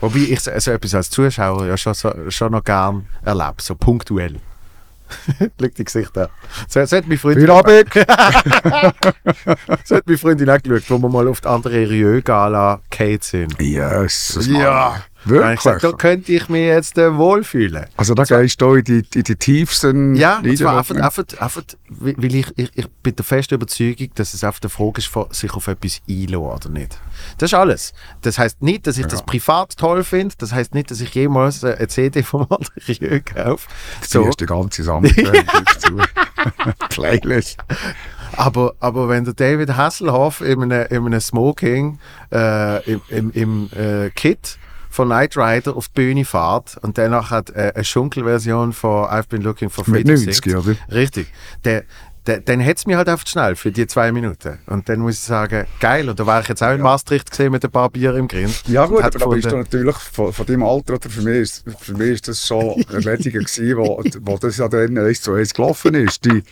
[0.00, 3.74] Wobei ich so, so etwas als Zuschauer ja schon, so, schon noch gern erlebe, so
[3.74, 4.36] punktuell.
[5.58, 6.28] Liegt die Gesicht da.
[6.68, 7.54] So, so hat meine Freundin, so
[9.96, 13.60] hat meine Freundin auch geschaut, wo wir mal auf die andere Rieu-Gala Kate sind.
[13.60, 15.02] Jesus, Ja.
[15.24, 15.98] Da habe ich gesagt, da Wirklich?
[15.98, 17.86] könnte ich mich jetzt äh, wohlfühlen.
[17.96, 21.62] Also da gehst du in die, in die tiefsten Ja, und zwar einfach, einfach, einfach
[21.88, 25.52] weil ich, ich, ich bin der festen Überzeugung, dass es auf der Frage ist, sich
[25.52, 26.98] auf etwas einlassen oder nicht.
[27.38, 27.92] Das ist alles.
[28.22, 30.34] Das heißt nicht, dass ich das privat toll finde.
[30.38, 33.68] Das heißt nicht, dass ich jemals äh, eine CD vom André kaufe.
[34.06, 34.24] So.
[34.24, 34.30] So.
[34.30, 35.98] Die ganze Sammlung du.
[36.90, 37.58] Playlist.
[38.36, 41.98] Aber, aber wenn der David Hasselhoff in einem, in einem Smoking
[42.32, 44.58] äh, im, im, im äh, Kit
[44.98, 49.28] von Knight Rider auf die Bühne fährt und danach hat äh, eine Schunkelversion von I've
[49.28, 50.56] Been Looking for Mit Freedom 90, singt.
[50.56, 50.76] oder?
[50.90, 51.28] Richtig.
[51.64, 51.84] Der,
[52.26, 54.58] der, dann hat es mich halt einfach schnell für die zwei Minuten.
[54.66, 56.10] Und dann muss ich sagen, geil.
[56.10, 58.60] Und da war ich jetzt auch in Maastricht gesehen mit ein paar Bier im Grind.
[58.66, 61.64] Ja gut, aber da bist du natürlich von, von deinem Alter, oder für mich ist,
[61.78, 65.54] für mich ist das schon erledigen gewesen, wo, wo das ja dann eins zu eins
[65.54, 66.24] gelaufen ist.
[66.24, 66.42] Die,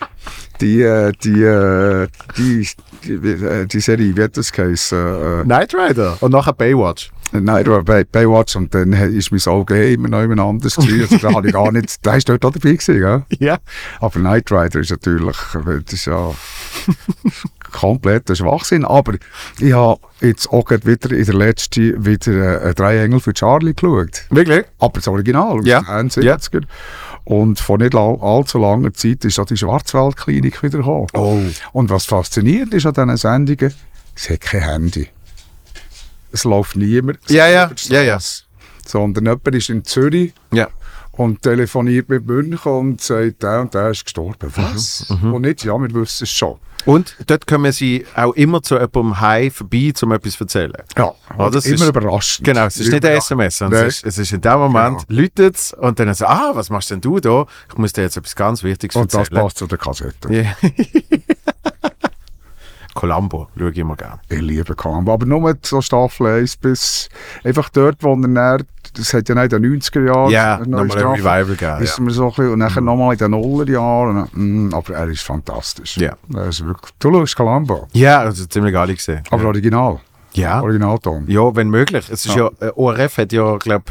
[0.61, 2.07] die, äh, die, äh,
[2.39, 2.69] die,
[3.03, 5.41] die, äh, die Serie, wie hat das geheißen?
[5.41, 7.11] Äh, Knight Rider und nachher Baywatch.
[7.33, 11.03] Nein, du bei Baywatch und dann ist mein Auge immer noch jemand anders gewesen.
[11.03, 13.23] Also, da habe ich gar nicht, da ist dort auch dabei gewesen, gell?
[13.39, 13.59] Ja.
[14.01, 15.37] Aber Knight Rider ist natürlich,
[15.85, 16.31] das ist ja
[17.73, 18.85] kompletter Schwachsinn.
[18.85, 19.15] Aber
[19.59, 24.25] ich habe jetzt auch wieder in der letzten wieder äh, «Drei Engel für Charlie» geschaut.
[24.31, 24.65] Wirklich?
[24.79, 25.81] Aber das Original, aus Ja.
[25.81, 26.63] den 70er.
[27.25, 31.09] Und vor nicht all, allzu langer Zeit ist auch die Schwarzwaldklinik wieder gekommen.
[31.15, 31.41] Oh.
[31.73, 33.75] Und was faszinierend ist an diesen Sendungen,
[34.15, 35.09] es hat kein Handy.
[36.33, 37.19] Es läuft niemand.
[37.29, 37.71] Ja, ja.
[37.89, 38.19] Ja, ja.
[38.87, 40.69] Sondern jemand ist in Zürich Ja.
[41.13, 44.51] und telefoniert mit München und sagt, der und der ist gestorben.
[44.55, 45.07] Was?
[45.23, 46.57] Und nicht, ja, wir wissen es schon.
[46.85, 50.73] Und dort kommen sie auch immer zu jemandem heim vorbei, um etwas zu erzählen.
[50.97, 52.47] Ja, Oh, das immer ist- überraschend.
[52.47, 53.19] Genau, es ist nicht eine Ja.
[53.19, 56.53] SMS, sondern es, ist, es ist in dem Moment, läutet es und dann so, ah,
[56.55, 57.45] was machst denn du da?
[57.69, 59.43] Ich muss dir jetzt etwas ganz Wichtiges Und das erzählen.
[59.43, 60.33] passt zu der Kassette.
[60.33, 60.57] Ja.
[62.97, 64.19] Columbo schaue ich immer gerne.
[64.29, 65.13] Ich liebe Columbo.
[65.13, 67.09] Aber nur so Staffel 1 bis
[67.45, 70.81] einfach dort, wo er dann, das hat ja nicht in den 90er Jahren Ja, nochmal
[70.83, 71.83] ein Staffel, Revival gegeben.
[71.83, 72.05] Ist Ja.
[72.05, 74.29] mir so ein bisschen, und nachher nochmal in den Nullerjahren.
[74.33, 75.99] Mm, aber er ist fantastisch.
[75.99, 76.15] Ja.
[76.35, 77.87] Er ist wirklich, du schaust Columbo.
[77.93, 79.23] ja, also ziemlich geil gesehen.
[79.31, 80.01] Aber original.
[80.33, 80.61] ja.
[80.63, 81.25] Originalton.
[81.29, 82.09] ja, wenn möglich.
[82.11, 82.67] Es ist ja, Ja.
[82.69, 83.85] äh, ORF hat ja, glaube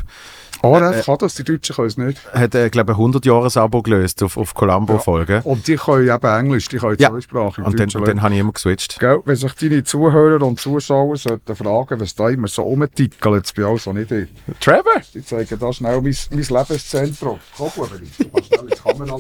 [0.74, 2.34] RF kann das, die Deutschen können es nicht.
[2.34, 5.42] hat, äh, glaube ich, ein 100-Jahres-Abo gelöst auf, auf Columbo-Folgen.
[5.44, 7.10] Und die können eben Englisch, die können Ja.
[7.10, 7.64] zwei Sprachen.
[7.66, 9.00] Und dann, dann habe ich immer geswitcht.
[9.00, 13.66] Gell, wenn sich deine Zuhörer und Zuschauer sollten fragen, was da immer so rumtickelt, bei
[13.66, 14.30] also nicht ich.
[14.60, 15.02] Trevor!
[15.14, 17.40] Ich zeige da schnell mein, mein Lebenszentrum.
[17.58, 19.18] Komm, Bubeli, du kannst schnell in die Kamera.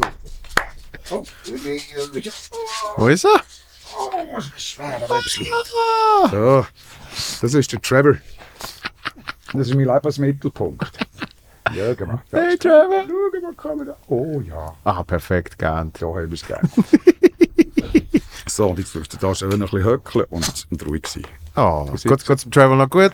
[1.12, 1.24] Oh,
[2.98, 3.41] Wo ist er?
[3.98, 5.22] oh, schwer, aber
[6.32, 6.66] So,
[7.41, 8.16] das ist der Trevor.
[9.54, 10.91] Das ist mein Lebensmittelpunkt.
[11.74, 12.22] Ja, genau.
[12.32, 13.05] Hey, Trevor!
[13.07, 13.97] Schau mal, Kamera.
[14.07, 15.91] Oh ja, Ah, perfekt, gern.
[15.97, 16.70] so haben wir es gerne.
[18.47, 21.26] so, und jetzt dürft ihr da schon noch ein bisschen höckeln und, und ruhig sein.
[21.55, 23.13] Oh, geht es dem Trevor noch gut?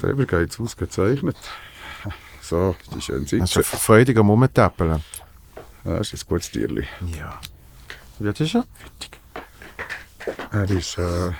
[0.00, 1.36] Trevor geht ausgezeichnet.
[2.40, 3.58] So, die schöne Das ist Sitzen.
[3.58, 5.02] ein freudiger Mummentäppeln.
[5.84, 6.86] Ja, das ist ein gutes Tierli.
[7.18, 7.40] Ja.
[8.20, 8.64] Wie alt ist er?
[10.52, 11.32] Er ist, äh, er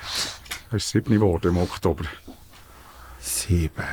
[0.73, 2.05] ist sieben geworden im Oktober.
[3.21, 3.85] Sieben.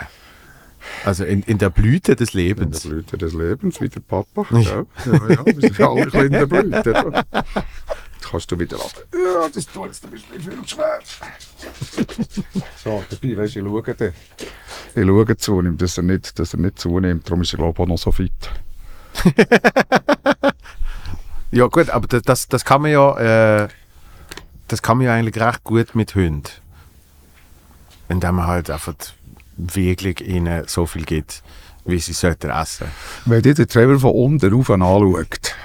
[1.05, 2.81] Also in, in der Blüte des In der Lebens.
[2.81, 4.45] Blüte des Lebens, wie der Papa.
[4.51, 7.05] Ja, ja, ja wir sind alle in der Blüte.
[7.05, 7.25] oder?
[7.31, 9.05] Jetzt kannst du wieder ab.
[9.13, 10.99] Ja, das tut jetzt ein bisschen viel schwer.
[12.83, 14.13] So, dabei, weißt du, ich schaue den.
[14.95, 17.27] Ich schaue zu ihm, dass er nicht, dass er nicht zunimmt.
[17.27, 18.31] Darum ist er, glaube ich, auch noch so fit.
[21.53, 23.67] Ja gut, aber das, das, das kann man ja, äh,
[24.67, 26.49] das kann man ja eigentlich recht gut mit Hunden.
[28.09, 28.95] Indem man halt einfach
[29.57, 31.43] wirklich ihnen so viel gibt,
[31.85, 32.87] wie sie sollten essen.
[33.25, 35.55] Wenn dir der Trevor von unten rauf anschaut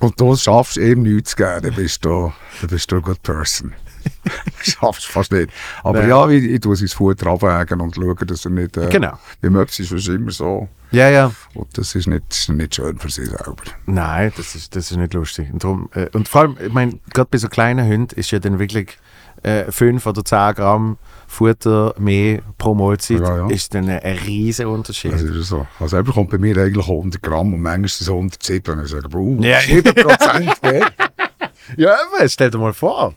[0.00, 3.22] und du schaffst ihm nichts zu geben, dann bist du, dann bist du eine good
[3.22, 3.72] person.
[4.62, 5.50] schaffst fast nicht.
[5.82, 6.08] Aber Nein.
[6.08, 8.76] ja, ich, ich tue sein Futter abwägen und schaue, dass er nicht...
[8.76, 9.18] Äh, Genau.
[9.40, 10.68] Wie möglich ist es immer so.
[10.90, 11.32] Ja, ja.
[11.54, 13.62] Und das ist nicht, ist nicht schön für sie selber.
[13.86, 15.48] Nein, das ist, das ist nicht lustig.
[15.52, 18.38] Und, darum, äh, und vor allem, ich meine, gerade bei so kleinen Hunden ist ja
[18.38, 18.98] dann wirklich
[19.42, 23.48] äh, 5 oder 10 Gramm Futter mehr pro Mahlzeit, Ja, ja.
[23.48, 25.12] ist dann ein, ein riesiger Unterschied.
[25.14, 25.66] Das ist ja so.
[25.80, 28.78] Also selber kommt bei mir eigentlich 100 Gramm und manchmal es 107.
[28.78, 29.60] Und ich sage, uh, Ja.
[29.60, 30.82] 7 Prozent, gell?
[31.78, 33.14] ja, aber stell dir mal vor.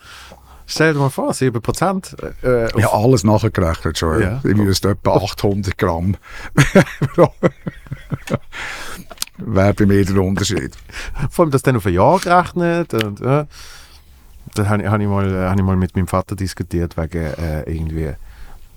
[0.67, 2.15] Stell dir mal vor, 7 Prozent.
[2.41, 4.21] Äh, Ja, alles nachgerechnet schon.
[4.21, 4.39] Ja.
[4.43, 6.15] Ich müsste etwa 800 Gramm.
[9.37, 10.71] Wäre bei mir der Unterschied.
[11.29, 12.93] Vor allem das dann auf ein Jahr gerechnet.
[12.93, 13.45] Und, äh,
[14.55, 17.25] da habe ich, hab ich, mal, äh, hab ich mal mit meinem Vater diskutiert, wegen
[17.33, 18.13] äh, irgendwie,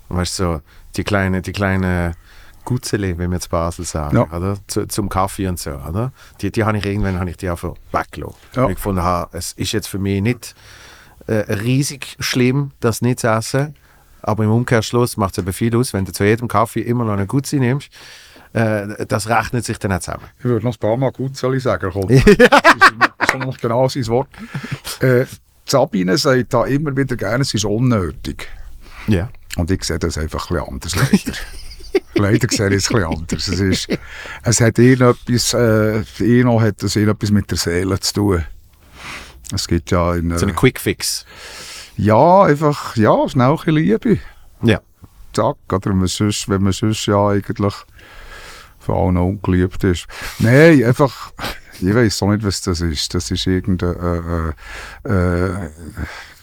[0.08, 0.60] weißt du, so,
[0.96, 2.12] die kleinen die kleine
[2.64, 4.24] Gutzeli, wie wir jetzt Basel sagen, Ja.
[4.36, 4.56] oder?
[4.66, 5.70] Zu, zum Kaffee und so.
[5.70, 6.12] Oder?
[6.40, 8.36] Die, die habe ich irgendwann habe ich die einfach weggelassen.
[8.54, 8.64] Ja.
[8.64, 10.54] Weil ich gefunden habe, es ist jetzt für mich nicht
[11.26, 13.74] äh, riesig schlimm, das nicht zu essen.
[14.20, 17.12] Aber im Umkehrschluss macht es eben viel aus, wenn du zu jedem Kaffee immer noch
[17.14, 17.88] eine Gutzi nimmst.
[18.52, 20.24] Äh, das rechnet sich dann auch zusammen.
[20.38, 21.90] Ich würde noch ein paar Mal Gutzeli sagen.
[21.98, 22.38] Das ist
[23.18, 24.28] das ist noch genau sein Wort.
[25.00, 25.26] Äh,
[25.70, 28.48] Sabine sagt da immer wieder gerne, es ist unnötig.
[29.06, 29.30] Ja.
[29.56, 31.38] Und ich sehe das einfach ein anders, leider.
[32.14, 33.48] leider sehe ich es ein anders.
[33.48, 33.88] Es, ist,
[34.42, 38.44] es hat irgendetwas, äh, Eno hat das irgendetwas mit der Seele zu tun.
[39.52, 41.24] Es gibt ja in, So äh, ein Quick Fix.
[41.96, 44.18] ja, einfach, ja, schnell ein Liebe.
[44.62, 44.80] Ja.
[45.32, 47.74] Zack, oder wenn man sonst, wenn man sonst ja eigentlich
[48.78, 50.06] von allen ungeliebt ist.
[50.38, 51.32] Nein, einfach,
[51.80, 53.14] ich weiß auch nicht, was das ist.
[53.14, 54.52] Das ist irgendein, äh,
[55.08, 55.70] äh, äh,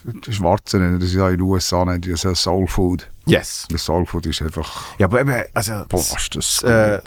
[0.04, 3.10] die Schwarzen, das ist ja in den USA, die das ja Soul Food.
[3.26, 3.66] Yes.
[3.70, 7.00] Das Soul Food ist einfach, Ja, aber eben, also boah, das, ist das äh,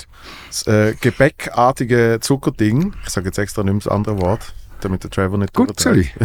[0.48, 5.38] das äh, gebäckartige Zuckerding, ich sage jetzt extra nicht das andere Wort, damit der Trevor
[5.38, 6.12] nicht Gutzeli.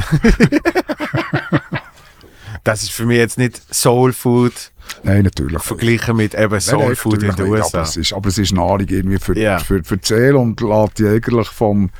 [2.65, 5.62] Das ist für mich jetzt nicht Soul Food Nein, natürlich.
[5.62, 7.79] verglichen mit eben Soul Food in natürlich den USA.
[7.79, 9.59] Aber es, ist, aber es ist Nahrung irgendwie für, Ja.
[9.59, 11.91] für, für die Seele und lässt die eigentlich vom,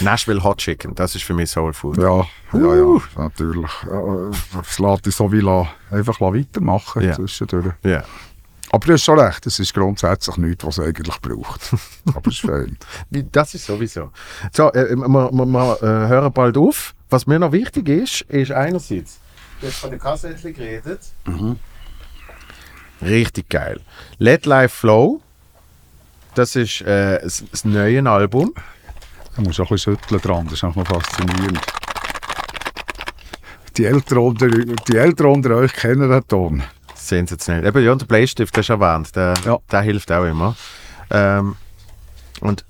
[0.00, 1.96] Nashville Hot Chicken, das ist für mich Soul Food.
[1.98, 3.70] ja, ja, ja, natürlich.
[3.90, 4.30] Ja,
[4.60, 7.12] Es lässt dich so wie la- einfach weitermachen Ja.
[7.14, 7.72] zwischendurch.
[7.82, 8.04] Ja.
[8.70, 11.60] Aber du hast schon recht, es ist grundsätzlich nichts, was es eigentlich braucht.
[12.14, 12.78] Aber es ist fein.
[13.30, 14.10] Das ist sowieso.
[14.54, 16.94] So, äh, wir, wir, wir hören bald auf.
[17.10, 19.18] Was mir noch wichtig ist, ist einerseits,
[19.62, 21.00] du hast von der Kassette geredet.
[23.00, 23.80] Richtig geil.
[24.18, 25.20] Let Life Flow,
[26.34, 28.52] das ist äh, das, das neue Album.
[29.34, 31.60] Da musst du auch ein bisschen schütteln dran, das ist noch faszinierend.
[33.78, 36.62] Die Eltern, unter, die Eltern unter euch kennen den Ton.
[36.94, 37.66] Sensationell.
[37.66, 39.58] Eben, ja, und der Bleistift, das ist erwähnt, der, Ja.
[39.70, 40.54] der hilft auch immer.
[41.10, 41.56] Ähm,
[42.40, 42.64] und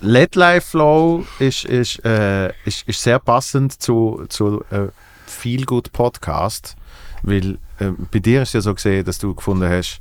[0.00, 4.88] Let Life Flow ist, ist, äh, ist, ist sehr passend zu, zu äh,
[5.26, 6.76] Feel Good Podcast,
[7.22, 10.00] weil äh, bei dir ist ja so gesehen, dass du gefunden hast,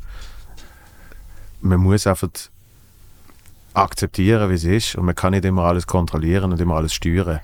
[1.62, 2.30] man muss einfach
[3.74, 7.40] akzeptieren, wie es ist und man kann nicht immer alles kontrollieren und immer alles steuern.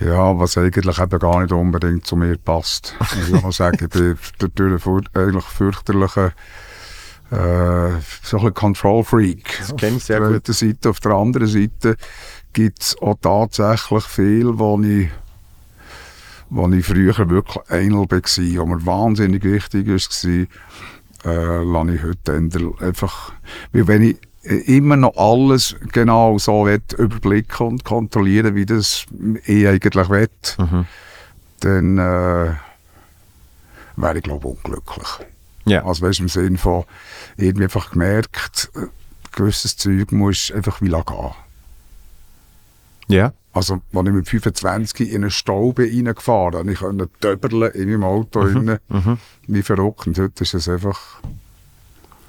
[0.00, 2.94] Ja, was eigentlich eben gar nicht unbedingt zu mir passt.
[3.26, 6.30] Ich muss sagen, ich bin fur- eigentlich fürchterlichen
[7.30, 7.90] äh,
[8.22, 9.58] so ein bisschen Control-Freak.
[9.58, 10.48] Das kenne ich sehr auf der gut.
[10.48, 10.90] einen Seite.
[10.90, 11.96] Auf der anderen Seite
[12.52, 15.08] gibt es auch tatsächlich viel, wo ich,
[16.50, 22.32] wo ich früher wirklich Einel war, wo mir wahnsinnig wichtig war, äh, lasse ich heute
[22.32, 23.32] eher einfach,
[23.72, 26.66] weil wenn ich immer noch alles genau so
[26.98, 29.04] überblicken und kontrollieren, wie das
[29.44, 30.86] ich eigentlich will, Mhm.
[31.60, 32.54] dann äh,
[33.96, 35.08] wäre ich glaube unglücklich.
[35.66, 35.84] Ja.
[35.84, 36.84] Also weißt im Sinne von
[37.36, 38.86] irgendwie einfach gemerkt, äh,
[39.32, 41.34] gewisses Zeug muss einfach wie gehen.
[43.08, 43.32] Ja.
[43.52, 47.88] Also, als ich mit 25 in einen Stau bin reingefahren bin, ich konnte töberlen in
[47.90, 48.78] meinem Auto rein,
[49.46, 50.06] wie verrückt.
[50.06, 51.00] Und heute ist es einfach,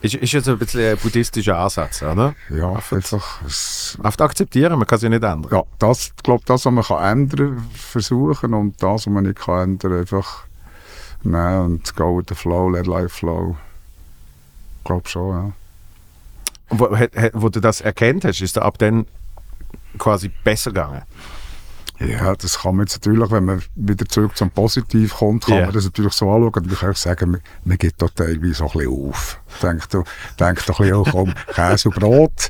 [0.02, 2.34] Ist, ist jetzt ein bisschen ein buddhistischer Ansatz, oder?
[2.50, 5.52] ja, einfach, es, Oft akzeptieren, man kann es ja nicht ändern.
[5.52, 9.40] ja, das, ich glaube, das, was man kann ändern versuchen und das, was man nicht
[9.40, 10.46] kann ändern, einfach
[11.22, 13.58] nehmen und go with the flow, let life flow.
[14.80, 15.52] Ich glaube schon, ja.
[16.70, 16.88] Wo,
[17.34, 19.06] wo du das erkannt hast, ist da ab dann
[19.98, 21.04] quasi besser gegangen.
[22.00, 25.66] Ja, das kann man jetzt natürlich, wenn man wieder zurück zum Positiv kommt, kann Ja.
[25.66, 26.64] man das natürlich so anschauen.
[26.64, 29.42] Und ich kann auch sagen, man, man gibt da teilweise so ein bisschen auf.
[29.62, 30.06] Denkt doch
[30.40, 32.50] denk doch ein bisschen, oh, komm, Käse und Brot.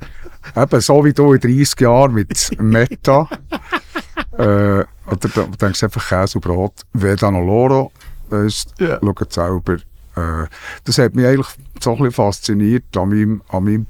[0.55, 3.27] Eben so wie du in 30 Jahren mit Meta.
[4.37, 6.73] äh, oder da denkst einfach Käse und Brot.
[6.93, 7.91] Veda no loro.
[8.29, 8.99] Weißt, Ja.
[9.01, 9.77] schaut selber.
[10.15, 10.47] Äh,
[10.83, 11.47] das hat mich eigentlich
[11.81, 13.87] so ein bisschen fasziniert an meinem, an meinem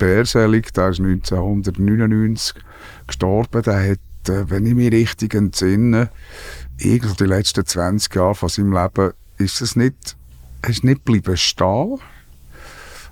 [0.00, 2.54] Bärselig, der ist 1999
[3.06, 3.62] gestorben.
[3.62, 6.08] Der hat, äh, wenn ich mich richtig entsinne,
[6.78, 10.16] irgendwie die letzten 20 Jahre von seinem Leben ist es nicht,
[10.66, 11.98] ist nicht geblieben stehen.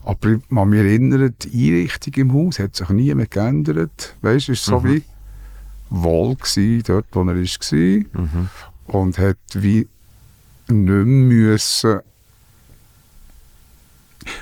[0.05, 4.17] Aber ich kann mich erinnern, die Einrichtung im Haus hat sich nie mehr geändert.
[4.23, 5.03] Weißt war so wie
[5.91, 8.05] wohl gewesen, dort, wo er war.
[8.87, 9.87] Und hat wie
[10.69, 12.01] nicht mehr müssen.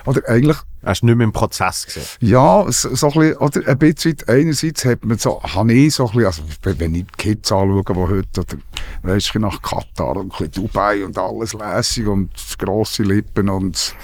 [0.04, 2.04] Oder eigentlich Hast du nicht mehr im Prozess gesehen?
[2.20, 6.06] ja, so, so ein bisschen, oder ein bisschen, einerseits hat man so, habe ich so
[6.08, 6.42] ein bisschen, also
[6.78, 8.56] wenn ich die Kids anschaue, die heute, oder,
[9.02, 13.94] weisst du, nach Katar und ein bisschen Dubai und alles lässig und grosse Lippen und,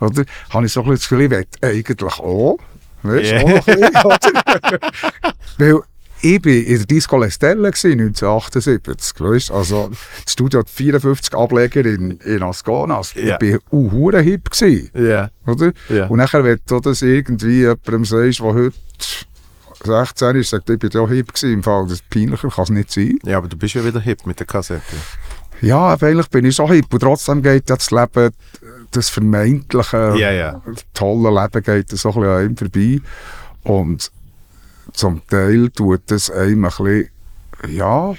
[0.00, 2.58] oder, habe ich so ein bisschen das Gefühl, ich will eigentlich auch,
[3.02, 3.42] weisst du, Yeah.
[3.42, 4.80] auch ein bisschen, oder?
[5.58, 5.80] Weil,
[6.22, 9.50] ich war in der Disco Lestelle gewesen, 1978, weißt?
[9.50, 9.90] Also,
[10.24, 12.98] das Studio hat 54 Ableger in, in Ascona.
[12.98, 13.38] Also, Ja.
[13.40, 14.90] Ich war auch hip gewesen.
[14.94, 15.30] Ja.
[15.46, 15.72] Oder?
[15.88, 16.06] Ja.
[16.06, 18.76] Und nachher, wenn du das irgendwie jemandem sagst, der heute
[19.84, 22.90] 16 ist, sagt, ich bin ja hip gewesen, im Fall, das peinlicher kann es nicht
[22.90, 23.18] sein.
[23.24, 24.82] Ja, aber du bist ja wieder hip mit der Kassette.
[25.62, 26.92] Ja, eigentlich bin ich so hip.
[26.92, 28.30] Und trotzdem geht ja das Leben,
[28.90, 30.60] das vermeintliche, ja.
[30.94, 33.00] tolle Leben geht so ein bisschen an ihm vorbei.
[33.62, 34.10] Und
[34.92, 37.08] zum Teil tut das einem ein bisschen,
[37.68, 38.14] ja,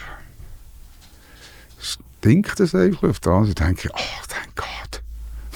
[1.79, 5.01] stinkt das einfach auf anderen Seite denke ich, oh, thank God.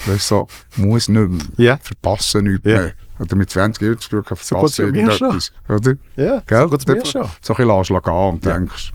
[0.06, 1.40] Weißt so, muss nicht mehr.
[1.56, 1.76] Ja.
[1.78, 2.92] Verpassen nichts mehr.
[3.18, 4.94] Oder mit 20 Jahren zu So geht's verpassen schon.
[4.94, 5.52] irgendetwas.
[5.68, 5.94] Oder?
[6.16, 6.68] Ja, Gell?
[6.68, 7.30] so mir schon.
[7.40, 8.92] So ein bisschen gehen und denkst,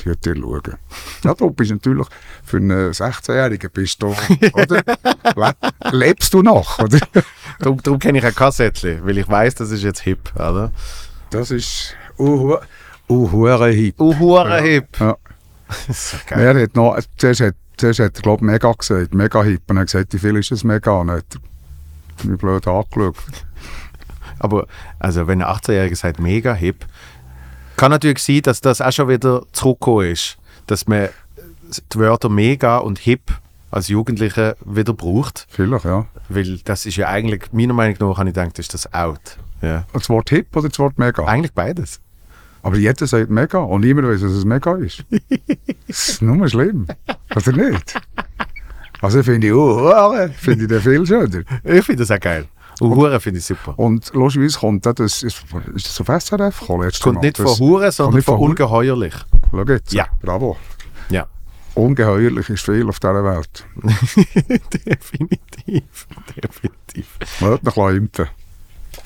[0.00, 0.76] die wird dir schauen.
[1.24, 2.06] Ja, du bist natürlich
[2.44, 4.14] für einen 16-Jährigen bist du,
[4.52, 4.82] oder?
[5.36, 5.54] Le
[5.90, 6.98] lebst du noch, oder?
[7.60, 10.72] Darum, darum kenne ich ein Kassettchen, weil ich weiß, das ist jetzt hip, oder?
[11.30, 12.58] Das ist uh,
[13.08, 14.00] uh, hip.
[14.00, 14.98] Uh, hure hip.
[14.98, 15.16] Ja.
[15.68, 16.56] Das ist so geil.
[16.56, 19.62] Er hat noch, zuerst hat, zuerst hat er, glaube Mega gesagt, Mega hip.
[19.68, 20.92] Und er hat gesagt, wie viel ist es Mega?
[20.92, 21.24] Und hat
[22.18, 23.14] er mich blöd angeschaut.
[24.40, 24.66] Aber
[24.98, 26.86] also, wenn ein 18-Jähriger sagt, mega hip,
[27.76, 30.38] kann natürlich sein, dass das auch schon wieder zurückgekommen ist.
[30.66, 31.10] Dass man
[31.92, 33.30] die Wörter mega und hip
[33.70, 35.46] als Jugendliche wieder braucht.
[35.48, 36.06] Vielleicht, ja.
[36.28, 39.38] Weil das ist ja eigentlich, meiner Meinung nach, habe ich gedacht, ist das out.
[39.62, 39.84] Ja.
[39.92, 41.24] Das Wort hip oder das Wort Mega?
[41.24, 42.00] Eigentlich beides.
[42.62, 45.04] Aber jeder sagt Mega und niemand weiß, dass es Mega ist.
[45.88, 46.86] das ist nur schlimm.
[47.34, 47.94] Oder nicht?
[49.00, 51.42] Also finde ich, oh, finde ich den viel schöner.
[51.64, 52.46] Ich finde das auch geil.
[52.80, 53.78] Und Hure finde ich super.
[53.78, 55.22] Und lustigerweise kommt das, ist,
[55.74, 56.90] ist das auf SRF gekommen?
[57.02, 59.14] Kommt nicht von Hure, sondern von von ungeheuerlich.
[59.50, 59.92] Schau jetzt.
[59.92, 60.06] Ja.
[60.22, 60.56] Bravo.
[61.10, 61.26] Ja.
[61.80, 63.64] Ungeheuerlich ist viel auf dieser Welt.
[64.86, 66.06] definitiv.
[66.36, 67.06] Definitiv.
[67.40, 68.26] Man hat noch impfen.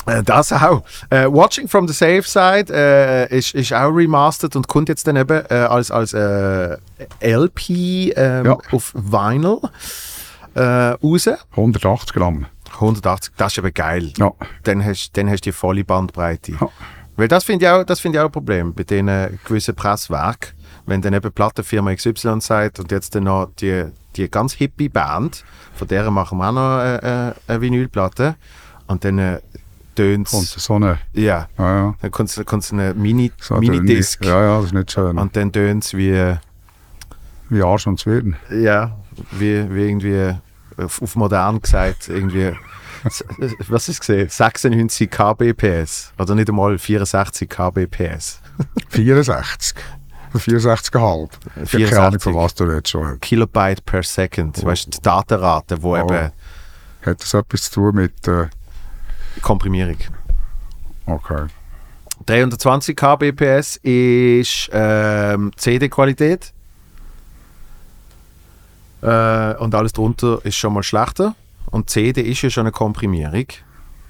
[0.06, 0.82] Äh, Das auch.
[1.10, 5.16] Äh, Watching from the Safe Side äh, ist, ist auch remastered und kommt jetzt dann
[5.16, 6.76] eben äh, als, als äh,
[7.20, 7.70] LP
[8.16, 8.58] ähm, Ja.
[8.72, 9.58] auf Vinyl
[10.54, 11.28] äh, raus.
[11.52, 12.46] 180 Gramm.
[12.74, 14.12] 180, das ist aber geil.
[14.18, 14.32] Ja.
[14.64, 16.52] Dann hast dann hast du die volle Bandbreite.
[16.60, 16.68] Ja.
[17.16, 20.54] Weil das finde ich, auch- das find ich auch ein Problem bei diesen gewissen Presswerken.
[20.86, 23.84] Wenn dann eben Plattenfirma XY sagt und jetzt dann noch die,
[24.16, 25.44] die ganz hippie Band,
[25.74, 28.34] von der machen wir auch noch äh, äh, eine Vinylplatte.
[28.86, 29.40] Und dann äh,
[29.94, 33.70] tönt Kommt so eine, Ja, ja, ja, dann kommt kommt so eine Mini, so eine
[33.70, 34.24] Mini-Disc.
[34.24, 35.16] Ja, ja, das ist nicht schön.
[35.16, 36.34] Und dann tönt es wie,
[37.48, 38.36] Wie Arsch und Zwirn.
[38.50, 38.96] ja,
[39.32, 40.34] wie, wie irgendwie,
[40.76, 42.52] auf, auf modern gesagt, irgendwie,
[43.04, 43.24] s-
[43.68, 44.28] was ist gesehen?
[44.28, 46.12] 96 kbps.
[46.18, 48.40] Oder nicht einmal 64 kbps.
[48.90, 49.74] 64.
[50.40, 51.30] 64,5.
[51.62, 52.22] Ich habe keine Ahnung, 64.
[52.22, 54.64] von was du jetzt schon Kilobyte per Second.
[54.64, 55.98] Weißt du, die Datenrate, wo Oh.
[55.98, 56.30] eben
[57.04, 58.26] Hat das etwas zu tun mit.
[58.28, 58.46] Äh,
[59.42, 59.96] Komprimierung.
[61.06, 61.46] okay.
[62.26, 66.52] 320 kbps ist ähm, CD-Qualität.
[69.02, 71.34] Äh, und alles drunter ist schon mal schlechter.
[71.70, 73.46] Und CD ist ja schon eine Komprimierung.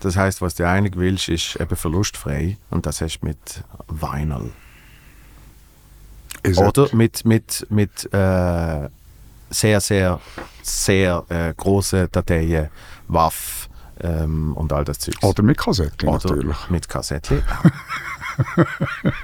[0.01, 2.59] Das heißt, was du eigentlich willst, ist eben verlustfrei.
[2.71, 4.53] Und das hast du mit Vinyl.
[6.45, 8.89] Ist Oder mit, mit, mit äh,
[9.51, 10.21] sehr, sehr,
[10.63, 12.69] sehr äh, großen Dateien,
[13.09, 13.69] WAV
[14.01, 15.15] ähm, und all das Zeug.
[15.23, 16.69] Oder mit Kassetten Oder natürlich.
[16.69, 17.43] mit Kassettchen.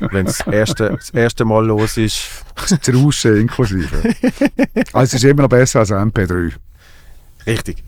[0.11, 2.45] Wenn erste, das erste Mal los ist.
[2.55, 4.03] Das Rauschen inklusive.
[4.93, 6.53] also es ist immer noch besser als ein MP3.
[7.47, 7.83] Richtig.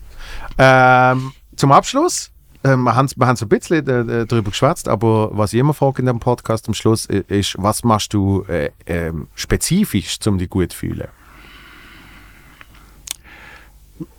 [0.59, 2.29] Ähm, zum Abschluss.
[2.65, 5.73] Ähm, wir haben wir haben so ein bisschen äh, darüber geschwätzt, aber was ich immer
[5.73, 10.37] frage in dem Podcast am Schluss äh, ist, was machst du äh, ähm, spezifisch, um
[10.37, 11.07] dich gut zu fühlen?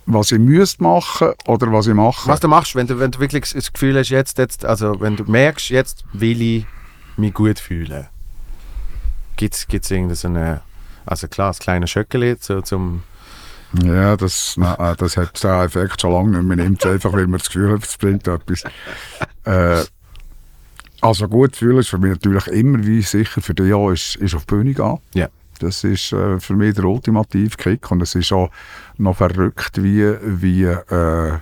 [0.05, 2.29] Was ich müsste machen oder was ich mache.
[2.29, 5.15] Was du machst, wenn du, wenn du wirklich das Gefühl hast, jetzt, jetzt, also wenn
[5.15, 6.65] du merkst, jetzt will ich
[7.17, 8.07] mich gut fühlen.
[9.35, 10.61] Gibt es irgendeine, so eine-
[11.07, 13.03] also klar, das kleine Schöckeli so, zum
[13.83, 16.55] Ja, das, nein, das hat den Effekt schon lange nicht mehr.
[16.55, 18.63] Man nimmt es einfach, weil man das Gefühl hat, es bringt etwas.
[19.43, 19.83] Äh,
[21.01, 24.33] also gut fühlen ist für mich natürlich immer, wie sicher für dich auch, ist, ist
[24.33, 24.97] auf die Bühne gehen.
[25.13, 25.29] Ja.
[25.59, 28.49] Das ist äh, für mich der ultimative Kick und es ist auch
[28.97, 31.37] noch verrückt, wie, wie äh,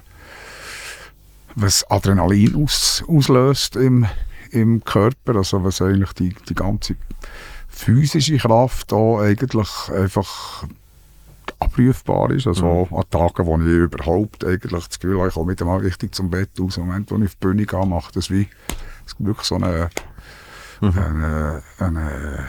[1.55, 4.05] was Adrenalin aus, auslöst im,
[4.51, 6.95] im Körper, also was eigentlich die, die ganze
[7.69, 10.65] physische Kraft auch eigentlich einfach
[11.63, 12.47] abrufbar ist.
[12.47, 16.13] Also an Tagen, wo ich überhaupt eigentlich das Gefühl habe, ich komme nicht einmal richtig
[16.15, 16.77] zum Bett aus.
[16.77, 18.47] Im Moment, wo ich auf die Bühne gehe, macht das wie
[19.05, 19.89] das wirklich so eine,
[20.81, 22.47] eine, eine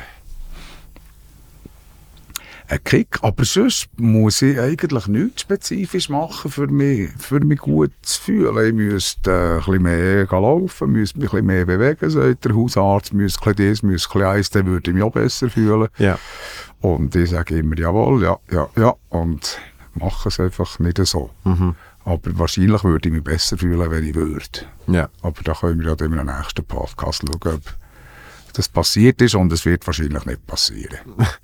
[2.75, 3.19] ein Kick.
[3.23, 8.67] Aber sonst muss ich eigentlich nichts spezifisch machen, für mich, für mich gut zu fühlen.
[8.67, 12.55] Ich müsste äh, ein bisschen mehr laufen, müsste mich ein bisschen mehr bewegen, sagt der
[12.55, 15.49] Hausarzt, müsste ein bisschen das, müsste ein bisschen eins, dann würde ich mich auch besser
[15.49, 15.89] fühlen.
[15.99, 16.19] Ja.
[16.81, 18.95] Und ich sage immer, jawohl, ja, ja, ja.
[19.09, 19.59] Und
[19.95, 21.31] mache es einfach nicht so.
[22.05, 24.67] Aber wahrscheinlich würde ich mich besser fühlen, wenn ich würde.
[24.89, 25.09] Ja.
[25.23, 27.63] Aber da können wir ja dann einem nächsten Podcast schauen, ob
[28.53, 30.99] das passiert ist und es wird wahrscheinlich nicht passieren.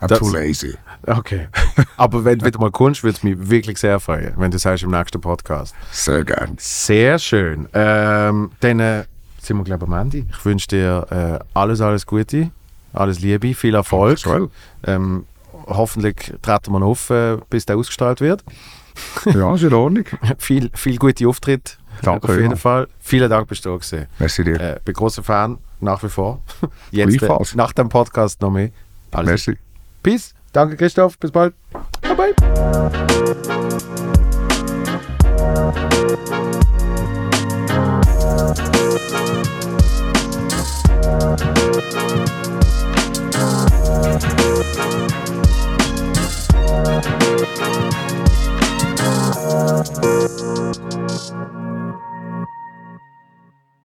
[0.00, 0.74] I'm Das- too lazy.
[1.06, 1.48] Okay.
[1.96, 4.82] Aber wenn du wieder mal kommst, würde es mich wirklich sehr freuen, wenn du sagst
[4.84, 5.74] im nächsten Podcast.
[5.90, 6.56] Sehr gern.
[6.58, 7.68] Sehr schön.
[7.72, 9.04] Ähm, dann äh,
[9.40, 10.24] sind wir, glaube ich, am Ende.
[10.30, 11.06] Ich wünsche dir
[11.42, 12.50] äh, alles, alles Gute,
[12.92, 14.18] alles Liebe, viel Erfolg.
[14.84, 15.24] Ähm,
[15.66, 18.44] hoffentlich treten wir noch auf, äh, bis der ausgestrahlt wird.
[19.24, 20.04] Ja, ist in Ordnung.
[20.38, 21.78] viel, viel gute Auftritt.
[22.02, 22.60] Danke Auf jeden vielmals.
[22.60, 22.88] Fall.
[23.00, 24.06] Vielen Dank, bist du da gewesen.
[24.18, 24.60] Merci dir.
[24.60, 26.40] Äh, bin großer Fan, nach wie vor.
[26.90, 28.70] Jetzt, äh, nach dem Podcast noch mehr.
[29.12, 29.69] Alles Merci.
[30.02, 30.34] Peace.
[30.52, 31.18] Danke, Christoph.
[31.18, 31.54] Bis bald.
[32.02, 32.34] Bye, bye.